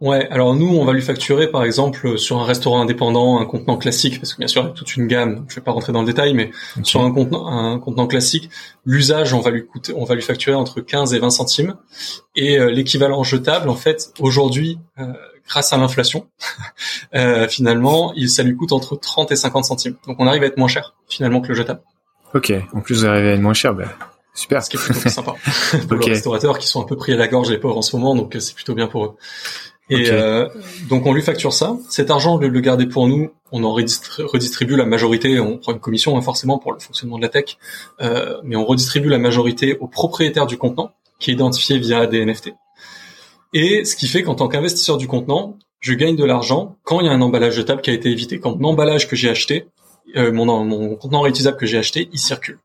Ouais, 0.00 0.28
alors 0.30 0.54
nous, 0.54 0.68
on 0.68 0.84
va 0.84 0.92
lui 0.92 1.02
facturer, 1.02 1.48
par 1.50 1.64
exemple, 1.64 2.18
sur 2.18 2.38
un 2.38 2.44
restaurant 2.44 2.80
indépendant, 2.80 3.40
un 3.40 3.46
contenant 3.46 3.76
classique, 3.76 4.20
parce 4.20 4.34
que 4.34 4.38
bien 4.38 4.48
sûr, 4.48 4.62
il 4.62 4.66
y 4.66 4.68
a 4.68 4.72
toute 4.72 4.96
une 4.96 5.06
gamme. 5.06 5.44
Je 5.48 5.56
vais 5.56 5.60
pas 5.60 5.72
rentrer 5.72 5.92
dans 5.92 6.00
le 6.00 6.06
détail, 6.06 6.34
mais 6.34 6.50
sur 6.82 7.02
un 7.02 7.10
contenant, 7.10 7.46
un 7.46 7.78
contenant 7.78 8.06
classique, 8.06 8.50
l'usage, 8.84 9.34
on 9.34 9.40
va 9.40 9.50
lui 9.50 9.66
coûter, 9.66 9.92
on 9.96 10.04
va 10.04 10.14
lui 10.14 10.22
facturer 10.22 10.56
entre 10.56 10.80
15 10.80 11.14
et 11.14 11.18
20 11.18 11.30
centimes, 11.30 11.76
et 12.36 12.58
euh, 12.58 12.70
l'équivalent 12.70 13.22
jetable, 13.24 13.68
en 13.68 13.76
fait, 13.76 14.12
aujourd'hui, 14.20 14.78
euh, 14.98 15.12
grâce 15.48 15.72
à 15.72 15.76
l'inflation, 15.76 16.28
euh, 17.14 17.48
finalement, 17.48 18.12
il, 18.14 18.30
ça 18.30 18.42
lui 18.42 18.56
coûte 18.56 18.72
entre 18.72 18.96
30 18.96 19.32
et 19.32 19.36
50 19.36 19.64
centimes. 19.64 19.96
Donc, 20.06 20.16
on 20.20 20.26
arrive 20.26 20.42
à 20.42 20.46
être 20.46 20.58
moins 20.58 20.68
cher 20.68 20.94
finalement 21.08 21.40
que 21.40 21.48
le 21.48 21.54
jetable. 21.54 21.80
Ok. 22.34 22.52
En 22.72 22.80
plus, 22.80 23.00
vous 23.00 23.06
arrivez 23.06 23.30
à 23.30 23.32
être 23.34 23.40
moins 23.40 23.54
cher, 23.54 23.74
ben. 23.74 23.88
Super. 24.34 24.62
Ce 24.62 24.70
qui 24.70 24.76
est 24.76 24.80
plutôt 24.80 25.08
sympa. 25.08 25.34
pour 25.88 25.98
les 25.98 26.10
restaurateurs 26.10 26.58
qui 26.58 26.66
sont 26.66 26.82
un 26.82 26.84
peu 26.84 26.96
pris 26.96 27.12
à 27.12 27.16
la 27.16 27.28
gorge 27.28 27.50
les 27.50 27.58
pauvres 27.58 27.78
en 27.78 27.82
ce 27.82 27.96
moment, 27.96 28.14
donc 28.14 28.34
euh, 28.34 28.40
c'est 28.40 28.54
plutôt 28.54 28.74
bien 28.74 28.88
pour 28.88 29.04
eux. 29.04 29.14
Et 29.90 30.10
euh, 30.10 30.48
donc 30.88 31.06
on 31.06 31.12
lui 31.12 31.22
facture 31.22 31.52
ça. 31.52 31.76
Cet 31.90 32.10
argent, 32.10 32.38
le, 32.38 32.48
le 32.48 32.60
garder 32.60 32.86
pour 32.86 33.06
nous, 33.06 33.30
on 33.52 33.62
en 33.64 33.72
redistribue 33.72 34.76
la 34.76 34.86
majorité. 34.86 35.38
On 35.40 35.58
prend 35.58 35.72
une 35.72 35.80
commission 35.80 36.16
hein, 36.16 36.22
forcément 36.22 36.58
pour 36.58 36.72
le 36.72 36.80
fonctionnement 36.80 37.18
de 37.18 37.22
la 37.22 37.28
tech, 37.28 37.58
euh, 38.00 38.38
mais 38.42 38.56
on 38.56 38.64
redistribue 38.64 39.08
la 39.08 39.18
majorité 39.18 39.76
au 39.78 39.86
propriétaire 39.86 40.46
du 40.46 40.56
contenant, 40.56 40.90
qui 41.20 41.30
est 41.30 41.34
identifié 41.34 41.78
via 41.78 42.06
des 42.06 42.24
NFT. 42.24 42.54
Et 43.52 43.84
ce 43.84 43.94
qui 43.94 44.08
fait 44.08 44.22
qu'en 44.22 44.34
tant 44.34 44.48
qu'investisseur 44.48 44.96
du 44.96 45.06
contenant, 45.06 45.58
je 45.80 45.92
gagne 45.92 46.16
de 46.16 46.24
l'argent 46.24 46.76
quand 46.82 47.00
il 47.00 47.06
y 47.06 47.08
a 47.10 47.12
un 47.12 47.20
emballage 47.20 47.54
jetable 47.54 47.82
qui 47.82 47.90
a 47.90 47.92
été 47.92 48.10
évité, 48.10 48.40
quand 48.40 48.58
l'emballage 48.58 49.06
que 49.06 49.16
j'ai 49.16 49.28
acheté, 49.28 49.66
euh, 50.16 50.32
mon, 50.32 50.64
mon 50.64 50.96
contenant 50.96 51.20
réutilisable 51.20 51.58
que 51.58 51.66
j'ai 51.66 51.78
acheté, 51.78 52.08
il 52.10 52.18
circule. 52.18 52.58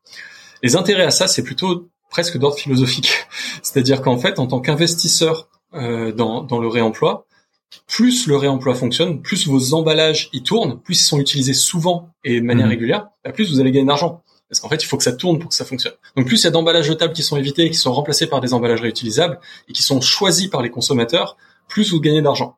Les 0.63 0.75
intérêts 0.75 1.05
à 1.05 1.11
ça, 1.11 1.27
c'est 1.27 1.43
plutôt 1.43 1.89
presque 2.09 2.37
d'ordre 2.37 2.57
philosophique. 2.57 3.11
C'est-à-dire 3.61 4.01
qu'en 4.01 4.17
fait, 4.17 4.39
en 4.39 4.47
tant 4.47 4.59
qu'investisseur 4.59 5.47
euh, 5.73 6.11
dans, 6.11 6.41
dans 6.41 6.59
le 6.59 6.67
réemploi, 6.67 7.25
plus 7.87 8.27
le 8.27 8.35
réemploi 8.35 8.73
fonctionne, 8.73 9.21
plus 9.21 9.47
vos 9.47 9.73
emballages 9.73 10.29
y 10.33 10.41
tournent, 10.41 10.79
plus 10.79 11.01
ils 11.01 11.05
sont 11.05 11.19
utilisés 11.19 11.53
souvent 11.53 12.09
et 12.23 12.39
de 12.39 12.45
manière 12.45 12.65
mhm. 12.65 12.71
régulière, 12.71 13.07
bah, 13.23 13.31
plus 13.31 13.51
vous 13.51 13.59
allez 13.59 13.71
gagner 13.71 13.85
d'argent. 13.85 14.23
Parce 14.49 14.59
qu'en 14.59 14.69
fait, 14.69 14.81
il 14.81 14.87
faut 14.87 14.97
que 14.97 15.03
ça 15.03 15.13
tourne 15.13 15.37
pour 15.37 15.49
que 15.49 15.55
ça 15.55 15.65
fonctionne. 15.65 15.93
Donc 16.15 16.25
plus 16.25 16.41
il 16.41 16.45
y 16.45 16.47
a 16.47 16.51
d'emballages 16.51 16.87
jetables 16.87 17.13
qui 17.13 17.21
sont 17.21 17.37
évités 17.37 17.65
et 17.65 17.69
qui 17.69 17.77
sont 17.77 17.93
remplacés 17.93 18.25
par 18.25 18.41
des 18.41 18.55
emballages 18.55 18.81
réutilisables 18.81 19.39
et 19.67 19.73
qui 19.73 19.83
sont 19.83 20.01
choisis 20.01 20.47
par 20.47 20.63
les 20.63 20.71
consommateurs, 20.71 21.37
plus 21.67 21.91
vous 21.91 21.99
gagnez 21.99 22.23
d'argent. 22.23 22.57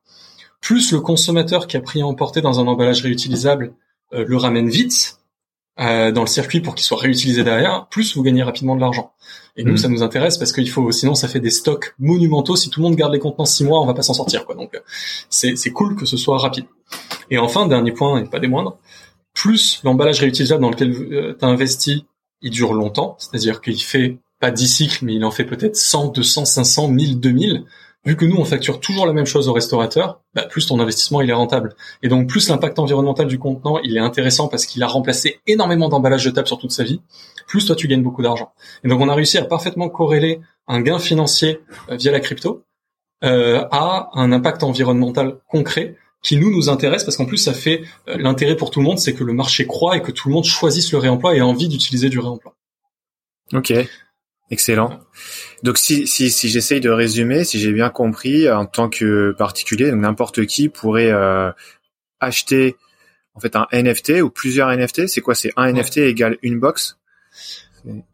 Plus 0.61 0.93
le 0.93 1.01
consommateur 1.01 1.67
qui 1.67 1.75
a 1.75 1.81
pris 1.81 2.01
à 2.01 2.05
emporter 2.05 2.39
dans 2.39 2.61
un 2.61 2.67
emballage 2.67 3.01
réutilisable 3.01 3.73
euh, 4.13 4.23
le 4.25 4.37
ramène 4.37 4.69
vite, 4.69 5.17
euh, 5.81 6.11
dans 6.11 6.21
le 6.21 6.27
circuit 6.27 6.61
pour 6.61 6.75
qu'il 6.75 6.85
soit 6.85 6.99
réutilisé 6.99 7.43
derrière, 7.43 7.87
plus 7.89 8.15
vous 8.15 8.23
gagnez 8.23 8.43
rapidement 8.43 8.75
de 8.75 8.81
l'argent. 8.81 9.13
Et 9.57 9.63
nous, 9.63 9.73
mm. 9.73 9.77
ça 9.77 9.87
nous 9.87 10.03
intéresse 10.03 10.37
parce 10.37 10.53
qu'il 10.53 10.69
faut, 10.69 10.91
sinon, 10.91 11.15
ça 11.15 11.27
fait 11.27 11.39
des 11.39 11.49
stocks 11.49 11.95
monumentaux. 11.99 12.55
Si 12.55 12.69
tout 12.69 12.79
le 12.79 12.85
monde 12.85 12.95
garde 12.95 13.13
les 13.13 13.19
contenants 13.19 13.45
six 13.45 13.63
mois, 13.63 13.81
on 13.81 13.85
va 13.85 13.93
pas 13.93 14.03
s'en 14.03 14.13
sortir, 14.13 14.45
quoi. 14.45 14.55
Donc, 14.55 14.79
c'est, 15.29 15.55
c'est 15.55 15.71
cool 15.71 15.95
que 15.95 16.05
ce 16.05 16.17
soit 16.17 16.37
rapide. 16.37 16.65
Et 17.29 17.37
enfin, 17.37 17.67
dernier 17.67 17.91
point, 17.91 18.21
et 18.21 18.25
pas 18.25 18.39
des 18.39 18.47
moindres, 18.47 18.77
plus 19.33 19.81
l'emballage 19.83 20.19
réutilisable 20.19 20.61
dans 20.61 20.69
lequel 20.69 20.91
euh, 20.91 21.35
tu 21.37 21.45
as 21.45 21.47
investi, 21.47 22.05
il 22.41 22.51
dure 22.51 22.73
longtemps, 22.73 23.15
c'est-à-dire 23.19 23.61
qu'il 23.61 23.81
fait 23.81 24.17
pas 24.39 24.51
10 24.51 24.67
cycles, 24.67 25.05
mais 25.05 25.15
il 25.15 25.23
en 25.23 25.31
fait 25.31 25.45
peut-être 25.45 25.75
100, 25.75 26.09
200, 26.09 26.45
500, 26.45 26.87
1000, 26.89 27.19
2000 27.19 27.63
vu 28.05 28.15
que 28.15 28.25
nous 28.25 28.37
on 28.37 28.45
facture 28.45 28.79
toujours 28.79 29.05
la 29.05 29.13
même 29.13 29.25
chose 29.25 29.47
au 29.47 29.53
restaurateur, 29.53 30.21
bah, 30.33 30.43
plus 30.43 30.65
ton 30.67 30.79
investissement 30.79 31.21
il 31.21 31.29
est 31.29 31.33
rentable. 31.33 31.75
Et 32.03 32.09
donc 32.09 32.27
plus 32.27 32.49
l'impact 32.49 32.79
environnemental 32.79 33.27
du 33.27 33.39
contenant 33.39 33.79
il 33.79 33.95
est 33.95 34.01
intéressant 34.01 34.47
parce 34.47 34.65
qu'il 34.65 34.81
a 34.83 34.87
remplacé 34.87 35.39
énormément 35.47 35.89
d'emballages 35.89 36.23
jetables 36.23 36.47
sur 36.47 36.57
toute 36.57 36.71
sa 36.71 36.83
vie, 36.83 37.01
plus 37.47 37.65
toi 37.65 37.75
tu 37.75 37.87
gagnes 37.87 38.03
beaucoup 38.03 38.21
d'argent. 38.21 38.51
Et 38.83 38.87
donc 38.87 38.99
on 39.01 39.09
a 39.09 39.15
réussi 39.15 39.37
à 39.37 39.45
parfaitement 39.45 39.89
corréler 39.89 40.41
un 40.67 40.81
gain 40.81 40.99
financier 40.99 41.59
euh, 41.89 41.95
via 41.95 42.11
la 42.11 42.19
crypto 42.19 42.63
a 43.23 44.09
un 44.13 44.31
impact 44.31 44.63
environnemental 44.63 45.37
concret 45.47 45.95
qui 46.23 46.37
nous 46.37 46.51
nous 46.51 46.69
intéresse 46.69 47.03
parce 47.03 47.17
qu'en 47.17 47.25
plus 47.25 47.37
ça 47.37 47.53
fait 47.53 47.83
l'intérêt 48.07 48.55
pour 48.55 48.71
tout 48.71 48.79
le 48.79 48.85
monde, 48.85 48.99
c'est 48.99 49.13
que 49.13 49.23
le 49.23 49.33
marché 49.33 49.65
croît 49.65 49.97
et 49.97 50.01
que 50.01 50.11
tout 50.11 50.29
le 50.29 50.33
monde 50.33 50.45
choisisse 50.45 50.91
le 50.91 50.97
réemploi 50.97 51.35
et 51.35 51.39
a 51.39 51.45
envie 51.45 51.67
d'utiliser 51.67 52.09
du 52.09 52.19
réemploi. 52.19 52.55
Ok, 53.53 53.73
excellent. 54.49 54.99
Donc 55.63 55.77
si 55.77 56.07
si 56.07 56.31
si 56.31 56.49
j'essaye 56.49 56.79
de 56.79 56.89
résumer, 56.89 57.43
si 57.43 57.59
j'ai 57.59 57.71
bien 57.71 57.89
compris, 57.89 58.49
en 58.49 58.65
tant 58.65 58.89
que 58.89 59.31
particulier, 59.37 59.91
n'importe 59.91 60.45
qui 60.45 60.69
pourrait 60.69 61.11
acheter 62.19 62.75
en 63.33 63.39
fait 63.39 63.55
un 63.55 63.67
NFT 63.71 64.21
ou 64.21 64.29
plusieurs 64.29 64.69
NFT. 64.75 65.07
C'est 65.07 65.21
quoi? 65.21 65.35
C'est 65.35 65.51
un 65.57 65.71
NFT 65.71 65.97
égale 65.97 66.37
une 66.41 66.59
box? 66.59 66.97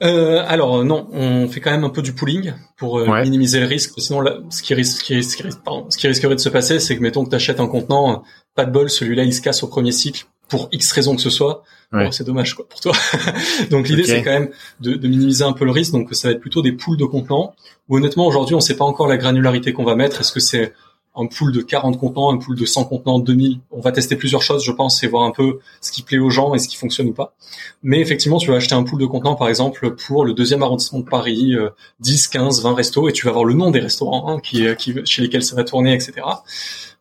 Euh, 0.01 0.43
alors 0.47 0.85
non, 0.85 1.09
on 1.11 1.49
fait 1.49 1.59
quand 1.59 1.71
même 1.71 1.83
un 1.83 1.89
peu 1.89 2.01
du 2.01 2.13
pooling 2.13 2.53
pour 2.77 2.99
euh, 2.99 3.21
minimiser 3.21 3.59
le 3.59 3.65
risque. 3.65 3.93
Sinon, 3.97 4.23
ce, 4.49 4.61
qui 4.61 4.73
risque, 4.73 5.01
ce, 5.01 5.03
qui 5.03 5.21
ce 5.21 5.97
qui 5.97 6.07
risquerait 6.07 6.35
de 6.35 6.39
se 6.39 6.49
passer, 6.49 6.79
c'est 6.79 6.95
que 6.95 7.01
mettons 7.01 7.25
que 7.25 7.29
tu 7.29 7.35
achètes 7.35 7.59
un 7.59 7.67
contenant, 7.67 8.23
pas 8.55 8.65
de 8.65 8.71
bol, 8.71 8.89
celui-là 8.89 9.23
il 9.23 9.33
se 9.33 9.41
casse 9.41 9.63
au 9.63 9.67
premier 9.67 9.91
cycle 9.91 10.25
pour 10.47 10.69
X 10.71 10.91
raison 10.93 11.15
que 11.15 11.21
ce 11.21 11.29
soit. 11.29 11.63
C'est 12.11 12.25
dommage 12.25 12.53
quoi 12.53 12.67
pour 12.67 12.79
toi. 12.79 12.93
donc 13.71 13.87
l'idée 13.87 14.03
c'est 14.03 14.23
quand 14.23 14.31
même 14.31 14.49
de, 14.81 14.95
de, 14.95 15.07
minimiser 15.07 15.43
un 15.43 15.53
peu 15.53 15.65
le 15.65 15.71
risque. 15.71 15.91
Donc 15.91 16.13
ça 16.13 16.27
va 16.27 16.33
être 16.33 16.41
plutôt 16.41 16.61
des 16.61 16.73
pools 16.73 16.97
de 16.97 17.05
contenants. 17.05 17.55
Où 17.89 17.97
honnêtement 17.97 18.27
aujourd'hui 18.27 18.55
on 18.55 18.59
sait 18.59 18.75
pas 18.75 18.85
encore 18.85 19.07
la 19.07 19.17
granularité 19.17 19.73
qu'on 19.73 19.85
va 19.85 19.95
mettre. 19.95 20.21
Est-ce 20.21 20.31
que 20.31 20.39
c'est 20.39 20.73
un 21.19 21.25
pool 21.25 21.51
de 21.51 21.61
40 21.61 21.97
contenants, 21.97 22.31
un 22.31 22.37
pool 22.37 22.55
de 22.55 22.65
100 22.65 22.85
contenants, 22.85 23.17
2000. 23.17 23.59
On 23.71 23.81
va 23.81 23.91
tester 23.91 24.15
plusieurs 24.15 24.43
choses, 24.43 24.63
je 24.63 24.71
pense, 24.71 25.03
et 25.03 25.07
voir 25.07 25.23
un 25.23 25.31
peu 25.31 25.59
ce 25.81 25.91
qui 25.91 26.03
plaît 26.03 26.19
aux 26.19 26.29
gens 26.29 26.53
et 26.53 26.59
ce 26.59 26.67
qui 26.67 26.75
fonctionne 26.77 27.07
ou 27.07 27.13
pas. 27.13 27.33
Mais 27.81 27.99
effectivement, 27.99 28.37
tu 28.37 28.51
vas 28.51 28.57
acheter 28.57 28.75
un 28.75 28.83
pool 28.83 29.01
de 29.01 29.07
contenants, 29.07 29.35
par 29.35 29.49
exemple, 29.49 29.95
pour 29.95 30.25
le 30.25 30.33
deuxième 30.33 30.61
arrondissement 30.61 30.99
de 30.99 31.09
Paris, 31.09 31.55
10, 32.01 32.27
15, 32.27 32.61
20 32.61 32.73
restos, 32.75 33.09
et 33.09 33.13
tu 33.13 33.25
vas 33.25 33.31
avoir 33.31 33.45
le 33.45 33.55
nom 33.55 33.71
des 33.71 33.79
restaurants 33.79 34.29
hein, 34.29 34.39
qui, 34.39 34.63
qui, 34.77 34.93
chez 35.05 35.23
lesquels 35.23 35.43
ça 35.43 35.55
va 35.55 35.63
tourner, 35.63 35.95
etc. 35.95 36.13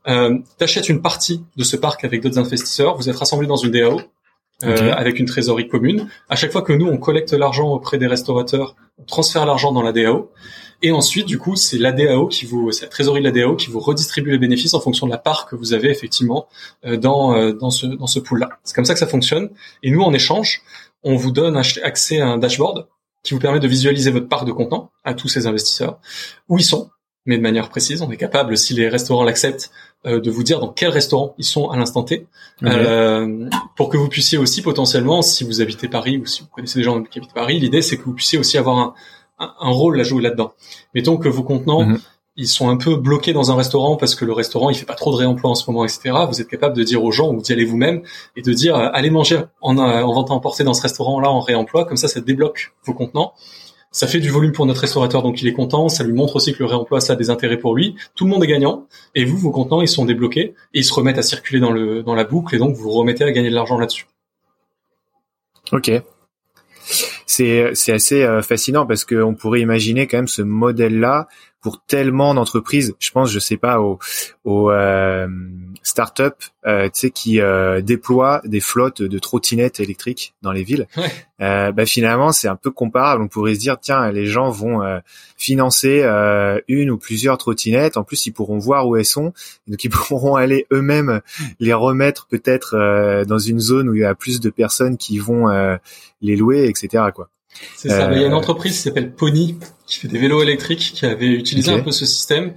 Euh, 0.09 0.38
tu 0.57 0.64
achètes 0.64 0.88
une 0.88 1.03
partie 1.03 1.44
de 1.57 1.64
ce 1.64 1.77
parc 1.77 2.05
avec 2.05 2.22
d'autres 2.22 2.38
investisseurs, 2.38 2.96
vous 2.96 3.09
êtes 3.09 3.16
rassemblés 3.16 3.49
dans 3.49 3.57
une 3.57 3.72
DAO, 3.72 4.01
euh, 4.64 4.92
avec 4.92 5.18
une 5.18 5.26
trésorerie 5.26 5.68
commune. 5.68 6.08
À 6.28 6.36
chaque 6.36 6.50
fois 6.50 6.62
que 6.62 6.72
nous, 6.72 6.86
on 6.86 6.96
collecte 6.96 7.32
l'argent 7.32 7.68
auprès 7.68 7.98
des 7.98 8.06
restaurateurs, 8.06 8.74
on 8.98 9.04
transfère 9.04 9.44
l'argent 9.44 9.72
dans 9.72 9.82
la 9.82 9.92
DAO. 9.92 10.30
Et 10.82 10.92
ensuite, 10.92 11.26
du 11.26 11.38
coup, 11.38 11.56
c'est 11.56 11.78
la 11.78 11.92
DAO 11.92 12.26
qui 12.26 12.44
vous, 12.46 12.72
c'est 12.72 12.82
la 12.82 12.88
trésorerie 12.88 13.20
de 13.20 13.26
la 13.26 13.32
DAO 13.32 13.56
qui 13.56 13.70
vous 13.70 13.80
redistribue 13.80 14.30
les 14.30 14.38
bénéfices 14.38 14.74
en 14.74 14.80
fonction 14.80 15.06
de 15.06 15.12
la 15.12 15.18
part 15.18 15.46
que 15.46 15.56
vous 15.56 15.72
avez 15.72 15.90
effectivement 15.90 16.48
euh, 16.84 16.96
dans 16.96 17.34
euh, 17.34 17.52
dans 17.52 17.70
ce 17.70 17.86
dans 17.86 18.06
ce 18.06 18.18
pool-là. 18.18 18.48
C'est 18.64 18.74
comme 18.74 18.84
ça 18.84 18.94
que 18.94 19.00
ça 19.00 19.06
fonctionne. 19.06 19.50
Et 19.82 19.90
nous, 19.90 20.02
en 20.02 20.12
échange, 20.12 20.62
on 21.02 21.16
vous 21.16 21.32
donne 21.32 21.56
accès 21.56 22.20
à 22.20 22.28
un 22.28 22.38
dashboard 22.38 22.86
qui 23.22 23.34
vous 23.34 23.40
permet 23.40 23.60
de 23.60 23.68
visualiser 23.68 24.10
votre 24.10 24.28
part 24.28 24.44
de 24.44 24.52
contenant 24.52 24.90
à 25.04 25.14
tous 25.14 25.28
ces 25.28 25.46
investisseurs, 25.46 25.98
où 26.48 26.58
ils 26.58 26.64
sont, 26.64 26.90
mais 27.26 27.36
de 27.36 27.42
manière 27.42 27.68
précise. 27.68 28.02
On 28.02 28.10
est 28.10 28.16
capable, 28.16 28.56
si 28.56 28.72
les 28.72 28.88
restaurants 28.88 29.24
l'acceptent, 29.24 29.70
euh, 30.06 30.20
de 30.20 30.30
vous 30.30 30.42
dire 30.42 30.60
dans 30.60 30.68
quel 30.68 30.90
restaurant 30.90 31.34
ils 31.36 31.44
sont 31.44 31.68
à 31.70 31.76
l'instant 31.76 32.04
T, 32.04 32.26
euh, 32.62 33.48
pour 33.76 33.88
que 33.88 33.96
vous 33.96 34.08
puissiez 34.08 34.38
aussi 34.38 34.62
potentiellement, 34.62 35.20
si 35.20 35.42
vous 35.42 35.60
habitez 35.60 35.88
Paris 35.88 36.18
ou 36.18 36.26
si 36.26 36.42
vous 36.42 36.48
connaissez 36.48 36.78
des 36.78 36.84
gens 36.84 37.02
qui 37.02 37.18
habitent 37.18 37.34
Paris, 37.34 37.58
l'idée 37.58 37.82
c'est 37.82 37.96
que 37.96 38.04
vous 38.04 38.12
puissiez 38.12 38.38
aussi 38.38 38.56
avoir 38.56 38.78
un, 38.78 38.94
un, 39.38 39.70
rôle 39.70 40.00
à 40.00 40.04
jouer 40.04 40.22
là-dedans. 40.22 40.52
Mettons 40.94 41.16
que 41.16 41.28
vos 41.28 41.42
contenants, 41.42 41.84
mhm. 41.84 41.98
ils 42.36 42.46
sont 42.46 42.68
un 42.68 42.76
peu 42.76 42.96
bloqués 42.96 43.32
dans 43.32 43.50
un 43.50 43.56
restaurant 43.56 43.96
parce 43.96 44.14
que 44.14 44.24
le 44.24 44.32
restaurant 44.32 44.70
il 44.70 44.76
fait 44.76 44.86
pas 44.86 44.94
trop 44.94 45.10
de 45.10 45.16
réemploi 45.16 45.50
en 45.50 45.54
ce 45.54 45.68
moment, 45.70 45.84
etc. 45.84 46.12
Vous 46.28 46.40
êtes 46.40 46.48
capable 46.48 46.76
de 46.76 46.84
dire 46.84 47.02
aux 47.02 47.10
gens 47.10 47.32
ou 47.32 47.42
d'y 47.42 47.52
aller 47.52 47.64
vous-même 47.64 48.02
et 48.36 48.42
de 48.42 48.52
dire 48.52 48.76
euh, 48.76 48.88
allez 48.92 49.10
manger 49.10 49.40
en, 49.60 49.76
en 49.76 50.12
vente 50.12 50.30
à 50.30 50.34
emporter 50.34 50.62
dans 50.62 50.74
ce 50.74 50.82
restaurant-là 50.82 51.30
en 51.30 51.40
réemploi, 51.40 51.84
comme 51.84 51.96
ça 51.96 52.06
ça 52.06 52.20
débloque 52.20 52.74
vos 52.84 52.94
contenants. 52.94 53.32
Ça 53.96 54.06
fait 54.06 54.20
du 54.20 54.28
volume 54.28 54.52
pour 54.52 54.66
notre 54.66 54.82
restaurateur, 54.82 55.22
donc 55.22 55.40
il 55.40 55.48
est 55.48 55.54
content. 55.54 55.88
Ça 55.88 56.04
lui 56.04 56.12
montre 56.12 56.37
aussi 56.37 56.52
que 56.52 56.59
le 56.59 56.66
réemploi, 56.66 57.00
ça 57.00 57.14
a 57.14 57.16
des 57.16 57.30
intérêts 57.30 57.56
pour 57.56 57.74
lui. 57.74 57.96
Tout 58.14 58.24
le 58.26 58.30
monde 58.30 58.44
est 58.44 58.46
gagnant. 58.46 58.87
Et 59.14 59.24
vous, 59.24 59.38
vos 59.38 59.50
contenants, 59.50 59.80
ils 59.80 59.88
sont 59.88 60.04
débloqués 60.04 60.52
et 60.74 60.80
ils 60.80 60.85
se 60.85 60.92
remettent 60.92 61.16
à 61.16 61.22
circuler 61.22 61.61
dans 61.61 61.72
le 61.72 62.02
dans 62.02 62.14
la 62.14 62.24
boucle 62.24 62.54
et 62.54 62.59
donc 62.59 62.76
vous 62.76 62.90
remettez 62.90 63.24
à 63.24 63.32
gagner 63.32 63.48
de 63.48 63.54
l'argent 63.54 63.78
là-dessus. 63.78 64.06
Ok 65.72 65.90
c'est 67.26 67.92
assez 67.92 68.22
euh, 68.22 68.40
fascinant 68.40 68.87
parce 68.87 69.04
qu'on 69.04 69.35
pourrait 69.35 69.61
imaginer 69.61 70.06
quand 70.06 70.18
même 70.18 70.28
ce 70.28 70.42
modèle-là 70.42 71.26
pour 71.66 71.83
tellement 71.83 72.33
d'entreprises. 72.33 72.94
Je 73.00 73.11
pense, 73.11 73.29
je 73.29 73.40
sais 73.40 73.57
pas, 73.57 73.81
aux, 73.81 73.98
aux 74.44 74.70
euh, 74.70 75.26
startups, 75.83 76.52
euh, 76.64 76.85
tu 76.85 76.90
sais, 76.92 77.11
qui 77.11 77.40
euh, 77.40 77.81
déploient 77.81 78.40
des 78.44 78.61
flottes 78.61 79.02
de 79.02 79.18
trottinettes 79.18 79.81
électriques 79.81 80.35
dans 80.42 80.52
les 80.52 80.62
villes. 80.62 80.87
Euh, 81.40 81.72
bah, 81.72 81.85
finalement, 81.85 82.31
c'est 82.31 82.46
un 82.46 82.55
peu 82.55 82.70
comparable. 82.70 83.20
On 83.20 83.26
pourrait 83.26 83.57
se 83.57 83.59
dire, 83.59 83.79
tiens, 83.81 84.12
les 84.12 84.26
gens 84.26 84.48
vont 84.48 84.81
euh, 84.85 85.00
financer 85.37 86.05
une 86.68 86.92
ou 86.92 86.98
plusieurs 86.98 87.37
trottinettes. 87.37 87.96
En 87.96 88.05
plus, 88.05 88.26
ils 88.26 88.33
pourront 88.33 88.59
voir 88.59 88.87
où 88.87 88.94
elles 88.94 89.05
sont, 89.05 89.33
donc 89.66 89.83
ils 89.83 89.90
pourront 89.90 90.37
aller 90.37 90.68
eux-mêmes 90.72 91.20
les 91.59 91.72
remettre 91.72 92.29
peut-être 92.29 93.24
dans 93.26 93.40
une 93.40 93.59
zone 93.59 93.88
où 93.88 93.94
il 93.96 94.02
y 94.02 94.05
a 94.05 94.14
plus 94.14 94.38
de 94.38 94.50
personnes 94.50 94.96
qui 94.98 95.18
vont 95.18 95.48
les 96.22 96.37
louer, 96.37 96.68
etc. 96.68 97.07
Quoi. 97.12 97.29
C'est 97.76 97.88
ça. 97.88 98.10
Il 98.12 98.20
y 98.20 98.24
a 98.24 98.26
une 98.26 98.32
euh, 98.32 98.36
entreprise 98.36 98.72
qui 98.72 98.82
s'appelle 98.82 99.12
Pony 99.12 99.58
qui 99.86 99.98
fait 100.00 100.08
des 100.08 100.18
vélos 100.18 100.42
électriques 100.42 100.92
qui 100.94 101.06
avait 101.06 101.26
utilisé 101.26 101.72
un 101.72 101.80
peu 101.80 101.92
ce 101.92 102.06
système. 102.06 102.54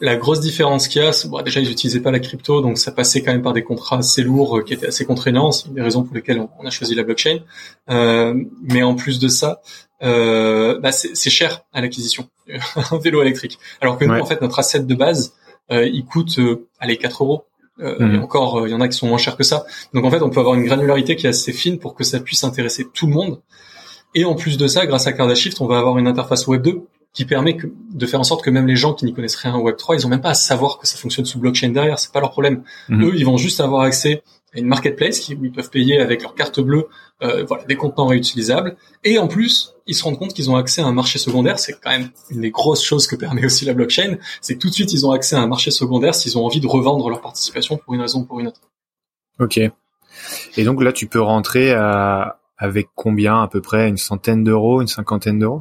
La 0.00 0.16
grosse 0.16 0.40
différence 0.40 0.86
qu'il 0.86 1.02
y 1.02 1.04
a, 1.04 1.10
bon, 1.26 1.42
déjà 1.42 1.58
ils 1.58 1.68
n'utilisaient 1.68 2.00
pas 2.00 2.12
la 2.12 2.20
crypto, 2.20 2.60
donc 2.60 2.78
ça 2.78 2.92
passait 2.92 3.20
quand 3.20 3.32
même 3.32 3.42
par 3.42 3.52
des 3.52 3.64
contrats 3.64 3.98
assez 3.98 4.22
lourds 4.22 4.58
euh, 4.58 4.62
qui 4.62 4.74
étaient 4.74 4.86
assez 4.86 5.04
contraignants. 5.04 5.50
C'est 5.50 5.68
une 5.68 5.74
des 5.74 5.82
raisons 5.82 6.04
pour 6.04 6.14
lesquelles 6.14 6.40
on, 6.40 6.64
a 6.64 6.70
choisi 6.70 6.94
la 6.94 7.02
blockchain. 7.02 7.38
Euh, 7.90 8.34
mais 8.62 8.84
en 8.84 8.94
plus 8.94 9.18
de 9.18 9.26
ça, 9.26 9.60
euh, 10.02 10.78
bah 10.78 10.92
c'est 10.92 11.30
cher 11.30 11.64
à 11.72 11.80
l'acquisition 11.80 12.28
un 12.92 12.98
vélo 12.98 13.22
électrique. 13.22 13.58
Alors 13.80 13.98
que 13.98 14.04
nous, 14.04 14.14
en 14.14 14.24
fait, 14.24 14.40
notre 14.40 14.58
asset 14.58 14.80
de 14.80 14.94
base, 14.94 15.34
euh, 15.72 15.86
il 15.86 16.04
coûte 16.04 16.38
euh, 16.38 16.68
allez 16.78 16.96
4 16.96 17.24
euros. 17.24 17.44
Et 17.80 18.16
encore, 18.16 18.66
il 18.66 18.72
y 18.72 18.74
en 18.74 18.80
a 18.80 18.88
qui 18.88 18.96
sont 18.96 19.06
moins 19.06 19.18
chers 19.18 19.36
que 19.36 19.44
ça. 19.44 19.64
Donc 19.94 20.04
en 20.04 20.10
fait, 20.10 20.20
on 20.20 20.30
peut 20.30 20.40
avoir 20.40 20.56
une 20.56 20.64
granularité 20.64 21.14
qui 21.14 21.26
est 21.26 21.30
assez 21.30 21.52
fine 21.52 21.78
pour 21.78 21.94
que 21.94 22.02
ça 22.02 22.18
puisse 22.18 22.42
intéresser 22.42 22.88
tout 22.92 23.06
le 23.06 23.12
monde. 23.12 23.40
Et 24.14 24.24
en 24.24 24.34
plus 24.34 24.56
de 24.56 24.66
ça, 24.66 24.86
grâce 24.86 25.06
à 25.06 25.12
Cardashift, 25.12 25.60
on 25.60 25.66
va 25.66 25.78
avoir 25.78 25.98
une 25.98 26.06
interface 26.06 26.46
Web 26.46 26.62
2 26.62 26.82
qui 27.12 27.24
permet 27.24 27.56
de 27.92 28.06
faire 28.06 28.20
en 28.20 28.24
sorte 28.24 28.44
que 28.44 28.50
même 28.50 28.66
les 28.66 28.76
gens 28.76 28.94
qui 28.94 29.04
n'y 29.04 29.12
connaissent 29.12 29.36
rien 29.36 29.54
au 29.54 29.62
Web 29.62 29.76
3, 29.76 29.96
ils 29.96 30.06
ont 30.06 30.10
même 30.10 30.20
pas 30.20 30.30
à 30.30 30.34
savoir 30.34 30.78
que 30.78 30.86
ça 30.86 30.98
fonctionne 30.98 31.24
sous 31.24 31.38
blockchain 31.38 31.70
derrière, 31.70 31.98
c'est 31.98 32.12
pas 32.12 32.20
leur 32.20 32.30
problème. 32.30 32.62
Mhm. 32.88 33.04
Eux, 33.04 33.12
ils 33.16 33.24
vont 33.24 33.36
juste 33.36 33.60
avoir 33.60 33.82
accès 33.82 34.22
à 34.54 34.58
une 34.58 34.66
marketplace 34.66 35.28
où 35.28 35.44
ils 35.44 35.52
peuvent 35.52 35.70
payer 35.70 36.00
avec 36.00 36.22
leur 36.22 36.34
carte 36.34 36.60
bleue 36.60 36.86
euh, 37.22 37.44
voilà, 37.44 37.64
des 37.64 37.76
contenants 37.76 38.06
réutilisables. 38.06 38.76
Et 39.04 39.18
en 39.18 39.26
plus, 39.26 39.74
ils 39.86 39.94
se 39.94 40.04
rendent 40.04 40.18
compte 40.18 40.32
qu'ils 40.32 40.50
ont 40.50 40.56
accès 40.56 40.80
à 40.80 40.86
un 40.86 40.92
marché 40.92 41.18
secondaire. 41.18 41.58
C'est 41.58 41.78
quand 41.80 41.90
même 41.90 42.10
une 42.30 42.42
des 42.42 42.50
grosses 42.50 42.84
choses 42.84 43.06
que 43.06 43.16
permet 43.16 43.44
aussi 43.44 43.64
la 43.64 43.74
blockchain. 43.74 44.18
C'est 44.40 44.54
que 44.54 44.60
tout 44.60 44.68
de 44.68 44.74
suite, 44.74 44.92
ils 44.92 45.06
ont 45.06 45.10
accès 45.10 45.36
à 45.36 45.40
un 45.40 45.46
marché 45.46 45.70
secondaire 45.70 46.14
s'ils 46.14 46.38
ont 46.38 46.44
envie 46.44 46.60
de 46.60 46.66
revendre 46.66 47.10
leur 47.10 47.20
participation 47.20 47.76
pour 47.78 47.94
une 47.94 48.00
raison 48.00 48.20
ou 48.20 48.24
pour 48.24 48.40
une 48.40 48.48
autre. 48.48 48.60
Ok. 49.40 49.58
Et 50.56 50.64
donc 50.64 50.82
là, 50.82 50.92
tu 50.92 51.06
peux 51.06 51.20
rentrer 51.20 51.72
à, 51.72 52.38
avec 52.58 52.88
combien 52.94 53.42
à 53.42 53.48
peu 53.48 53.60
près 53.60 53.88
Une 53.88 53.96
centaine 53.96 54.44
d'euros, 54.44 54.80
une 54.80 54.88
cinquantaine 54.88 55.38
d'euros? 55.38 55.60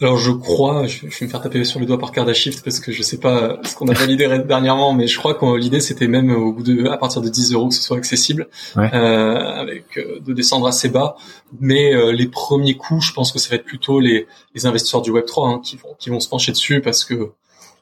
Alors 0.00 0.18
je 0.18 0.32
crois, 0.32 0.86
je, 0.86 1.02
vais 1.02 1.26
me 1.26 1.30
faire 1.30 1.40
taper 1.40 1.64
sur 1.64 1.78
le 1.78 1.86
doigt 1.86 1.98
par 1.98 2.10
Cardashift 2.10 2.64
parce 2.64 2.80
que 2.80 2.90
je 2.90 3.00
sais 3.02 3.18
pas 3.18 3.58
ce 3.62 3.76
qu'on 3.76 3.86
a 3.86 3.94
validé 3.94 4.26
dernièrement, 4.46 4.92
mais 4.92 5.06
je 5.06 5.16
crois 5.18 5.34
que 5.34 5.56
l'idée 5.56 5.78
c'était 5.78 6.08
même 6.08 6.30
au 6.30 6.52
bout 6.52 6.64
de 6.64 6.88
à 6.88 6.96
partir 6.96 7.22
de 7.22 7.28
10 7.28 7.52
euros 7.52 7.68
que 7.68 7.74
ce 7.74 7.82
soit 7.82 7.96
accessible, 7.96 8.48
euh, 8.76 8.80
avec 8.82 9.96
euh, 9.96 10.18
de 10.20 10.32
descendre 10.32 10.66
assez 10.66 10.88
bas. 10.88 11.14
Mais 11.60 11.94
euh, 11.94 12.10
les 12.10 12.26
premiers 12.26 12.76
coups, 12.76 13.06
je 13.06 13.12
pense 13.12 13.30
que 13.30 13.38
ça 13.38 13.50
va 13.50 13.56
être 13.56 13.64
plutôt 13.64 14.00
les, 14.00 14.26
les 14.54 14.66
investisseurs 14.66 15.00
du 15.00 15.10
Web 15.10 15.26
3 15.26 15.48
hein, 15.48 15.60
qui 15.62 15.76
vont 15.76 15.94
qui 15.98 16.10
vont 16.10 16.20
se 16.20 16.28
pencher 16.28 16.50
dessus 16.50 16.80
parce 16.80 17.04
que 17.04 17.30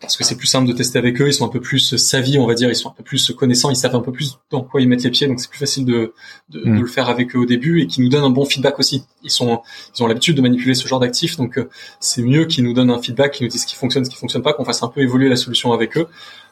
parce 0.03 0.17
que 0.17 0.25
c'est 0.25 0.35
plus 0.35 0.49
simple 0.49 0.67
de 0.67 0.73
tester 0.73 0.99
avec 0.99 1.21
eux, 1.21 1.29
ils 1.29 1.33
sont 1.33 1.47
un 1.47 1.49
peu 1.49 1.61
plus 1.61 1.97
savis, 1.97 2.37
on 2.37 2.47
va 2.47 2.55
dire, 2.55 2.69
ils 2.69 2.75
sont 2.75 2.91
un 2.91 2.93
peu 2.93 3.05
plus 3.05 3.31
connaissants, 3.31 3.71
ils 3.71 3.77
savent 3.77 3.95
un 3.95 4.01
peu 4.01 4.11
plus 4.11 4.38
dans 4.51 4.62
quoi 4.62 4.81
ils 4.81 4.88
mettent 4.88 5.05
les 5.05 5.11
pieds, 5.11 5.29
donc 5.29 5.38
c'est 5.38 5.49
plus 5.49 5.61
facile 5.61 5.85
de, 5.85 6.12
de, 6.51 6.61
mm. 6.65 6.81
le 6.81 6.87
faire 6.87 7.09
avec 7.09 7.37
eux 7.37 7.38
au 7.38 7.47
début 7.47 7.81
et 7.81 7.87
qui 7.87 8.01
nous 8.01 8.09
donnent 8.09 8.25
un 8.25 8.31
bon 8.31 8.45
feedback 8.45 8.81
aussi. 8.81 9.05
Ils 9.23 9.31
sont, 9.31 9.62
ils 9.97 10.03
ont 10.03 10.09
l'habitude 10.09 10.37
de 10.37 10.43
manipuler 10.43 10.75
ce 10.75 10.88
genre 10.88 10.99
d'actifs, 10.99 11.37
donc 11.37 11.57
euh, 11.57 11.69
c'est 12.01 12.23
mieux 12.23 12.47
qu'ils 12.47 12.65
nous 12.65 12.75
donnent 12.75 12.91
un 12.91 13.01
feedback, 13.01 13.33
qu'ils 13.33 13.47
nous 13.47 13.51
disent 13.51 13.62
ce 13.62 13.67
qui 13.67 13.77
fonctionne, 13.77 14.05
ce 14.05 14.11
qui 14.11 14.17
fonctionne 14.17 14.43
pas, 14.43 14.53
qu'on 14.53 14.65
fasse 14.65 14.83
un 14.83 14.88
peu 14.88 15.01
évoluer 15.03 15.29
la 15.29 15.37
solution 15.37 15.73
avec 15.73 15.97
eux, 15.97 16.09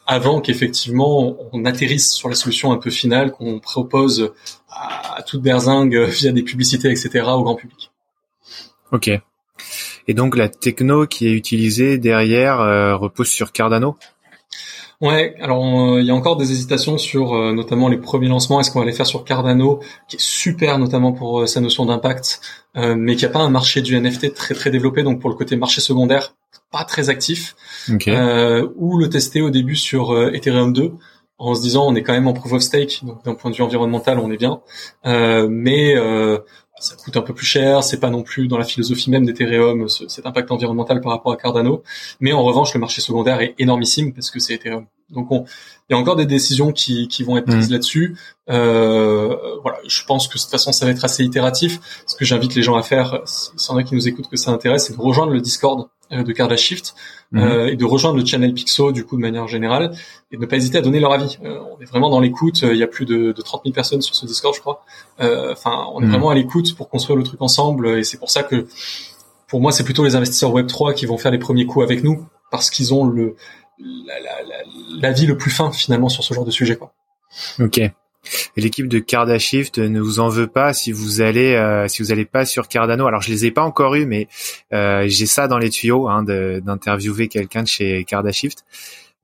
avant 0.06 0.40
qu'effectivement 0.40 1.36
on 1.52 1.64
atterrisse 1.64 2.12
sur 2.12 2.28
la 2.28 2.36
solution 2.36 2.70
un 2.70 2.78
peu 2.78 2.90
finale 2.90 3.32
qu'on 3.32 3.58
propose 3.58 4.32
à, 4.70 5.22
toute 5.26 5.42
berzingue 5.42 5.98
via 6.04 6.30
des 6.30 6.44
publicités, 6.44 6.88
etc. 6.88 7.24
au 7.26 7.42
grand 7.42 7.56
public. 7.56 7.90
Ok. 8.92 9.10
Et 10.08 10.14
donc 10.14 10.36
la 10.36 10.48
techno 10.48 11.06
qui 11.06 11.26
est 11.26 11.32
utilisée 11.32 11.98
derrière 11.98 12.60
euh, 12.60 12.96
repose 12.96 13.28
sur 13.28 13.52
Cardano? 13.52 13.96
Ouais, 15.00 15.34
alors 15.40 15.64
euh, 15.64 16.00
il 16.00 16.06
y 16.06 16.10
a 16.10 16.14
encore 16.14 16.36
des 16.36 16.52
hésitations 16.52 16.98
sur 16.98 17.32
euh, 17.32 17.52
notamment 17.52 17.88
les 17.88 17.96
premiers 17.96 18.28
lancements. 18.28 18.60
Est-ce 18.60 18.70
qu'on 18.70 18.80
va 18.80 18.84
les 18.84 18.92
faire 18.92 19.06
sur 19.06 19.24
Cardano, 19.24 19.80
qui 20.08 20.16
est 20.16 20.20
super 20.20 20.78
notamment 20.78 21.12
pour 21.12 21.48
sa 21.48 21.60
notion 21.60 21.86
d'impact, 21.86 22.40
mais 22.74 23.16
qui 23.16 23.24
a 23.24 23.30
pas 23.30 23.40
un 23.40 23.50
marché 23.50 23.80
du 23.80 23.98
NFT 23.98 24.34
très 24.34 24.54
très 24.54 24.70
développé, 24.70 25.02
donc 25.02 25.20
pour 25.20 25.30
le 25.30 25.36
côté 25.36 25.56
marché 25.56 25.80
secondaire 25.80 26.34
pas 26.70 26.84
très 26.84 27.08
actif. 27.08 27.56
ou 27.88 28.98
le 28.98 29.08
tester 29.08 29.40
au 29.40 29.50
début 29.50 29.74
sur 29.74 30.16
Ethereum 30.34 30.72
2 30.72 30.92
en 31.38 31.54
se 31.54 31.62
disant 31.62 31.86
on 31.88 31.94
est 31.94 32.02
quand 32.02 32.12
même 32.12 32.28
en 32.28 32.32
proof 32.32 32.52
of 32.52 32.62
stake, 32.62 33.00
donc 33.02 33.24
d'un 33.24 33.34
point 33.34 33.50
de 33.50 33.56
vue 33.56 33.62
environnemental 33.62 34.18
on 34.18 34.30
est 34.30 34.36
bien, 34.36 34.60
mais 35.04 35.96
ça 36.80 36.96
coûte 36.96 37.16
un 37.16 37.22
peu 37.22 37.34
plus 37.34 37.46
cher, 37.46 37.84
c'est 37.84 38.00
pas 38.00 38.10
non 38.10 38.22
plus 38.22 38.48
dans 38.48 38.58
la 38.58 38.64
philosophie 38.64 39.10
même 39.10 39.24
d'Ethereum 39.24 39.88
cet 39.88 40.26
impact 40.26 40.50
environnemental 40.50 41.00
par 41.00 41.12
rapport 41.12 41.32
à 41.32 41.36
Cardano, 41.36 41.82
mais 42.20 42.32
en 42.32 42.42
revanche 42.42 42.74
le 42.74 42.80
marché 42.80 43.00
secondaire 43.00 43.40
est 43.40 43.54
énormissime 43.58 44.12
parce 44.12 44.30
que 44.30 44.40
c'est 44.40 44.54
Ethereum. 44.54 44.86
Donc 45.10 45.30
on, 45.30 45.44
il 45.88 45.94
y 45.94 45.96
a 45.96 45.98
encore 45.98 46.16
des 46.16 46.26
décisions 46.26 46.72
qui, 46.72 47.08
qui 47.08 47.24
vont 47.24 47.36
être 47.36 47.46
prises 47.46 47.68
mm. 47.68 47.72
là-dessus. 47.72 48.16
Euh, 48.48 49.36
voilà, 49.62 49.78
je 49.86 50.04
pense 50.04 50.28
que 50.28 50.34
de 50.34 50.40
toute 50.40 50.50
façon 50.50 50.72
ça 50.72 50.86
va 50.86 50.92
être 50.92 51.04
assez 51.04 51.24
itératif. 51.24 51.80
Ce 52.06 52.16
que 52.16 52.24
j'invite 52.24 52.54
les 52.54 52.62
gens 52.62 52.76
à 52.76 52.82
faire, 52.82 53.20
s'il 53.24 53.70
y 53.70 53.72
en 53.72 53.76
a 53.76 53.82
qui 53.82 53.94
nous 53.94 54.08
écoutent 54.08 54.28
que 54.28 54.36
ça 54.36 54.50
intéresse, 54.50 54.86
c'est 54.86 54.96
de 54.96 55.00
rejoindre 55.00 55.32
le 55.32 55.40
Discord 55.40 55.88
euh, 56.12 56.22
de 56.22 56.32
Cardashift 56.32 56.94
mm. 57.32 57.38
euh, 57.38 57.66
et 57.68 57.76
de 57.76 57.84
rejoindre 57.84 58.18
le 58.18 58.24
channel 58.24 58.52
Pixo 58.52 58.92
du 58.92 59.04
coup 59.04 59.16
de 59.16 59.20
manière 59.20 59.46
générale 59.48 59.92
et 60.32 60.36
de 60.36 60.40
ne 60.40 60.46
pas 60.46 60.56
hésiter 60.56 60.78
à 60.78 60.80
donner 60.80 61.00
leur 61.00 61.12
avis. 61.12 61.38
Euh, 61.44 61.58
on 61.76 61.80
est 61.80 61.86
vraiment 61.86 62.10
dans 62.10 62.20
l'écoute. 62.20 62.62
Il 62.62 62.76
y 62.76 62.82
a 62.82 62.86
plus 62.86 63.06
de, 63.06 63.32
de 63.32 63.42
30 63.42 63.62
000 63.64 63.74
personnes 63.74 64.02
sur 64.02 64.14
ce 64.14 64.26
Discord, 64.26 64.54
je 64.54 64.60
crois. 64.60 64.84
Euh, 65.20 65.52
enfin, 65.52 65.86
on 65.92 66.02
est 66.02 66.06
mm. 66.06 66.10
vraiment 66.10 66.30
à 66.30 66.34
l'écoute 66.34 66.74
pour 66.76 66.88
construire 66.88 67.16
le 67.16 67.22
truc 67.22 67.40
ensemble 67.42 67.98
et 67.98 68.04
c'est 68.04 68.18
pour 68.18 68.30
ça 68.30 68.42
que 68.42 68.66
pour 69.48 69.60
moi 69.60 69.72
c'est 69.72 69.84
plutôt 69.84 70.04
les 70.04 70.16
investisseurs 70.16 70.52
Web 70.52 70.66
3 70.66 70.94
qui 70.94 71.06
vont 71.06 71.18
faire 71.18 71.32
les 71.32 71.38
premiers 71.38 71.66
coups 71.66 71.84
avec 71.84 72.04
nous 72.04 72.26
parce 72.50 72.70
qu'ils 72.70 72.92
ont 72.92 73.04
le 73.04 73.36
l'avis 75.00 75.26
le 75.26 75.36
plus 75.36 75.50
fin 75.50 75.72
finalement 75.72 76.08
sur 76.08 76.22
ce 76.22 76.34
genre 76.34 76.44
de 76.44 76.50
sujet. 76.50 76.76
Quoi. 76.76 76.92
Ok. 77.58 77.80
L'équipe 78.56 78.88
de 78.88 78.98
Cardashift 78.98 79.78
ne 79.78 80.00
vous 80.00 80.20
en 80.20 80.28
veut 80.28 80.46
pas 80.46 80.72
si 80.72 80.92
vous 80.92 81.20
allez 81.20 81.54
euh, 81.54 81.88
si 81.88 82.02
vous 82.02 82.12
allez 82.12 82.26
pas 82.26 82.44
sur 82.44 82.68
Cardano. 82.68 83.06
Alors 83.06 83.22
je 83.22 83.30
les 83.30 83.46
ai 83.46 83.50
pas 83.50 83.62
encore 83.62 83.94
eu, 83.94 84.06
mais 84.06 84.28
euh, 84.72 85.04
j'ai 85.08 85.26
ça 85.26 85.48
dans 85.48 85.58
les 85.58 85.70
tuyaux 85.70 86.08
hein, 86.08 86.22
d'interviewer 86.22 87.28
quelqu'un 87.28 87.62
de 87.62 87.68
chez 87.68 88.04
Cardashift. 88.04 88.64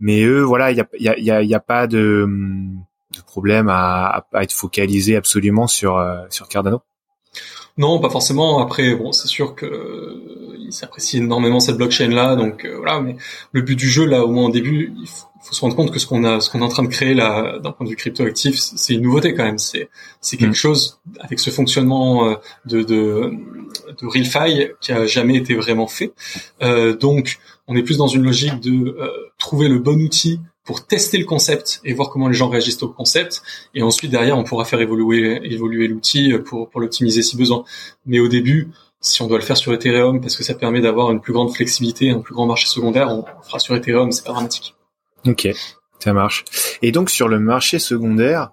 Mais 0.00 0.22
eux, 0.22 0.42
voilà, 0.42 0.72
il 0.72 0.76
y 0.76 0.80
a, 0.80 1.18
y, 1.18 1.30
a, 1.30 1.42
y 1.42 1.54
a 1.54 1.60
pas 1.60 1.86
de, 1.86 2.26
de 2.26 3.22
problème 3.26 3.68
à, 3.68 4.26
à, 4.32 4.42
être 4.42 4.52
focalisé 4.52 5.16
absolument 5.16 5.66
sur 5.66 5.96
euh, 5.96 6.24
sur 6.30 6.48
Cardano. 6.48 6.82
Non, 7.78 8.00
pas 8.00 8.08
forcément. 8.08 8.60
Après, 8.60 8.94
bon, 8.94 9.12
c'est 9.12 9.28
sûr 9.28 9.54
que 9.54 9.66
euh, 9.66 10.56
il 10.58 10.72
s'apprécie 10.72 11.18
énormément 11.18 11.60
cette 11.60 11.76
blockchain 11.76 12.08
là, 12.08 12.34
donc 12.34 12.64
euh, 12.64 12.76
voilà. 12.78 13.00
Mais 13.00 13.16
le 13.52 13.60
but 13.60 13.76
du 13.76 13.88
jeu 13.88 14.06
là, 14.06 14.24
au 14.24 14.30
moins 14.30 14.46
au 14.46 14.50
début, 14.50 14.94
il 14.98 15.06
faut, 15.06 15.26
se 15.54 15.60
rendre 15.60 15.76
compte 15.76 15.90
que 15.90 15.98
ce 15.98 16.06
qu'on 16.06 16.24
a, 16.24 16.40
ce 16.40 16.50
qu'on 16.50 16.60
est 16.60 16.64
en 16.64 16.68
train 16.68 16.82
de 16.82 16.88
créer 16.88 17.14
là, 17.14 17.58
d'un 17.58 17.72
point 17.72 17.84
de 17.84 17.90
vue 17.90 17.96
crypto 17.96 18.24
actif, 18.24 18.56
c'est 18.58 18.94
une 18.94 19.02
nouveauté 19.02 19.34
quand 19.34 19.44
même. 19.44 19.58
C'est 19.58 19.88
c'est 20.20 20.36
quelque 20.36 20.50
mm. 20.50 20.54
chose 20.54 21.00
avec 21.20 21.38
ce 21.38 21.50
fonctionnement 21.50 22.28
euh, 22.28 22.34
de 22.64 22.82
de, 22.82 23.32
de 24.00 24.06
RealFi 24.06 24.68
qui 24.80 24.92
a 24.92 25.06
jamais 25.06 25.36
été 25.36 25.54
vraiment 25.54 25.86
fait. 25.86 26.12
donc, 27.00 27.38
on 27.68 27.76
est 27.76 27.82
plus 27.82 27.96
dans 27.96 28.06
une 28.06 28.22
logique 28.22 28.60
de 28.60 28.96
trouver 29.38 29.68
le 29.68 29.78
bon 29.78 30.00
outil 30.00 30.40
pour 30.64 30.84
tester 30.84 31.18
le 31.18 31.24
concept 31.24 31.80
et 31.84 31.94
voir 31.94 32.10
comment 32.10 32.28
les 32.28 32.34
gens 32.34 32.48
réagissent 32.48 32.82
au 32.82 32.88
concept. 32.88 33.42
Et 33.74 33.82
ensuite, 33.82 34.10
derrière, 34.10 34.36
on 34.36 34.44
pourra 34.44 34.64
faire 34.64 34.80
évoluer, 34.80 35.40
évoluer 35.44 35.88
l'outil 35.88 36.34
pour, 36.44 36.68
pour 36.68 36.80
l'optimiser 36.80 37.22
si 37.22 37.36
besoin. 37.36 37.64
Mais 38.04 38.18
au 38.18 38.28
début, 38.28 38.68
si 39.00 39.22
on 39.22 39.28
doit 39.28 39.38
le 39.38 39.44
faire 39.44 39.56
sur 39.56 39.72
Ethereum 39.72 40.20
parce 40.20 40.36
que 40.36 40.42
ça 40.42 40.54
permet 40.54 40.80
d'avoir 40.80 41.10
une 41.12 41.20
plus 41.20 41.32
grande 41.32 41.54
flexibilité, 41.54 42.10
un 42.10 42.20
plus 42.20 42.34
grand 42.34 42.46
marché 42.46 42.66
secondaire, 42.66 43.08
on 43.10 43.24
fera 43.42 43.58
sur 43.58 43.74
Ethereum, 43.76 44.10
c'est 44.10 44.24
pas 44.24 44.32
dramatique. 44.32 44.75
Ok, 45.26 45.48
ça 45.98 46.12
marche. 46.12 46.44
Et 46.82 46.92
donc 46.92 47.10
sur 47.10 47.28
le 47.28 47.38
marché 47.38 47.78
secondaire, 47.78 48.50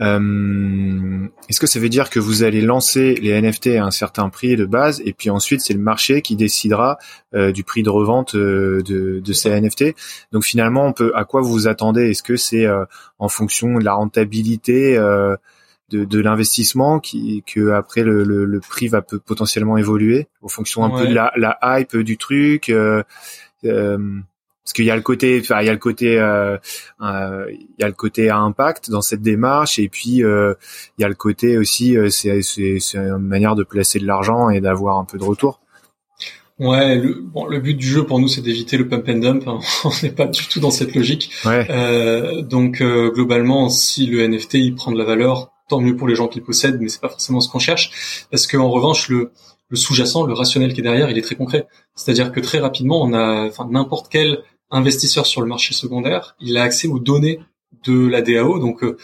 euh, 0.00 1.28
Est-ce 1.48 1.60
que 1.60 1.66
ça 1.66 1.78
veut 1.78 1.90
dire 1.90 2.08
que 2.08 2.18
vous 2.18 2.42
allez 2.42 2.62
lancer 2.62 3.14
les 3.16 3.38
NFT 3.40 3.76
à 3.76 3.84
un 3.84 3.90
certain 3.90 4.30
prix 4.30 4.56
de 4.56 4.64
base 4.64 5.02
et 5.04 5.12
puis 5.12 5.28
ensuite 5.28 5.60
c'est 5.60 5.74
le 5.74 5.80
marché 5.80 6.22
qui 6.22 6.36
décidera 6.36 6.96
euh, 7.34 7.52
du 7.52 7.64
prix 7.64 7.82
de 7.82 7.90
revente 7.90 8.34
euh, 8.34 8.82
de, 8.82 9.20
de, 9.20 9.32
ces 9.32 9.60
NFT 9.60 9.94
Donc 10.32 10.44
finalement, 10.44 10.86
on 10.86 10.94
peut 10.94 11.12
à 11.14 11.24
quoi 11.24 11.42
vous 11.42 11.50
vous 11.50 11.68
attendez? 11.68 12.10
Est-ce 12.10 12.22
que 12.22 12.36
c'est 12.36 12.64
euh, 12.64 12.84
en 13.18 13.28
fonction 13.28 13.78
de 13.78 13.84
la 13.84 13.92
rentabilité 13.92 14.96
de, 14.96 16.04
de 16.04 16.20
l'investissement 16.20 16.98
qui 16.98 17.42
que 17.46 17.70
après 17.72 18.02
le, 18.02 18.22
le, 18.22 18.46
le, 18.46 18.60
prix 18.60 18.88
va 18.88 19.02
peut 19.02 19.18
potentiellement 19.18 19.76
évoluer 19.76 20.28
en 20.40 20.48
fonction 20.48 20.84
un 20.84 20.98
peu 20.98 21.06
de 21.06 21.12
la, 21.12 21.32
la 21.36 21.58
hype 21.62 21.96
du 21.96 22.16
truc 22.16 22.70
euh, 22.70 23.02
parce 24.64 24.72
qu'il 24.74 24.84
y 24.84 24.90
a 24.90 24.96
le 24.96 25.02
côté 25.02 25.40
enfin 25.42 25.60
il 25.62 25.66
y 25.66 25.68
a 25.68 25.72
le 25.72 25.78
côté 25.78 26.18
euh, 26.18 26.56
euh, 27.00 27.46
il 27.50 27.66
y 27.78 27.82
a 27.82 27.88
le 27.88 27.94
côté 27.94 28.28
à 28.28 28.38
impact 28.38 28.90
dans 28.90 29.02
cette 29.02 29.22
démarche 29.22 29.78
et 29.78 29.88
puis 29.88 30.22
euh, 30.22 30.54
il 30.98 31.02
y 31.02 31.04
a 31.04 31.08
le 31.08 31.14
côté 31.14 31.58
aussi 31.58 31.96
c'est 32.10 32.42
c'est 32.42 32.78
c'est 32.78 32.98
une 32.98 33.18
manière 33.18 33.54
de 33.54 33.64
placer 33.64 33.98
de 33.98 34.06
l'argent 34.06 34.50
et 34.50 34.60
d'avoir 34.60 34.98
un 34.98 35.04
peu 35.04 35.18
de 35.18 35.24
retour 35.24 35.60
Ouais, 36.58 36.96
le, 36.96 37.22
bon, 37.22 37.46
le 37.46 37.58
but 37.58 37.72
du 37.72 37.86
jeu 37.86 38.04
pour 38.04 38.18
nous, 38.18 38.28
c'est 38.28 38.42
d'éviter 38.42 38.76
le 38.76 38.86
pump 38.86 39.08
and 39.08 39.20
dump. 39.20 39.48
Hein. 39.48 39.60
On 39.84 39.90
n'est 40.02 40.12
pas 40.12 40.26
du 40.26 40.46
tout 40.46 40.60
dans 40.60 40.70
cette 40.70 40.94
logique. 40.94 41.32
Ouais. 41.46 41.66
Euh, 41.70 42.42
donc 42.42 42.82
globalement, 42.82 43.70
si 43.70 44.04
le 44.04 44.28
NFT 44.28 44.54
il 44.56 44.74
prend 44.74 44.92
de 44.92 44.98
la 44.98 45.04
valeur, 45.04 45.52
tant 45.70 45.80
mieux 45.80 45.96
pour 45.96 46.06
les 46.06 46.14
gens 46.14 46.28
qui 46.28 46.40
le 46.40 46.44
possèdent, 46.44 46.78
mais 46.78 46.90
c'est 46.90 47.00
pas 47.00 47.08
forcément 47.08 47.40
ce 47.40 47.48
qu'on 47.48 47.60
cherche, 47.60 48.26
parce 48.30 48.46
qu'en 48.46 48.68
revanche, 48.68 49.08
le, 49.08 49.32
le 49.70 49.76
sous-jacent, 49.76 50.26
le 50.26 50.34
rationnel 50.34 50.74
qui 50.74 50.80
est 50.80 50.82
derrière, 50.82 51.10
il 51.10 51.16
est 51.16 51.22
très 51.22 51.36
concret. 51.36 51.66
C'est-à-dire 51.94 52.32
que 52.32 52.40
très 52.40 52.58
rapidement, 52.58 53.00
on 53.02 53.12
a, 53.14 53.46
enfin, 53.46 53.66
n'importe 53.70 54.08
quel 54.10 54.42
investisseur 54.70 55.26
sur 55.26 55.40
le 55.40 55.46
marché 55.46 55.74
secondaire, 55.74 56.36
il 56.40 56.56
a 56.58 56.62
accès 56.62 56.88
aux 56.88 56.98
données 56.98 57.40
de 57.84 58.06
la 58.06 58.20
DAO. 58.20 58.58
Donc, 58.58 58.82
euh, 58.82 58.96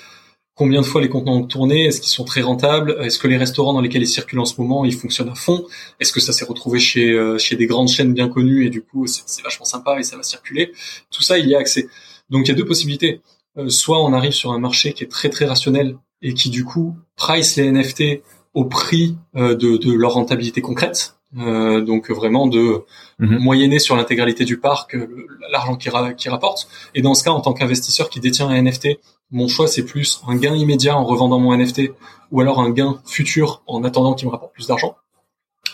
combien 0.54 0.80
de 0.80 0.86
fois 0.86 1.00
les 1.00 1.08
contenants 1.08 1.36
ont 1.36 1.46
tourné 1.46 1.86
Est-ce 1.86 2.00
qu'ils 2.00 2.10
sont 2.10 2.24
très 2.24 2.42
rentables 2.42 2.96
Est-ce 3.00 3.18
que 3.18 3.28
les 3.28 3.36
restaurants 3.36 3.72
dans 3.72 3.80
lesquels 3.80 4.02
ils 4.02 4.08
circulent 4.08 4.40
en 4.40 4.44
ce 4.44 4.60
moment, 4.60 4.84
ils 4.84 4.94
fonctionnent 4.94 5.28
à 5.28 5.34
fond 5.34 5.64
Est-ce 6.00 6.12
que 6.12 6.20
ça 6.20 6.32
s'est 6.32 6.44
retrouvé 6.44 6.78
chez 6.78 7.12
euh, 7.12 7.38
chez 7.38 7.56
des 7.56 7.66
grandes 7.66 7.88
chaînes 7.88 8.12
bien 8.12 8.28
connues 8.28 8.66
et 8.66 8.70
du 8.70 8.82
coup, 8.82 9.06
c'est 9.06 9.42
vachement 9.42 9.64
sympa 9.64 9.98
et 9.98 10.02
ça 10.02 10.16
va 10.16 10.22
circuler 10.22 10.72
Tout 11.10 11.22
ça, 11.22 11.38
il 11.38 11.48
y 11.48 11.54
a 11.54 11.58
accès. 11.58 11.88
Donc, 12.28 12.46
il 12.46 12.48
y 12.48 12.52
a 12.52 12.54
deux 12.54 12.64
possibilités. 12.64 13.20
Euh, 13.58 13.68
soit 13.68 14.02
on 14.04 14.12
arrive 14.12 14.32
sur 14.32 14.52
un 14.52 14.58
marché 14.58 14.92
qui 14.92 15.04
est 15.04 15.08
très 15.08 15.30
très 15.30 15.46
rationnel 15.46 15.96
et 16.22 16.34
qui 16.34 16.50
du 16.50 16.64
coup 16.64 16.96
price 17.16 17.56
les 17.56 17.70
NFT 17.70 18.22
au 18.56 18.64
prix 18.64 19.16
de, 19.34 19.54
de 19.54 19.92
leur 19.92 20.14
rentabilité 20.14 20.60
concrète, 20.60 21.16
euh, 21.38 21.82
donc 21.82 22.10
vraiment 22.10 22.46
de 22.46 22.84
mhm. 23.18 23.38
moyenner 23.38 23.78
sur 23.78 23.96
l'intégralité 23.96 24.44
du 24.44 24.58
parc 24.58 24.94
euh, 24.94 25.26
l'argent 25.50 25.76
qui, 25.76 25.90
qui 26.16 26.28
rapporte. 26.28 26.68
Et 26.94 27.02
dans 27.02 27.14
ce 27.14 27.24
cas, 27.24 27.30
en 27.30 27.40
tant 27.40 27.52
qu'investisseur 27.52 28.08
qui 28.08 28.20
détient 28.20 28.48
un 28.48 28.62
NFT, 28.62 29.00
mon 29.32 29.48
choix 29.48 29.66
c'est 29.66 29.84
plus 29.84 30.22
un 30.28 30.36
gain 30.36 30.54
immédiat 30.54 30.96
en 30.96 31.04
revendant 31.04 31.38
mon 31.38 31.54
NFT 31.56 31.90
ou 32.30 32.40
alors 32.40 32.60
un 32.60 32.70
gain 32.70 33.00
futur 33.04 33.62
en 33.66 33.84
attendant 33.84 34.14
qu'il 34.14 34.28
me 34.28 34.32
rapporte 34.32 34.54
plus 34.54 34.68
d'argent. 34.68 34.96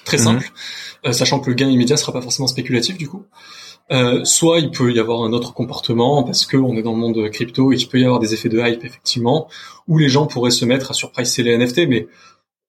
Très 0.04 0.16
mhm. 0.16 0.24
simple, 0.24 0.52
euh, 1.06 1.12
sachant 1.12 1.38
que 1.38 1.50
le 1.50 1.54
gain 1.54 1.68
immédiat 1.68 1.96
sera 1.96 2.12
pas 2.12 2.22
forcément 2.22 2.48
spéculatif 2.48 2.96
du 2.96 3.08
coup. 3.08 3.24
Euh, 3.90 4.24
soit 4.24 4.58
il 4.58 4.70
peut 4.70 4.92
y 4.92 4.98
avoir 4.98 5.22
un 5.22 5.32
autre 5.32 5.52
comportement 5.52 6.22
parce 6.22 6.46
qu'on 6.46 6.76
est 6.76 6.82
dans 6.82 6.92
le 6.92 6.98
monde 6.98 7.30
crypto 7.30 7.72
et 7.72 7.76
qu'il 7.76 7.88
peut 7.88 8.00
y 8.00 8.04
avoir 8.04 8.20
des 8.20 8.32
effets 8.32 8.48
de 8.48 8.58
hype 8.58 8.84
effectivement, 8.84 9.48
où 9.86 9.98
les 9.98 10.08
gens 10.08 10.26
pourraient 10.26 10.50
se 10.50 10.64
mettre 10.64 10.92
à 10.92 10.94
surpricer 10.94 11.42
les 11.42 11.58
NFT, 11.58 11.88
mais 11.88 12.08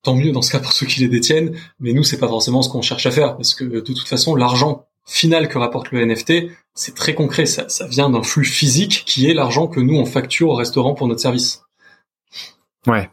tant 0.03 0.15
mieux 0.15 0.31
dans 0.31 0.41
ce 0.41 0.51
cas 0.51 0.59
pour 0.59 0.71
ceux 0.73 0.85
qui 0.85 0.99
les 0.99 1.07
détiennent, 1.07 1.55
mais 1.79 1.93
nous 1.93 2.03
c'est 2.03 2.19
pas 2.19 2.27
forcément 2.27 2.61
ce 2.61 2.69
qu'on 2.69 2.81
cherche 2.81 3.05
à 3.05 3.11
faire 3.11 3.35
parce 3.35 3.55
que 3.55 3.63
de 3.63 3.79
toute 3.79 4.07
façon 4.07 4.35
l'argent 4.35 4.85
final 5.05 5.47
que 5.47 5.57
rapporte 5.57 5.91
le 5.91 6.05
NFT, 6.05 6.49
c'est 6.73 6.95
très 6.95 7.13
concret, 7.13 7.45
ça, 7.45 7.67
ça 7.69 7.87
vient 7.87 8.09
d'un 8.09 8.23
flux 8.23 8.45
physique 8.45 9.03
qui 9.05 9.29
est 9.29 9.33
l'argent 9.33 9.67
que 9.67 9.79
nous 9.79 9.95
on 9.95 10.05
facture 10.05 10.49
au 10.49 10.55
restaurant 10.55 10.93
pour 10.93 11.07
notre 11.07 11.21
service. 11.21 11.63
Ouais. 12.87 13.09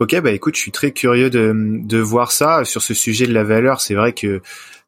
Ok, 0.00 0.20
bah 0.20 0.32
écoute, 0.32 0.56
je 0.56 0.60
suis 0.60 0.72
très 0.72 0.90
curieux 0.90 1.30
de, 1.30 1.52
de 1.54 1.98
voir 1.98 2.32
ça 2.32 2.64
sur 2.64 2.82
ce 2.82 2.94
sujet 2.94 3.26
de 3.26 3.32
la 3.32 3.44
valeur. 3.44 3.80
C'est 3.80 3.94
vrai 3.94 4.12
que 4.12 4.42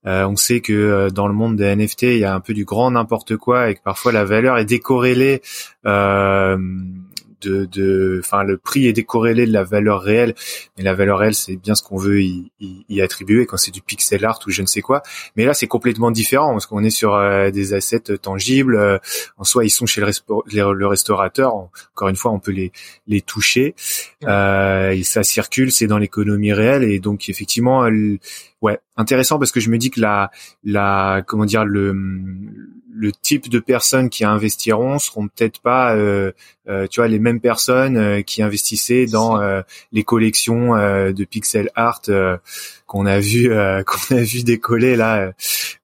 euh, 0.07 0.27
on 0.27 0.37
sait 0.37 0.61
que 0.61 0.73
euh, 0.73 1.11
dans 1.11 1.27
le 1.27 1.35
monde 1.35 1.57
des 1.57 1.75
NFT, 1.75 2.03
il 2.03 2.19
y 2.19 2.25
a 2.25 2.35
un 2.35 2.41
peu 2.41 2.55
du 2.55 2.65
grand 2.65 2.91
n'importe 2.93 3.37
quoi 3.37 3.71
et 3.71 3.75
que 3.75 3.83
parfois 3.83 4.13
la 4.13 4.25
valeur 4.25 4.57
est 4.59 4.65
décorrélée 4.65 5.43
euh, 5.85 6.57
de, 7.41 7.65
de, 7.67 8.21
enfin 8.23 8.43
le 8.43 8.57
prix 8.57 8.87
est 8.87 8.93
décorrélé 8.93 9.47
de 9.47 9.53
la 9.53 9.65
valeur 9.65 10.01
réelle, 10.03 10.35
mais 10.77 10.85
la 10.85 10.95
valeur 10.95 11.19
réelle 11.19 11.35
c'est 11.35 11.57
bien 11.57 11.75
ce 11.75 11.83
qu'on 11.83 11.97
veut 11.97 12.23
y, 12.23 12.51
y, 12.61 13.01
attribuer 13.01 13.47
quand 13.47 13.57
c'est 13.57 13.71
du 13.71 13.83
pixel 13.83 14.25
art 14.25 14.39
ou 14.47 14.51
je 14.51 14.63
ne 14.63 14.67
sais 14.67 14.81
quoi. 14.81 15.03
Mais 15.37 15.45
là 15.45 15.55
c'est 15.55 15.67
complètement 15.67 16.11
différent 16.11 16.53
parce 16.53 16.67
qu'on 16.67 16.83
est 16.85 16.91
sur 16.91 17.15
euh, 17.15 17.51
des 17.51 17.75
assets 17.75 18.19
tangibles. 18.21 18.77
Euh, 18.77 18.99
en 19.37 19.45
soi 19.45 19.65
ils 19.65 19.71
sont 19.71 19.87
chez 19.87 20.01
le, 20.01 20.73
le, 20.73 20.87
restaurateur. 20.87 21.55
Encore 21.55 22.09
une 22.09 22.17
fois 22.17 22.33
on 22.33 22.39
peut 22.39 22.53
les 22.53 22.73
les 23.07 23.21
toucher 23.21 23.75
euh, 24.25 24.91
et 24.91 25.03
ça 25.03 25.23
circule, 25.23 25.73
c'est 25.73 25.87
dans 25.87 25.99
l'économie 25.99 26.53
réelle 26.53 26.85
et 26.85 27.01
donc 27.01 27.29
effectivement 27.29 27.89
ouais 28.63 28.79
intéressant 28.97 29.39
parce 29.39 29.53
que 29.53 29.61
je 29.61 29.71
me 29.71 29.79
dis 29.79 29.91
que 29.91 30.01
la 30.01 30.31
la 30.65 31.23
comment 31.27 31.45
dire 31.45 31.65
le 31.65 31.93
le 31.93 32.76
type 33.23 33.49
de 33.49 33.59
personnes 33.59 34.11
qui 34.11 34.25
investiront 34.25 34.99
seront 34.99 35.29
peut-être 35.29 35.61
pas, 35.61 35.95
euh, 35.95 36.33
euh, 36.69 36.87
tu 36.89 37.01
vois, 37.01 37.09
les 37.09 37.19
mêmes 37.19 37.41
personnes 37.41 37.97
euh, 37.97 38.23
qui 38.23 38.43
investissaient 38.43 39.07
dans 39.07 39.41
les 39.93 40.05
collections 40.05 40.75
de 40.75 41.25
pixel 41.25 41.71
art 41.75 42.03
qu'on 42.87 43.07
a 43.07 43.21
vu 43.21 43.49
qu'on 43.87 44.17
a 44.17 44.23
vu 44.23 44.43
décoller 44.43 44.97
là 44.97 45.33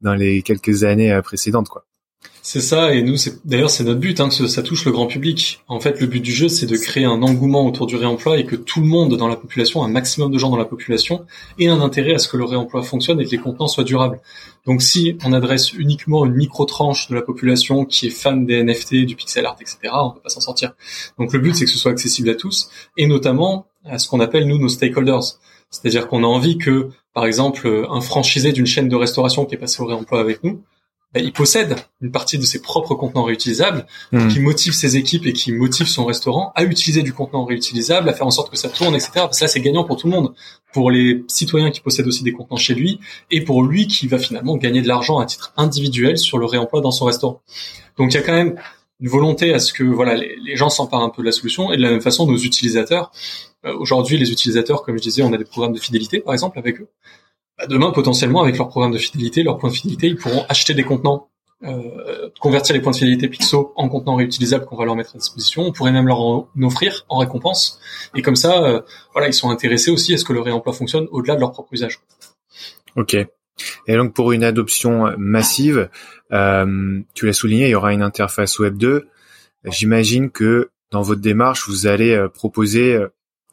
dans 0.01 0.15
les 0.15 0.43
quelques 0.43 0.85
années 0.85 1.21
précédentes, 1.23 1.69
quoi. 1.69 1.85
C'est 2.45 2.61
ça, 2.61 2.93
et 2.93 3.03
nous, 3.05 3.15
d'ailleurs 3.45 3.71
c'est 3.71 3.85
notre 3.85 4.01
but, 4.01 4.19
hein, 4.19 4.29
que 4.29 4.49
ça 4.49 4.63
touche 4.65 4.85
le 4.85 4.91
grand 4.91 5.07
public. 5.07 5.61
En 5.69 5.79
fait, 5.79 6.01
le 6.01 6.09
but 6.09 6.19
du 6.19 6.33
jeu, 6.33 6.49
c'est 6.49 6.67
de 6.67 6.77
créer 6.77 7.05
un 7.05 7.23
engouement 7.23 7.65
autour 7.65 7.87
du 7.87 7.95
réemploi 7.95 8.37
et 8.37 8.45
que 8.45 8.57
tout 8.57 8.81
le 8.81 8.89
monde 8.89 9.17
dans 9.17 9.29
la 9.29 9.37
population, 9.37 9.85
un 9.85 9.89
maximum 9.89 10.33
de 10.33 10.39
gens 10.39 10.51
dans 10.51 10.57
la 10.57 10.65
population, 10.65 11.25
ait 11.61 11.69
un 11.69 11.81
intérêt 11.81 12.15
à 12.15 12.19
ce 12.19 12.27
que 12.27 12.37
le 12.37 12.43
réemploi 12.43 12.83
fonctionne 12.83 13.21
et 13.21 13.27
que 13.27 13.31
les 13.31 13.39
contenants 13.39 13.69
soient 13.69 13.85
durables. 13.85 14.21
Donc, 14.67 14.83
si 14.83 15.17
on 15.25 15.33
adresse 15.33 15.73
uniquement 15.73 16.27
une 16.27 16.35
micro 16.35 16.65
tranche 16.65 17.09
de 17.09 17.15
la 17.15 17.23
population 17.23 17.85
qui 17.85 18.09
est 18.09 18.11
fan 18.11 18.45
des 18.45 18.61
NFT, 18.65 19.05
du 19.07 19.15
pixel 19.15 19.47
art, 19.47 19.57
etc., 19.61 19.79
on 19.93 20.11
peut 20.11 20.21
pas 20.21 20.29
s'en 20.29 20.41
sortir. 20.41 20.75
Donc, 21.21 21.33
le 21.33 21.39
but, 21.39 21.55
c'est 21.55 21.65
que 21.65 21.71
ce 21.71 21.79
soit 21.79 21.93
accessible 21.93 22.29
à 22.29 22.35
tous, 22.35 22.71
et 22.97 23.07
notamment 23.07 23.67
à 23.85 23.99
ce 23.99 24.09
qu'on 24.09 24.19
appelle 24.19 24.49
nous 24.49 24.59
nos 24.59 24.69
stakeholders 24.69 25.39
C'est-à-dire 25.71 26.09
qu'on 26.09 26.25
a 26.25 26.27
envie 26.27 26.59
que, 26.59 26.89
par 27.15 27.25
exemple, 27.25 27.87
un 27.89 28.01
franchisé 28.01 28.51
d'une 28.51 28.67
chaîne 28.67 28.89
de 28.89 28.97
restauration 28.97 29.45
qui 29.45 29.55
est 29.55 29.59
passé 29.59 29.81
au 29.81 29.87
réemploi 29.87 30.19
avec 30.19 30.43
nous, 30.43 30.61
il 31.21 31.33
possède 31.33 31.77
une 32.01 32.11
partie 32.11 32.39
de 32.39 32.45
ses 32.45 32.63
propres 32.63 32.95
contenants 32.95 33.25
réutilisables, 33.25 33.87
hmm. 34.13 34.29
qui 34.29 34.41
motive 34.41 34.73
ses 34.73 34.97
équipes 34.97 35.27
et 35.27 35.33
qui 35.33 35.53
motive 35.53 35.87
son 35.87 36.05
restaurant 36.05 36.53
à 36.55 36.65
utiliser 36.65 37.03
du 37.03 37.13
contenant 37.13 37.45
réutilisable, 37.45 38.09
à 38.09 38.15
faire 38.15 38.27
en 38.27 38.31
sorte 38.31 38.51
que 38.51 38.57
ça 38.57 38.69
tourne, 38.69 38.95
etc. 38.95 39.11
Parce 39.15 39.39
que 39.39 39.45
là, 39.45 39.49
c'est 39.49 39.61
gagnant 39.61 39.85
pour 39.85 39.97
tout 39.97 40.07
le 40.07 40.13
monde, 40.13 40.35
pour 40.73 40.91
les 40.91 41.25
citoyens 41.29 41.71
qui 41.71 41.81
possèdent 41.81 42.07
aussi 42.07 42.23
des 42.23 42.33
contenants 42.33 42.57
chez 42.57 42.75
lui, 42.75 42.99
et 43.31 43.43
pour 43.43 43.63
lui 43.63 43.87
qui 43.87 44.07
va 44.07 44.19
finalement 44.19 44.57
gagner 44.57 44.81
de 44.81 44.89
l'argent 44.89 45.19
à 45.19 45.27
titre 45.27 45.53
individuel 45.57 46.17
sur 46.17 46.39
le 46.39 46.47
réemploi 46.47 46.81
dans 46.81 46.93
son 46.93 47.05
restaurant. 47.05 47.43
Donc 47.99 48.13
il 48.13 48.17
y 48.17 48.21
a 48.21 48.23
quand 48.23 48.33
même 48.33 48.57
une 49.01 49.09
volonté 49.09 49.53
à 49.53 49.59
ce 49.59 49.73
que 49.73 49.83
voilà 49.83 50.15
les, 50.15 50.57
gens 50.57 50.71
s'emparent 50.71 51.03
un 51.03 51.11
peu 51.11 51.23
de 51.23 51.27
la 51.27 51.33
solution 51.33 51.73
et 51.73 51.77
de 51.77 51.83
la 51.83 51.91
même 51.91 52.01
façon 52.01 52.27
nos 52.27 52.39
utilisateurs. 52.39 53.11
Euh, 53.65 53.75
aujourd'hui, 53.77 54.17
les 54.17 54.31
utilisateurs, 54.31 54.83
comme 54.83 54.97
je 54.97 55.03
disais, 55.03 55.23
on 55.23 55.33
a 55.33 55.37
des 55.37 55.45
programmes 55.45 55.73
de 55.73 55.81
fidélité 55.81 56.21
par 56.21 56.33
exemple 56.33 56.59
avec 56.59 56.81
eux. 56.81 56.89
Bah, 57.59 57.67
demain, 57.67 57.91
potentiellement, 57.91 58.43
avec 58.43 58.57
leur 58.57 58.69
programme 58.69 58.93
de 58.93 58.99
fidélité, 58.99 59.43
leur 59.43 59.59
point 59.59 59.71
de 59.71 59.75
fidélité, 59.75 60.07
ils 60.07 60.17
pourront 60.17 60.45
acheter 60.49 60.75
des 60.75 60.85
contenants, 60.85 61.29
euh, 61.65 62.31
convertir 62.41 62.75
les 62.75 62.81
points 62.81 62.93
de 62.93 62.97
fidélité 62.97 63.29
Pixo 63.29 63.73
en 63.77 63.89
contenants 63.89 64.17
réutilisables 64.17 64.65
qu'on 64.65 64.77
va 64.77 64.85
leur 64.85 64.97
mettre 64.97 65.15
à 65.15 65.19
disposition. 65.19 65.63
On 65.63 65.73
pourrait 65.73 65.93
même 65.93 66.09
leur 66.09 66.21
en 66.21 66.49
offrir 66.63 67.05
en 67.09 67.19
récompense. 67.19 67.81
Et 68.15 68.23
comme 68.23 68.37
ça, 68.37 68.65
euh, 68.65 68.81
voilà, 69.13 69.29
ils 69.29 69.35
sont 69.35 69.51
intéressés 69.51 69.91
aussi 69.91 70.15
à 70.15 70.19
ce 70.19 70.25
que 70.25 70.33
le 70.33 70.41
réemploi 70.41 70.73
fonctionne 70.73 71.07
au-delà 71.13 71.35
de 71.35 71.41
leur 71.41 71.53
propre 71.53 71.73
usage. 71.73 72.01
Ok. 72.97 73.15
Et 73.15 73.97
donc 73.97 74.15
pour 74.15 74.33
une 74.33 74.45
adoption 74.45 75.15
massive, 75.19 75.89
euh, 76.33 77.01
tu 77.15 77.27
l'as 77.27 77.33
souligné, 77.33 77.67
il 77.67 77.71
y 77.71 77.75
aura 77.75 77.93
une 77.93 78.03
interface 78.03 78.59
Web 78.59 78.77
2. 78.77 79.07
J'imagine 79.67 80.31
que 80.31 80.71
dans 80.91 81.03
votre 81.03 81.21
démarche, 81.21 81.69
vous 81.69 81.87
allez 81.87 82.27
proposer 82.35 82.99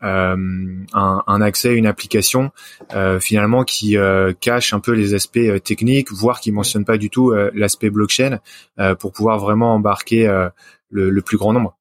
un, 0.02 0.86
un, 0.94 1.42
accès 1.42 1.76
une 1.76 1.88
application 1.88 2.52
euh, 2.94 3.20
finalement 3.20 3.64
qui 3.64 3.98
euh, 3.98 4.34
cache 4.40 4.74
un 4.74 4.80
peu 4.80 4.92
les 4.92 5.14
aspects 5.14 5.64
techniques, 5.64 6.12
voire 6.12 6.40
qui 6.40 6.52
mentionne 6.52 6.86
pas 6.86 6.98
du 6.98 7.10
tout 7.10 7.34
l'aspect 7.54 7.90
blockchain 7.90 8.40
pour 9.00 9.12
pouvoir 9.12 9.40
vraiment 9.40 9.74
embarquer 9.74 10.28
le, 10.90 11.22
plus 11.22 11.38
grand 11.38 11.54
nombre. 11.54 11.76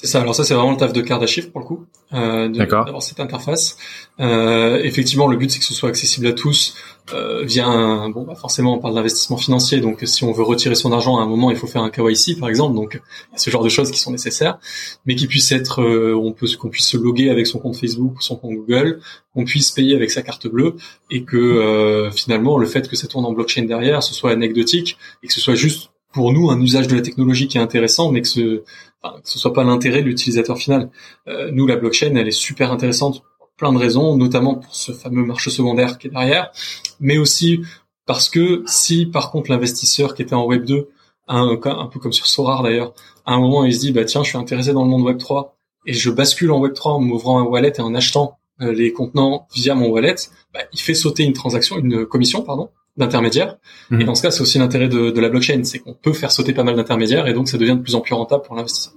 C'est 0.00 0.06
ça. 0.06 0.22
Alors 0.22 0.34
ça, 0.34 0.44
c'est 0.44 0.54
vraiment 0.54 0.70
le 0.70 0.78
taf 0.78 0.94
de 0.94 1.02
Kardashift 1.02 1.52
pour 1.52 1.60
le 1.60 1.66
coup, 1.66 1.84
euh, 2.14 2.48
d'avoir 2.48 3.02
cette 3.02 3.20
interface. 3.20 3.76
Euh, 4.18 4.80
effectivement, 4.82 5.28
le 5.28 5.36
but 5.36 5.50
c'est 5.50 5.58
que 5.58 5.64
ce 5.66 5.74
soit 5.74 5.90
accessible 5.90 6.26
à 6.26 6.32
tous 6.32 6.74
euh, 7.12 7.44
via 7.44 7.66
un, 7.66 8.08
bon, 8.08 8.22
bah 8.22 8.34
forcément, 8.34 8.74
on 8.74 8.78
parle 8.78 8.94
d'investissement 8.94 9.36
financier. 9.36 9.80
Donc, 9.80 10.00
si 10.04 10.24
on 10.24 10.32
veut 10.32 10.42
retirer 10.42 10.74
son 10.74 10.90
argent 10.92 11.18
à 11.18 11.22
un 11.22 11.26
moment, 11.26 11.50
il 11.50 11.56
faut 11.58 11.66
faire 11.66 11.82
un 11.82 11.90
KYC, 11.90 12.38
par 12.38 12.48
exemple. 12.48 12.74
Donc, 12.74 12.94
il 12.94 13.32
y 13.32 13.36
a 13.36 13.38
ce 13.38 13.50
genre 13.50 13.62
de 13.62 13.68
choses 13.68 13.90
qui 13.90 13.98
sont 13.98 14.10
nécessaires, 14.10 14.58
mais 15.04 15.16
qui 15.16 15.26
puisse 15.26 15.52
être, 15.52 15.82
euh, 15.82 16.14
on 16.14 16.32
peut, 16.32 16.46
qu'on 16.58 16.70
puisse 16.70 16.86
se 16.86 16.96
loguer 16.96 17.28
avec 17.28 17.46
son 17.46 17.58
compte 17.58 17.76
Facebook 17.76 18.16
ou 18.16 18.20
son 18.22 18.36
compte 18.36 18.54
Google, 18.54 19.00
qu'on 19.34 19.44
puisse 19.44 19.70
payer 19.70 19.94
avec 19.94 20.10
sa 20.10 20.22
carte 20.22 20.46
bleue, 20.46 20.76
et 21.10 21.24
que 21.24 21.36
euh, 21.36 22.10
finalement, 22.10 22.56
le 22.56 22.66
fait 22.66 22.88
que 22.88 22.96
ça 22.96 23.06
tourne 23.06 23.26
en 23.26 23.32
blockchain 23.32 23.64
derrière, 23.64 24.02
ce 24.02 24.14
soit 24.14 24.30
anecdotique 24.30 24.96
et 25.22 25.26
que 25.26 25.32
ce 25.32 25.40
soit 25.40 25.54
juste 25.54 25.90
pour 26.12 26.32
nous 26.32 26.50
un 26.50 26.60
usage 26.60 26.88
de 26.88 26.96
la 26.96 27.02
technologie 27.02 27.48
qui 27.48 27.58
est 27.58 27.60
intéressant, 27.60 28.10
mais 28.10 28.22
que 28.22 28.28
ce 28.28 28.62
enfin, 29.02 29.20
que 29.20 29.28
ce 29.28 29.38
soit 29.38 29.52
pas 29.52 29.64
l'intérêt 29.64 30.02
de 30.02 30.06
l'utilisateur 30.06 30.58
final. 30.58 30.90
Euh, 31.28 31.50
nous, 31.52 31.66
la 31.66 31.76
blockchain, 31.76 32.14
elle 32.16 32.28
est 32.28 32.32
super 32.32 32.72
intéressante 32.72 33.22
pour 33.38 33.50
plein 33.56 33.72
de 33.72 33.78
raisons, 33.78 34.16
notamment 34.16 34.56
pour 34.56 34.74
ce 34.74 34.92
fameux 34.92 35.24
marché 35.24 35.50
secondaire 35.50 35.98
qui 35.98 36.08
est 36.08 36.10
derrière, 36.10 36.50
mais 36.98 37.18
aussi 37.18 37.62
parce 38.06 38.28
que 38.28 38.64
si 38.66 39.06
par 39.06 39.30
contre 39.30 39.50
l'investisseur 39.50 40.14
qui 40.14 40.22
était 40.22 40.34
en 40.34 40.44
Web 40.44 40.64
2, 40.64 40.88
un, 41.28 41.56
peu 41.56 42.00
comme 42.00 42.12
sur 42.12 42.26
Sorar 42.26 42.62
d'ailleurs, 42.64 42.92
à 43.24 43.34
un 43.34 43.38
moment 43.38 43.64
il 43.64 43.72
se 43.72 43.80
dit 43.80 43.92
bah 43.92 44.04
tiens 44.04 44.24
je 44.24 44.30
suis 44.30 44.38
intéressé 44.38 44.72
dans 44.72 44.82
le 44.82 44.90
monde 44.90 45.02
Web 45.02 45.18
3 45.18 45.54
et 45.86 45.92
je 45.92 46.10
bascule 46.10 46.50
en 46.50 46.58
Web 46.58 46.74
3 46.74 46.94
en 46.94 47.00
m'ouvrant 47.00 47.38
un 47.38 47.44
wallet 47.44 47.72
et 47.76 47.80
en 47.80 47.94
achetant 47.94 48.38
euh, 48.62 48.72
les 48.72 48.92
contenants 48.92 49.46
via 49.54 49.76
mon 49.76 49.88
wallet, 49.88 50.16
bah, 50.52 50.60
il 50.72 50.80
fait 50.80 50.94
sauter 50.94 51.22
une 51.22 51.32
transaction, 51.32 51.78
une 51.78 52.04
commission 52.04 52.42
pardon, 52.42 52.70
d'intermédiaires. 52.96 53.56
Et 53.90 53.94
mhm. 53.94 54.04
dans 54.04 54.14
ce 54.14 54.22
cas, 54.22 54.30
c'est 54.30 54.42
aussi 54.42 54.58
l'intérêt 54.58 54.88
de, 54.88 55.10
de, 55.10 55.20
la 55.20 55.28
blockchain, 55.28 55.64
c'est 55.64 55.78
qu'on 55.78 55.94
peut 55.94 56.12
faire 56.12 56.32
sauter 56.32 56.52
pas 56.52 56.64
mal 56.64 56.76
d'intermédiaires 56.76 57.26
et 57.26 57.32
donc 57.32 57.48
ça 57.48 57.58
devient 57.58 57.76
de 57.76 57.82
plus 57.82 57.94
en 57.94 58.00
plus 58.00 58.14
rentable 58.14 58.42
pour 58.42 58.54
l'investisseur. 58.56 58.94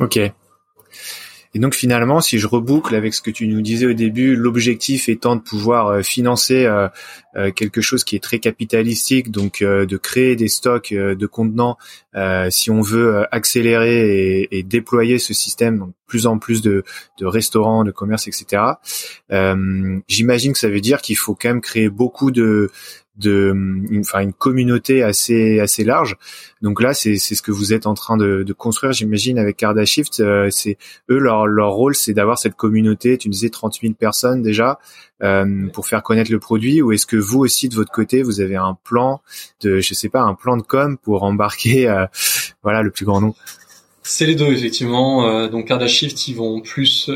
Ok. 0.00 0.18
Et 1.54 1.60
donc 1.60 1.74
finalement, 1.74 2.20
si 2.20 2.40
je 2.40 2.48
reboucle 2.48 2.96
avec 2.96 3.14
ce 3.14 3.22
que 3.22 3.30
tu 3.30 3.46
nous 3.46 3.62
disais 3.62 3.86
au 3.86 3.92
début, 3.92 4.34
l'objectif 4.34 5.08
étant 5.08 5.36
de 5.36 5.40
pouvoir 5.40 5.86
euh, 5.86 6.02
financer 6.02 6.66
euh, 6.66 6.88
euh, 7.36 7.52
quelque 7.52 7.80
chose 7.80 8.02
qui 8.02 8.16
est 8.16 8.22
très 8.22 8.40
capitalistique, 8.40 9.30
donc 9.30 9.62
de 9.62 9.96
créer 9.96 10.34
des 10.34 10.48
stocks 10.48 10.92
de 10.92 11.26
contenants, 11.26 11.78
si 12.50 12.70
on 12.70 12.80
veut 12.80 13.24
accélérer 13.32 14.48
et, 14.50 14.62
déployer 14.62 15.18
ce 15.18 15.34
système, 15.34 15.78
donc 15.78 15.90
plus 16.06 16.26
en 16.26 16.38
plus 16.38 16.62
de 16.62 16.84
restaurants, 17.20 17.82
de 17.84 17.90
commerces, 17.90 18.28
etc. 18.28 18.62
J'imagine 20.08 20.52
que 20.52 20.58
ça 20.58 20.68
veut 20.68 20.80
dire 20.80 21.02
qu'il 21.02 21.16
faut 21.16 21.34
quand 21.34 21.48
même 21.48 21.60
créer 21.60 21.88
beaucoup 21.88 22.30
de 22.30 22.70
de 23.16 23.52
une, 23.54 24.00
enfin 24.00 24.20
une 24.20 24.32
communauté 24.32 25.02
assez 25.02 25.60
assez 25.60 25.84
large. 25.84 26.16
Donc 26.62 26.82
là, 26.82 26.94
c'est 26.94 27.16
c'est 27.16 27.34
ce 27.34 27.42
que 27.42 27.52
vous 27.52 27.72
êtes 27.72 27.86
en 27.86 27.94
train 27.94 28.16
de, 28.16 28.42
de 28.42 28.52
construire, 28.52 28.92
j'imagine, 28.92 29.38
avec 29.38 29.56
Cardashift. 29.56 30.20
Euh, 30.20 30.48
c'est 30.50 30.78
eux 31.10 31.18
leur 31.18 31.46
leur 31.46 31.72
rôle, 31.72 31.94
c'est 31.94 32.14
d'avoir 32.14 32.38
cette 32.38 32.56
communauté. 32.56 33.18
Tu 33.18 33.28
disais 33.28 33.50
30 33.50 33.78
000 33.82 33.94
personnes 33.94 34.42
déjà 34.42 34.78
euh, 35.22 35.68
pour 35.72 35.86
faire 35.86 36.02
connaître 36.02 36.32
le 36.32 36.40
produit. 36.40 36.82
Ou 36.82 36.92
est-ce 36.92 37.06
que 37.06 37.16
vous 37.16 37.40
aussi 37.40 37.68
de 37.68 37.74
votre 37.74 37.92
côté, 37.92 38.22
vous 38.22 38.40
avez 38.40 38.56
un 38.56 38.76
plan 38.84 39.22
de, 39.60 39.78
je 39.78 39.94
sais 39.94 40.08
pas, 40.08 40.22
un 40.22 40.34
plan 40.34 40.56
de 40.56 40.62
com 40.62 40.98
pour 40.98 41.22
embarquer, 41.22 41.88
euh, 41.88 42.06
voilà, 42.62 42.82
le 42.82 42.90
plus 42.90 43.04
grand 43.04 43.20
nombre? 43.20 43.36
C'est 44.02 44.26
les 44.26 44.34
deux 44.34 44.52
effectivement. 44.52 45.26
Euh, 45.28 45.48
donc 45.48 45.68
Cardashift, 45.68 46.28
ils 46.28 46.34
vont 46.34 46.60
plus 46.60 47.10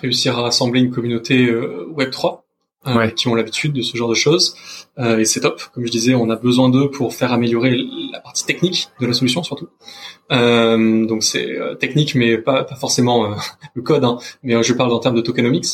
réussir 0.00 0.38
à 0.38 0.42
rassembler 0.42 0.80
une 0.80 0.90
communauté 0.90 1.54
Web 1.54 2.10
3 2.10 2.46
euh, 2.86 3.08
qui 3.08 3.28
ont 3.28 3.34
l'habitude 3.34 3.72
de 3.72 3.82
ce 3.82 3.96
genre 3.96 4.08
de 4.08 4.14
choses. 4.14 4.56
Euh, 4.98 5.18
et 5.18 5.24
c'est 5.24 5.40
top. 5.40 5.62
Comme 5.72 5.86
je 5.86 5.90
disais, 5.90 6.14
on 6.14 6.28
a 6.30 6.36
besoin 6.36 6.68
d'eux 6.68 6.90
pour 6.90 7.14
faire 7.14 7.32
améliorer 7.32 7.76
la 8.12 8.20
partie 8.20 8.44
technique 8.44 8.88
de 9.00 9.06
la 9.06 9.12
solution 9.12 9.42
surtout. 9.42 9.68
Euh, 10.30 11.06
donc 11.06 11.22
c'est 11.22 11.46
euh, 11.58 11.74
technique, 11.74 12.14
mais 12.14 12.38
pas, 12.38 12.64
pas 12.64 12.76
forcément 12.76 13.26
euh, 13.26 13.34
le 13.74 13.82
code. 13.82 14.04
Hein, 14.04 14.18
mais 14.42 14.62
je 14.62 14.72
parle 14.72 14.92
en 14.92 14.98
termes 14.98 15.16
de 15.16 15.20
tokenomics. 15.20 15.66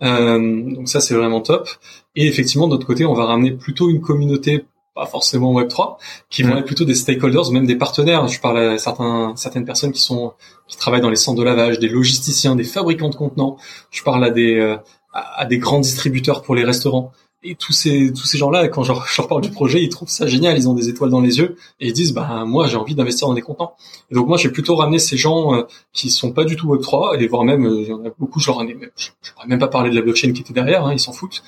donc 0.00 0.88
ça 0.88 1.00
c'est 1.00 1.14
vraiment 1.14 1.40
top. 1.40 1.68
Et 2.16 2.26
effectivement, 2.26 2.68
d'autre 2.68 2.86
côté, 2.86 3.04
on 3.04 3.14
va 3.14 3.24
ramener 3.24 3.52
plutôt 3.52 3.90
une 3.90 4.00
communauté 4.00 4.64
pas 4.94 5.06
forcément 5.06 5.54
Web 5.54 5.68
3, 5.68 5.96
qui 6.28 6.42
vont 6.42 6.54
être 6.58 6.66
plutôt 6.66 6.84
des 6.84 6.94
stakeholders, 6.94 7.50
même 7.50 7.64
des 7.64 7.76
partenaires. 7.76 8.28
Je 8.28 8.38
parle 8.38 8.58
à 8.58 8.76
certains, 8.76 9.32
certaines 9.36 9.64
personnes 9.64 9.90
qui 9.90 10.02
sont 10.02 10.34
qui 10.68 10.76
travaillent 10.76 11.00
dans 11.00 11.08
les 11.08 11.16
centres 11.16 11.38
de 11.38 11.44
lavage, 11.44 11.78
des 11.78 11.88
logisticiens, 11.88 12.56
des 12.56 12.64
fabricants 12.64 13.08
de 13.08 13.14
contenants. 13.14 13.56
Je 13.90 14.02
parle 14.02 14.22
à 14.22 14.28
des 14.28 14.76
à, 15.12 15.44
des 15.46 15.58
grands 15.58 15.80
distributeurs 15.80 16.42
pour 16.42 16.54
les 16.54 16.64
restaurants. 16.64 17.12
Et 17.44 17.56
tous 17.56 17.72
ces 17.72 18.12
tous 18.12 18.24
ces 18.24 18.38
gens-là, 18.38 18.68
quand 18.68 18.84
je, 18.84 18.92
leur 18.92 19.26
parle 19.26 19.40
du 19.40 19.50
projet, 19.50 19.82
ils 19.82 19.88
trouvent 19.88 20.08
ça 20.08 20.28
génial, 20.28 20.56
ils 20.56 20.68
ont 20.68 20.74
des 20.74 20.88
étoiles 20.88 21.10
dans 21.10 21.20
les 21.20 21.38
yeux 21.38 21.56
et 21.80 21.88
ils 21.88 21.92
disent 21.92 22.12
bah 22.12 22.44
moi 22.46 22.68
j'ai 22.68 22.76
envie 22.76 22.94
d'investir 22.94 23.26
dans 23.26 23.34
des 23.34 23.42
contents. 23.42 23.74
Et 24.12 24.14
donc 24.14 24.28
moi 24.28 24.36
j'ai 24.36 24.48
plutôt 24.48 24.76
ramené 24.76 25.00
ces 25.00 25.16
gens 25.16 25.52
euh, 25.52 25.62
qui 25.92 26.08
sont 26.10 26.30
pas 26.30 26.44
du 26.44 26.54
tout 26.54 26.68
Web 26.68 26.82
3 26.82 27.20
et 27.20 27.26
voire 27.26 27.42
même 27.42 27.66
euh, 27.66 27.80
il 27.82 27.88
y 27.88 27.92
en 27.92 28.04
a 28.04 28.10
beaucoup, 28.16 28.38
je 28.38 28.46
leur 28.46 28.62
ai 28.62 28.66
même, 28.66 28.90
je, 28.94 29.10
même 29.48 29.58
pas 29.58 29.66
parler 29.66 29.90
de 29.90 29.96
la 29.96 30.02
blockchain 30.02 30.32
qui 30.32 30.42
était 30.42 30.52
derrière, 30.52 30.86
hein, 30.86 30.92
ils 30.92 31.00
s'en 31.00 31.12
foutent. 31.12 31.42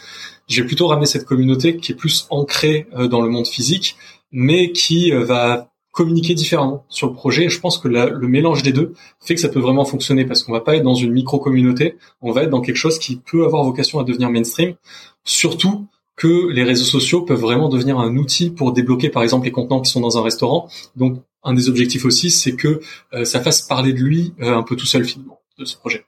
J'ai 0.48 0.64
plutôt 0.64 0.88
ramené 0.88 1.06
cette 1.06 1.26
communauté 1.26 1.76
qui 1.76 1.92
est 1.92 1.94
plus 1.94 2.26
ancrée 2.30 2.88
euh, 2.98 3.06
dans 3.06 3.20
le 3.20 3.28
monde 3.28 3.46
physique, 3.46 3.96
mais 4.32 4.72
qui 4.72 5.12
va 5.12 5.68
communiquer 5.94 6.34
différemment 6.34 6.84
sur 6.88 7.06
le 7.06 7.14
projet. 7.14 7.48
je 7.48 7.60
pense 7.60 7.78
que 7.78 7.86
le 7.86 8.28
mélange 8.28 8.64
des 8.64 8.72
deux 8.72 8.94
fait 9.20 9.36
que 9.36 9.40
ça 9.40 9.48
peut 9.48 9.60
vraiment 9.60 9.84
fonctionner 9.84 10.24
parce 10.24 10.42
qu'on 10.42 10.52
va 10.52 10.60
pas 10.60 10.74
être 10.74 10.82
dans 10.82 10.96
une 10.96 11.12
micro-communauté, 11.12 11.96
on 12.20 12.32
va 12.32 12.42
être 12.42 12.50
dans 12.50 12.60
quelque 12.60 12.76
chose 12.76 12.98
qui 12.98 13.16
peut 13.16 13.44
avoir 13.44 13.62
vocation 13.62 14.00
à 14.00 14.04
devenir 14.04 14.28
mainstream. 14.28 14.74
Surtout 15.22 15.86
que 16.16 16.48
les 16.50 16.64
réseaux 16.64 16.84
sociaux 16.84 17.22
peuvent 17.22 17.40
vraiment 17.40 17.68
devenir 17.68 17.98
un 17.98 18.16
outil 18.16 18.50
pour 18.50 18.72
débloquer 18.72 19.08
par 19.08 19.22
exemple 19.22 19.46
les 19.46 19.52
contenants 19.52 19.80
qui 19.80 19.90
sont 19.90 20.00
dans 20.00 20.18
un 20.18 20.22
restaurant. 20.22 20.68
Donc 20.96 21.22
un 21.44 21.54
des 21.54 21.68
objectifs 21.68 22.04
aussi, 22.04 22.30
c'est 22.30 22.56
que 22.56 22.80
euh, 23.12 23.24
ça 23.24 23.40
fasse 23.40 23.62
parler 23.62 23.92
de 23.92 24.00
lui 24.00 24.34
euh, 24.40 24.52
un 24.52 24.64
peu 24.64 24.74
tout 24.74 24.86
seul 24.86 25.04
finalement 25.04 25.40
de 25.58 25.64
ce 25.64 25.76
projet. 25.76 26.04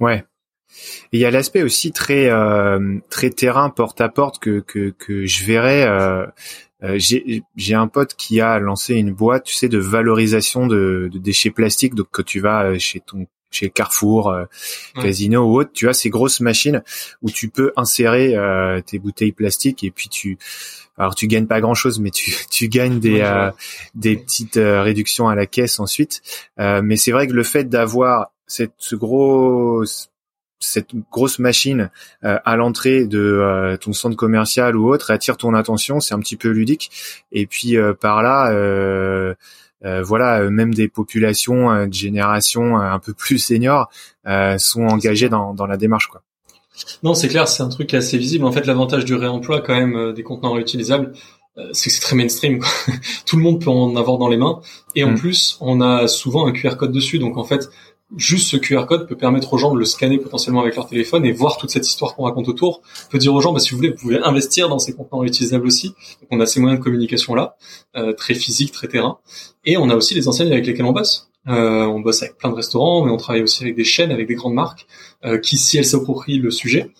Ouais. 0.00 0.24
il 1.12 1.20
y 1.20 1.24
a 1.24 1.30
l'aspect 1.30 1.62
aussi 1.62 1.92
très 1.92 2.28
euh, 2.28 2.98
très 3.08 3.30
terrain 3.30 3.70
porte 3.70 4.02
à 4.02 4.10
porte 4.10 4.38
que 4.38 4.60
que, 4.60 4.90
que 4.90 5.24
je 5.24 5.44
verrais 5.44 5.86
j'ai 6.96 7.74
un 7.74 7.88
pote 7.88 8.14
qui 8.14 8.40
a 8.40 8.58
lancé 8.58 8.94
une 8.94 9.12
boîte, 9.12 9.44
tu 9.44 9.54
sais, 9.54 9.68
de 9.68 9.78
valorisation 9.78 10.66
de, 10.66 11.08
de 11.12 11.18
déchets 11.18 11.50
plastiques. 11.50 11.94
Donc 11.94 12.08
que 12.10 12.22
tu 12.22 12.40
vas 12.40 12.64
euh, 12.64 12.78
chez 12.78 13.00
ton 13.00 13.26
chez 13.52 13.70
Carrefour, 13.70 14.30
euh, 14.30 14.44
Casino 14.94 15.44
ou 15.44 15.60
autre, 15.60 15.70
tu 15.72 15.88
as 15.88 15.92
ces 15.92 16.10
grosses 16.10 16.40
machines 16.40 16.82
où 17.20 17.30
tu 17.30 17.48
peux 17.48 17.72
insérer 17.76 18.34
euh, 18.34 18.80
tes 18.80 18.98
bouteilles 18.98 19.32
plastiques 19.32 19.84
et 19.84 19.90
puis 19.90 20.08
tu 20.08 20.38
alors 20.98 21.14
tu 21.14 21.26
gagnes 21.26 21.46
pas 21.46 21.60
grand 21.60 21.74
chose 21.74 22.00
mais 22.00 22.10
tu, 22.10 22.34
tu 22.50 22.68
gagnes 22.68 22.98
des 22.98 23.20
euh, 23.20 23.50
des 23.94 24.16
petites 24.16 24.58
réductions 24.58 25.28
à 25.28 25.34
la 25.34 25.46
caisse 25.46 25.78
ensuite. 25.78 26.22
Mais 26.58 26.96
c'est 26.96 27.12
vrai 27.12 27.26
que 27.26 27.32
le 27.32 27.44
fait 27.44 27.64
d'avoir 27.64 28.32
cette 28.46 28.72
ce 28.78 28.96
gros 28.96 29.84
cette 30.62 30.90
grosse 31.10 31.38
machine 31.38 31.90
euh, 32.24 32.38
à 32.44 32.56
l'entrée 32.56 33.06
de 33.06 33.18
euh, 33.18 33.76
ton 33.76 33.92
centre 33.92 34.16
commercial 34.16 34.76
ou 34.76 34.92
autre 34.92 35.10
attire 35.10 35.36
ton 35.36 35.54
attention, 35.54 36.00
c'est 36.00 36.14
un 36.14 36.20
petit 36.20 36.36
peu 36.36 36.48
ludique. 36.48 36.90
Et 37.32 37.46
puis 37.46 37.76
euh, 37.76 37.92
par 37.94 38.22
là, 38.22 38.50
voilà, 40.02 40.48
même 40.48 40.72
des 40.72 40.88
populations 40.88 41.86
de 41.86 41.92
génération 41.92 42.78
un 42.78 42.98
peu 43.00 43.12
plus 43.18 43.38
seniors 43.38 43.90
sont 44.58 44.82
engagées 44.82 45.28
dans, 45.28 45.54
dans 45.54 45.66
la 45.66 45.76
démarche, 45.76 46.06
quoi. 46.06 46.22
Non, 47.02 47.12
c'est 47.12 47.28
clair, 47.28 47.48
c'est 47.48 47.62
un 47.62 47.68
truc 47.68 47.92
assez 47.92 48.16
visible. 48.16 48.46
En 48.46 48.52
fait, 48.52 48.66
l'avantage 48.66 49.04
du 49.04 49.14
réemploi 49.14 49.60
quand 49.60 49.74
même 49.74 50.14
des 50.14 50.22
contenants 50.22 50.52
réutilisables, 50.52 51.12
c'est 51.72 51.90
que 51.90 51.94
c'est 51.94 52.00
très 52.00 52.16
mainstream. 52.16 52.60
Quoi. 52.60 52.68
Tout 53.26 53.36
le 53.36 53.42
monde 53.42 53.62
peut 53.62 53.70
en 53.70 53.94
avoir 53.96 54.16
dans 54.16 54.28
les 54.28 54.38
mains. 54.38 54.60
Et 54.94 55.04
en 55.04 55.10
mm. 55.10 55.18
plus, 55.18 55.58
on 55.60 55.80
a 55.82 56.08
souvent 56.08 56.46
un 56.46 56.52
QR 56.52 56.76
code 56.76 56.92
dessus. 56.92 57.18
Donc 57.18 57.36
en 57.36 57.44
fait, 57.44 57.68
juste 58.16 58.48
ce 58.48 58.56
QR 58.56 58.86
code 58.86 59.08
peut 59.08 59.16
permettre 59.16 59.52
aux 59.52 59.58
gens 59.58 59.72
de 59.72 59.78
le 59.78 59.84
scanner 59.84 60.18
potentiellement 60.18 60.60
avec 60.60 60.76
leur 60.76 60.86
téléphone 60.86 61.24
et 61.24 61.32
voir 61.32 61.56
toute 61.56 61.70
cette 61.70 61.86
histoire 61.86 62.14
qu'on 62.14 62.24
raconte 62.24 62.48
autour. 62.48 62.82
peut 63.10 63.18
dire 63.18 63.34
aux 63.34 63.40
gens, 63.40 63.52
bah, 63.52 63.60
si 63.60 63.70
vous 63.70 63.76
voulez, 63.76 63.90
vous 63.90 63.96
pouvez 63.96 64.18
investir 64.18 64.68
dans 64.68 64.78
ces 64.78 64.94
contenants 64.94 65.20
réutilisables 65.20 65.66
aussi. 65.66 65.88
Donc 66.20 66.28
on 66.30 66.40
a 66.40 66.46
ces 66.46 66.60
moyens 66.60 66.80
de 66.80 66.84
communication 66.84 67.34
là, 67.34 67.56
euh, 67.96 68.12
très 68.12 68.34
physiques, 68.34 68.72
très 68.72 68.88
terrain. 68.88 69.18
Et 69.64 69.76
on 69.76 69.88
a 69.90 69.96
aussi 69.96 70.14
les 70.14 70.28
enseignes 70.28 70.52
avec 70.52 70.66
lesquelles 70.66 70.84
on 70.84 70.92
bosse. 70.92 71.30
Euh, 71.48 71.84
on 71.84 72.00
bosse 72.00 72.22
avec 72.22 72.36
plein 72.36 72.50
de 72.50 72.54
restaurants, 72.54 73.04
mais 73.04 73.10
on 73.10 73.16
travaille 73.16 73.42
aussi 73.42 73.62
avec 73.62 73.74
des 73.74 73.84
chaînes, 73.84 74.12
avec 74.12 74.28
des 74.28 74.34
grandes 74.34 74.54
marques, 74.54 74.86
euh, 75.24 75.38
qui, 75.38 75.56
si 75.56 75.78
elles 75.78 75.84
s'approprient 75.84 76.38
le 76.38 76.50
sujet, 76.50 76.90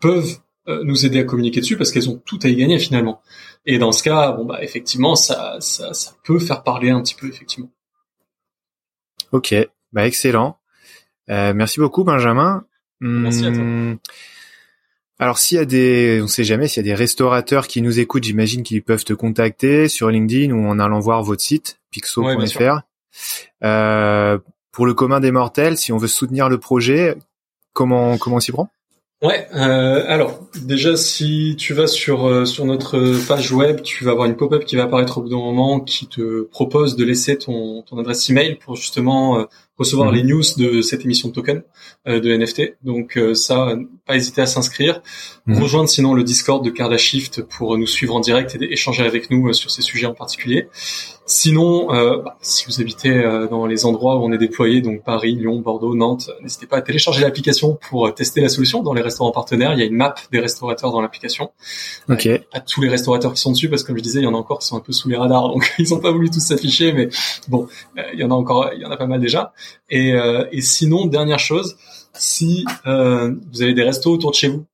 peuvent 0.00 0.38
nous 0.82 1.06
aider 1.06 1.20
à 1.20 1.22
communiquer 1.22 1.60
dessus 1.60 1.76
parce 1.76 1.92
qu'elles 1.92 2.10
ont 2.10 2.20
tout 2.24 2.40
à 2.42 2.48
y 2.48 2.56
gagner 2.56 2.80
finalement. 2.80 3.20
Et 3.66 3.78
dans 3.78 3.92
ce 3.92 4.02
cas, 4.02 4.32
bon 4.32 4.44
bah 4.44 4.64
effectivement, 4.64 5.14
ça, 5.14 5.58
ça, 5.60 5.94
ça 5.94 6.10
peut 6.24 6.40
faire 6.40 6.64
parler 6.64 6.90
un 6.90 7.00
petit 7.02 7.14
peu 7.14 7.28
effectivement. 7.28 7.70
Ok, 9.30 9.54
bah 9.92 10.06
excellent. 10.06 10.58
Euh, 11.30 11.52
merci 11.54 11.80
beaucoup 11.80 12.04
Benjamin. 12.04 12.64
Merci 13.00 13.46
à 13.46 13.52
toi. 13.52 13.62
Hmm, 13.62 13.96
alors 15.18 15.38
s'il 15.38 15.58
y 15.58 15.60
a 15.60 15.64
des, 15.64 16.20
on 16.22 16.28
sait 16.28 16.44
jamais, 16.44 16.68
s'il 16.68 16.84
y 16.84 16.88
a 16.88 16.92
des 16.92 16.94
restaurateurs 16.94 17.66
qui 17.66 17.82
nous 17.82 17.98
écoutent, 17.98 18.24
j'imagine 18.24 18.62
qu'ils 18.62 18.82
peuvent 18.82 19.04
te 19.04 19.12
contacter 19.12 19.88
sur 19.88 20.10
LinkedIn 20.10 20.52
ou 20.52 20.66
en 20.66 20.78
allant 20.78 21.00
voir 21.00 21.22
votre 21.22 21.42
site 21.42 21.78
pixo.fr. 21.90 22.80
euh, 23.64 24.38
pour 24.72 24.86
le 24.86 24.94
commun 24.94 25.20
des 25.20 25.30
mortels, 25.30 25.78
si 25.78 25.92
on 25.92 25.96
veut 25.96 26.08
soutenir 26.08 26.48
le 26.48 26.58
projet, 26.58 27.16
comment 27.72 28.18
comment 28.18 28.36
on 28.36 28.40
s'y 28.40 28.52
prend? 28.52 28.70
Ouais, 29.22 29.48
euh, 29.54 30.04
alors 30.08 30.40
déjà 30.62 30.94
si 30.94 31.56
tu 31.58 31.72
vas 31.72 31.86
sur 31.86 32.26
euh, 32.26 32.44
sur 32.44 32.66
notre 32.66 33.26
page 33.26 33.50
web, 33.50 33.80
tu 33.80 34.04
vas 34.04 34.10
avoir 34.10 34.26
une 34.26 34.36
pop-up 34.36 34.66
qui 34.66 34.76
va 34.76 34.82
apparaître 34.82 35.16
au 35.16 35.22
bout 35.22 35.30
d'un 35.30 35.36
moment 35.36 35.80
qui 35.80 36.06
te 36.06 36.42
propose 36.42 36.96
de 36.96 37.04
laisser 37.04 37.38
ton 37.38 37.80
ton 37.80 37.98
adresse 37.98 38.28
email 38.28 38.56
pour 38.56 38.76
justement 38.76 39.38
euh, 39.38 39.44
recevoir 39.78 40.08
mhm. 40.08 40.14
les 40.14 40.22
news 40.22 40.42
de 40.56 40.80
cette 40.80 41.04
émission 41.04 41.28
de 41.28 41.34
token 41.34 41.62
euh, 42.06 42.20
de 42.20 42.34
NFT. 42.34 42.76
Donc 42.82 43.16
euh, 43.16 43.34
ça, 43.34 43.76
pas 44.06 44.16
hésiter 44.16 44.40
à 44.40 44.46
s'inscrire. 44.46 45.02
Mhm. 45.46 45.62
Rejoindre 45.62 45.88
sinon 45.88 46.14
le 46.14 46.24
Discord 46.24 46.64
de 46.64 46.70
Cardashift 46.70 47.42
pour 47.42 47.76
nous 47.76 47.86
suivre 47.86 48.14
en 48.14 48.20
direct 48.20 48.56
et 48.60 48.72
échanger 48.72 49.04
avec 49.04 49.30
nous 49.30 49.48
euh, 49.48 49.52
sur 49.52 49.70
ces 49.70 49.82
sujets 49.82 50.06
en 50.06 50.14
particulier. 50.14 50.68
Sinon, 51.28 51.88
bah, 51.88 52.38
si 52.40 52.66
vous 52.66 52.80
habitez 52.80 53.20
dans 53.50 53.66
les 53.66 53.84
endroits 53.84 54.16
où 54.16 54.20
on 54.20 54.30
est 54.30 54.38
déployé, 54.38 54.80
donc 54.80 55.02
Paris, 55.02 55.34
Lyon, 55.34 55.58
Bordeaux, 55.58 55.96
Nantes, 55.96 56.30
n'hésitez 56.40 56.66
pas 56.66 56.76
à 56.76 56.82
télécharger 56.82 57.22
l'application 57.22 57.76
pour 57.88 58.14
tester 58.14 58.40
la 58.40 58.48
solution 58.48 58.80
dans 58.84 58.94
les 58.94 59.02
restaurants 59.02 59.32
partenaires. 59.32 59.72
Il 59.72 59.80
y 59.80 59.82
a 59.82 59.86
une 59.86 59.96
map 59.96 60.14
des 60.30 60.38
restaurateurs 60.38 60.92
dans 60.92 61.00
l'application. 61.00 61.50
Ok. 62.08 62.28
à 62.52 62.60
tous 62.60 62.80
les 62.80 62.88
restaurateurs 62.88 63.34
qui 63.34 63.40
sont 63.40 63.50
dessus, 63.50 63.68
parce 63.68 63.82
que 63.82 63.88
comme 63.88 63.96
je 63.96 64.04
disais, 64.04 64.20
il 64.20 64.22
y 64.22 64.28
en 64.28 64.34
a 64.34 64.36
encore 64.36 64.60
qui 64.60 64.68
sont 64.68 64.76
un 64.76 64.80
peu 64.80 64.92
sous 64.92 65.08
les 65.08 65.16
radars, 65.16 65.48
donc 65.52 65.74
ils 65.80 65.90
n'ont 65.90 65.98
pas 65.98 66.12
voulu 66.12 66.30
tous 66.30 66.38
s'afficher, 66.38 66.92
mais 66.92 67.08
bon, 67.48 67.66
il 68.12 68.20
y 68.20 68.22
en 68.22 68.30
a 68.30 68.34
encore, 68.34 68.70
il 68.72 68.80
y 68.80 68.86
en 68.86 68.90
a 68.92 68.96
pas 68.96 69.08
mal 69.08 69.20
déjà. 69.20 69.52
Et, 69.88 70.12
euh, 70.14 70.46
et 70.52 70.60
sinon, 70.60 71.06
dernière 71.06 71.38
chose, 71.38 71.76
si 72.14 72.64
euh, 72.86 73.34
vous 73.52 73.62
avez 73.62 73.74
des 73.74 73.82
restos 73.82 74.12
autour 74.12 74.30
de 74.30 74.36
chez 74.36 74.48
vous, 74.48 74.66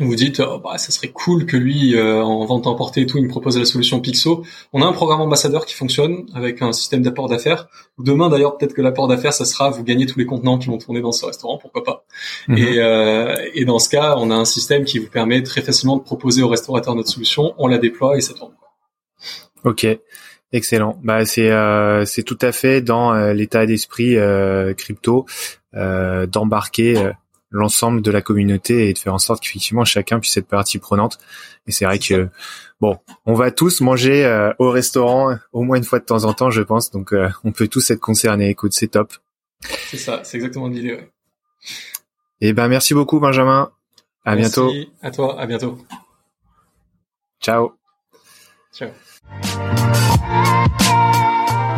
vous 0.00 0.14
dites, 0.14 0.40
oh, 0.40 0.58
bah, 0.58 0.78
ça 0.78 0.90
serait 0.90 1.08
cool 1.08 1.44
que 1.44 1.56
lui, 1.56 1.94
euh, 1.96 2.22
en 2.22 2.44
vente 2.46 2.66
emportée 2.66 3.02
et 3.02 3.06
tout, 3.06 3.18
il 3.18 3.24
me 3.24 3.28
propose 3.28 3.58
la 3.58 3.66
solution 3.66 4.00
Pixo. 4.00 4.42
On 4.72 4.80
a 4.80 4.86
un 4.86 4.92
programme 4.92 5.20
ambassadeur 5.20 5.66
qui 5.66 5.74
fonctionne 5.74 6.26
avec 6.34 6.62
un 6.62 6.72
système 6.72 7.02
d'apport 7.02 7.28
d'affaires. 7.28 7.68
Demain, 7.98 8.30
d'ailleurs, 8.30 8.56
peut-être 8.56 8.72
que 8.72 8.80
l'apport 8.80 9.06
d'affaires, 9.06 9.34
ça 9.34 9.44
sera 9.44 9.68
vous 9.70 9.84
gagnez 9.84 10.06
tous 10.06 10.18
les 10.18 10.24
contenants 10.24 10.58
qui 10.58 10.68
vont 10.68 10.78
tourner 10.78 11.02
dans 11.02 11.12
ce 11.12 11.26
restaurant, 11.26 11.58
pourquoi 11.58 11.84
pas. 11.84 12.04
Mhm. 12.48 12.56
Et, 12.56 12.78
euh, 12.78 13.36
et 13.54 13.64
dans 13.66 13.78
ce 13.78 13.90
cas, 13.90 14.16
on 14.18 14.30
a 14.30 14.34
un 14.34 14.46
système 14.46 14.84
qui 14.84 14.98
vous 14.98 15.08
permet 15.08 15.42
très 15.42 15.60
facilement 15.60 15.96
de 15.96 16.02
proposer 16.02 16.42
au 16.42 16.48
restaurateur 16.48 16.94
notre 16.94 17.10
solution. 17.10 17.52
On 17.58 17.66
la 17.66 17.78
déploie 17.78 18.16
et 18.16 18.22
ça 18.22 18.32
tourne. 18.32 18.52
Ok. 19.64 19.86
Excellent. 20.52 21.00
Bah 21.02 21.24
c'est 21.24 21.50
euh, 21.50 22.04
c'est 22.04 22.22
tout 22.22 22.38
à 22.42 22.52
fait 22.52 22.82
dans 22.82 23.14
euh, 23.14 23.32
l'état 23.32 23.64
d'esprit 23.64 24.16
euh, 24.16 24.74
crypto 24.74 25.26
d'embarquer 25.72 27.12
l'ensemble 27.50 28.02
de 28.02 28.10
la 28.10 28.20
communauté 28.20 28.90
et 28.90 28.92
de 28.92 28.98
faire 28.98 29.14
en 29.14 29.18
sorte 29.18 29.42
qu'effectivement 29.42 29.86
chacun 29.86 30.20
puisse 30.20 30.36
être 30.36 30.46
partie 30.46 30.78
prenante. 30.78 31.18
Et 31.66 31.72
c'est 31.72 31.86
vrai 31.86 31.98
que 31.98 32.28
bon, 32.78 32.98
on 33.24 33.32
va 33.32 33.50
tous 33.50 33.80
manger 33.80 34.52
au 34.58 34.68
restaurant 34.68 35.34
au 35.52 35.62
moins 35.62 35.78
une 35.78 35.84
fois 35.84 35.98
de 35.98 36.04
temps 36.04 36.24
en 36.24 36.34
temps, 36.34 36.50
je 36.50 36.60
pense. 36.60 36.90
Donc 36.90 37.14
on 37.42 37.52
peut 37.52 37.68
tous 37.68 37.90
être 37.90 38.00
concernés. 38.00 38.50
Écoute, 38.50 38.74
c'est 38.74 38.88
top. 38.88 39.14
C'est 39.62 39.96
ça, 39.96 40.20
c'est 40.24 40.36
exactement 40.36 40.68
l'idée. 40.68 40.92
Ouais. 40.92 41.10
Et 42.42 42.48
eh 42.48 42.52
ben 42.52 42.68
merci 42.68 42.92
beaucoup 42.92 43.18
Benjamin. 43.18 43.72
À 44.26 44.36
merci 44.36 44.60
bientôt. 44.60 44.74
À 45.00 45.10
toi, 45.10 45.40
à 45.40 45.46
bientôt. 45.46 45.78
Ciao. 47.40 47.72
Ciao. 48.74 48.90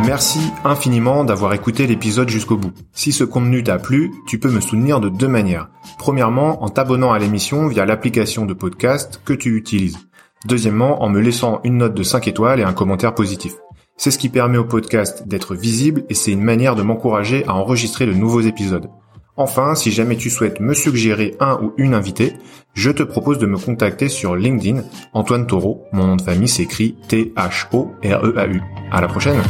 Merci 0.06 0.40
infiniment 0.64 1.24
d'avoir 1.24 1.54
écouté 1.54 1.86
l'épisode 1.86 2.28
jusqu'au 2.28 2.58
bout. 2.58 2.72
Si 2.92 3.10
ce 3.10 3.24
contenu 3.24 3.62
t'a 3.62 3.78
plu, 3.78 4.12
tu 4.26 4.38
peux 4.38 4.50
me 4.50 4.60
soutenir 4.60 5.00
de 5.00 5.08
deux 5.08 5.28
manières. 5.28 5.70
Premièrement, 5.98 6.62
en 6.62 6.68
t'abonnant 6.68 7.12
à 7.12 7.18
l'émission 7.18 7.68
via 7.68 7.86
l'application 7.86 8.44
de 8.44 8.52
podcast 8.52 9.22
que 9.24 9.32
tu 9.32 9.56
utilises. 9.56 9.98
Deuxièmement, 10.44 11.02
en 11.02 11.08
me 11.08 11.20
laissant 11.20 11.60
une 11.64 11.78
note 11.78 11.94
de 11.94 12.02
5 12.02 12.28
étoiles 12.28 12.60
et 12.60 12.64
un 12.64 12.74
commentaire 12.74 13.14
positif. 13.14 13.54
C'est 13.96 14.10
ce 14.10 14.18
qui 14.18 14.28
permet 14.28 14.58
au 14.58 14.64
podcast 14.64 15.26
d'être 15.26 15.54
visible 15.54 16.04
et 16.10 16.14
c'est 16.14 16.32
une 16.32 16.42
manière 16.42 16.76
de 16.76 16.82
m'encourager 16.82 17.44
à 17.46 17.54
enregistrer 17.54 18.04
de 18.04 18.12
nouveaux 18.12 18.42
épisodes. 18.42 18.90
Enfin, 19.36 19.74
si 19.74 19.90
jamais 19.90 20.16
tu 20.16 20.28
souhaites 20.28 20.60
me 20.60 20.74
suggérer 20.74 21.34
un 21.40 21.58
ou 21.62 21.72
une 21.78 21.94
invitée, 21.94 22.34
je 22.74 22.90
te 22.90 23.02
propose 23.02 23.38
de 23.38 23.46
me 23.46 23.58
contacter 23.58 24.08
sur 24.08 24.36
LinkedIn, 24.36 24.82
Antoine 25.12 25.46
Taureau. 25.46 25.84
Mon 25.92 26.06
nom 26.08 26.16
de 26.16 26.22
famille 26.22 26.48
s'écrit 26.48 26.94
T-H-O-R-E-A-U. 27.08 28.62
À 28.92 29.00
la 29.00 29.08
prochaine! 29.08 29.42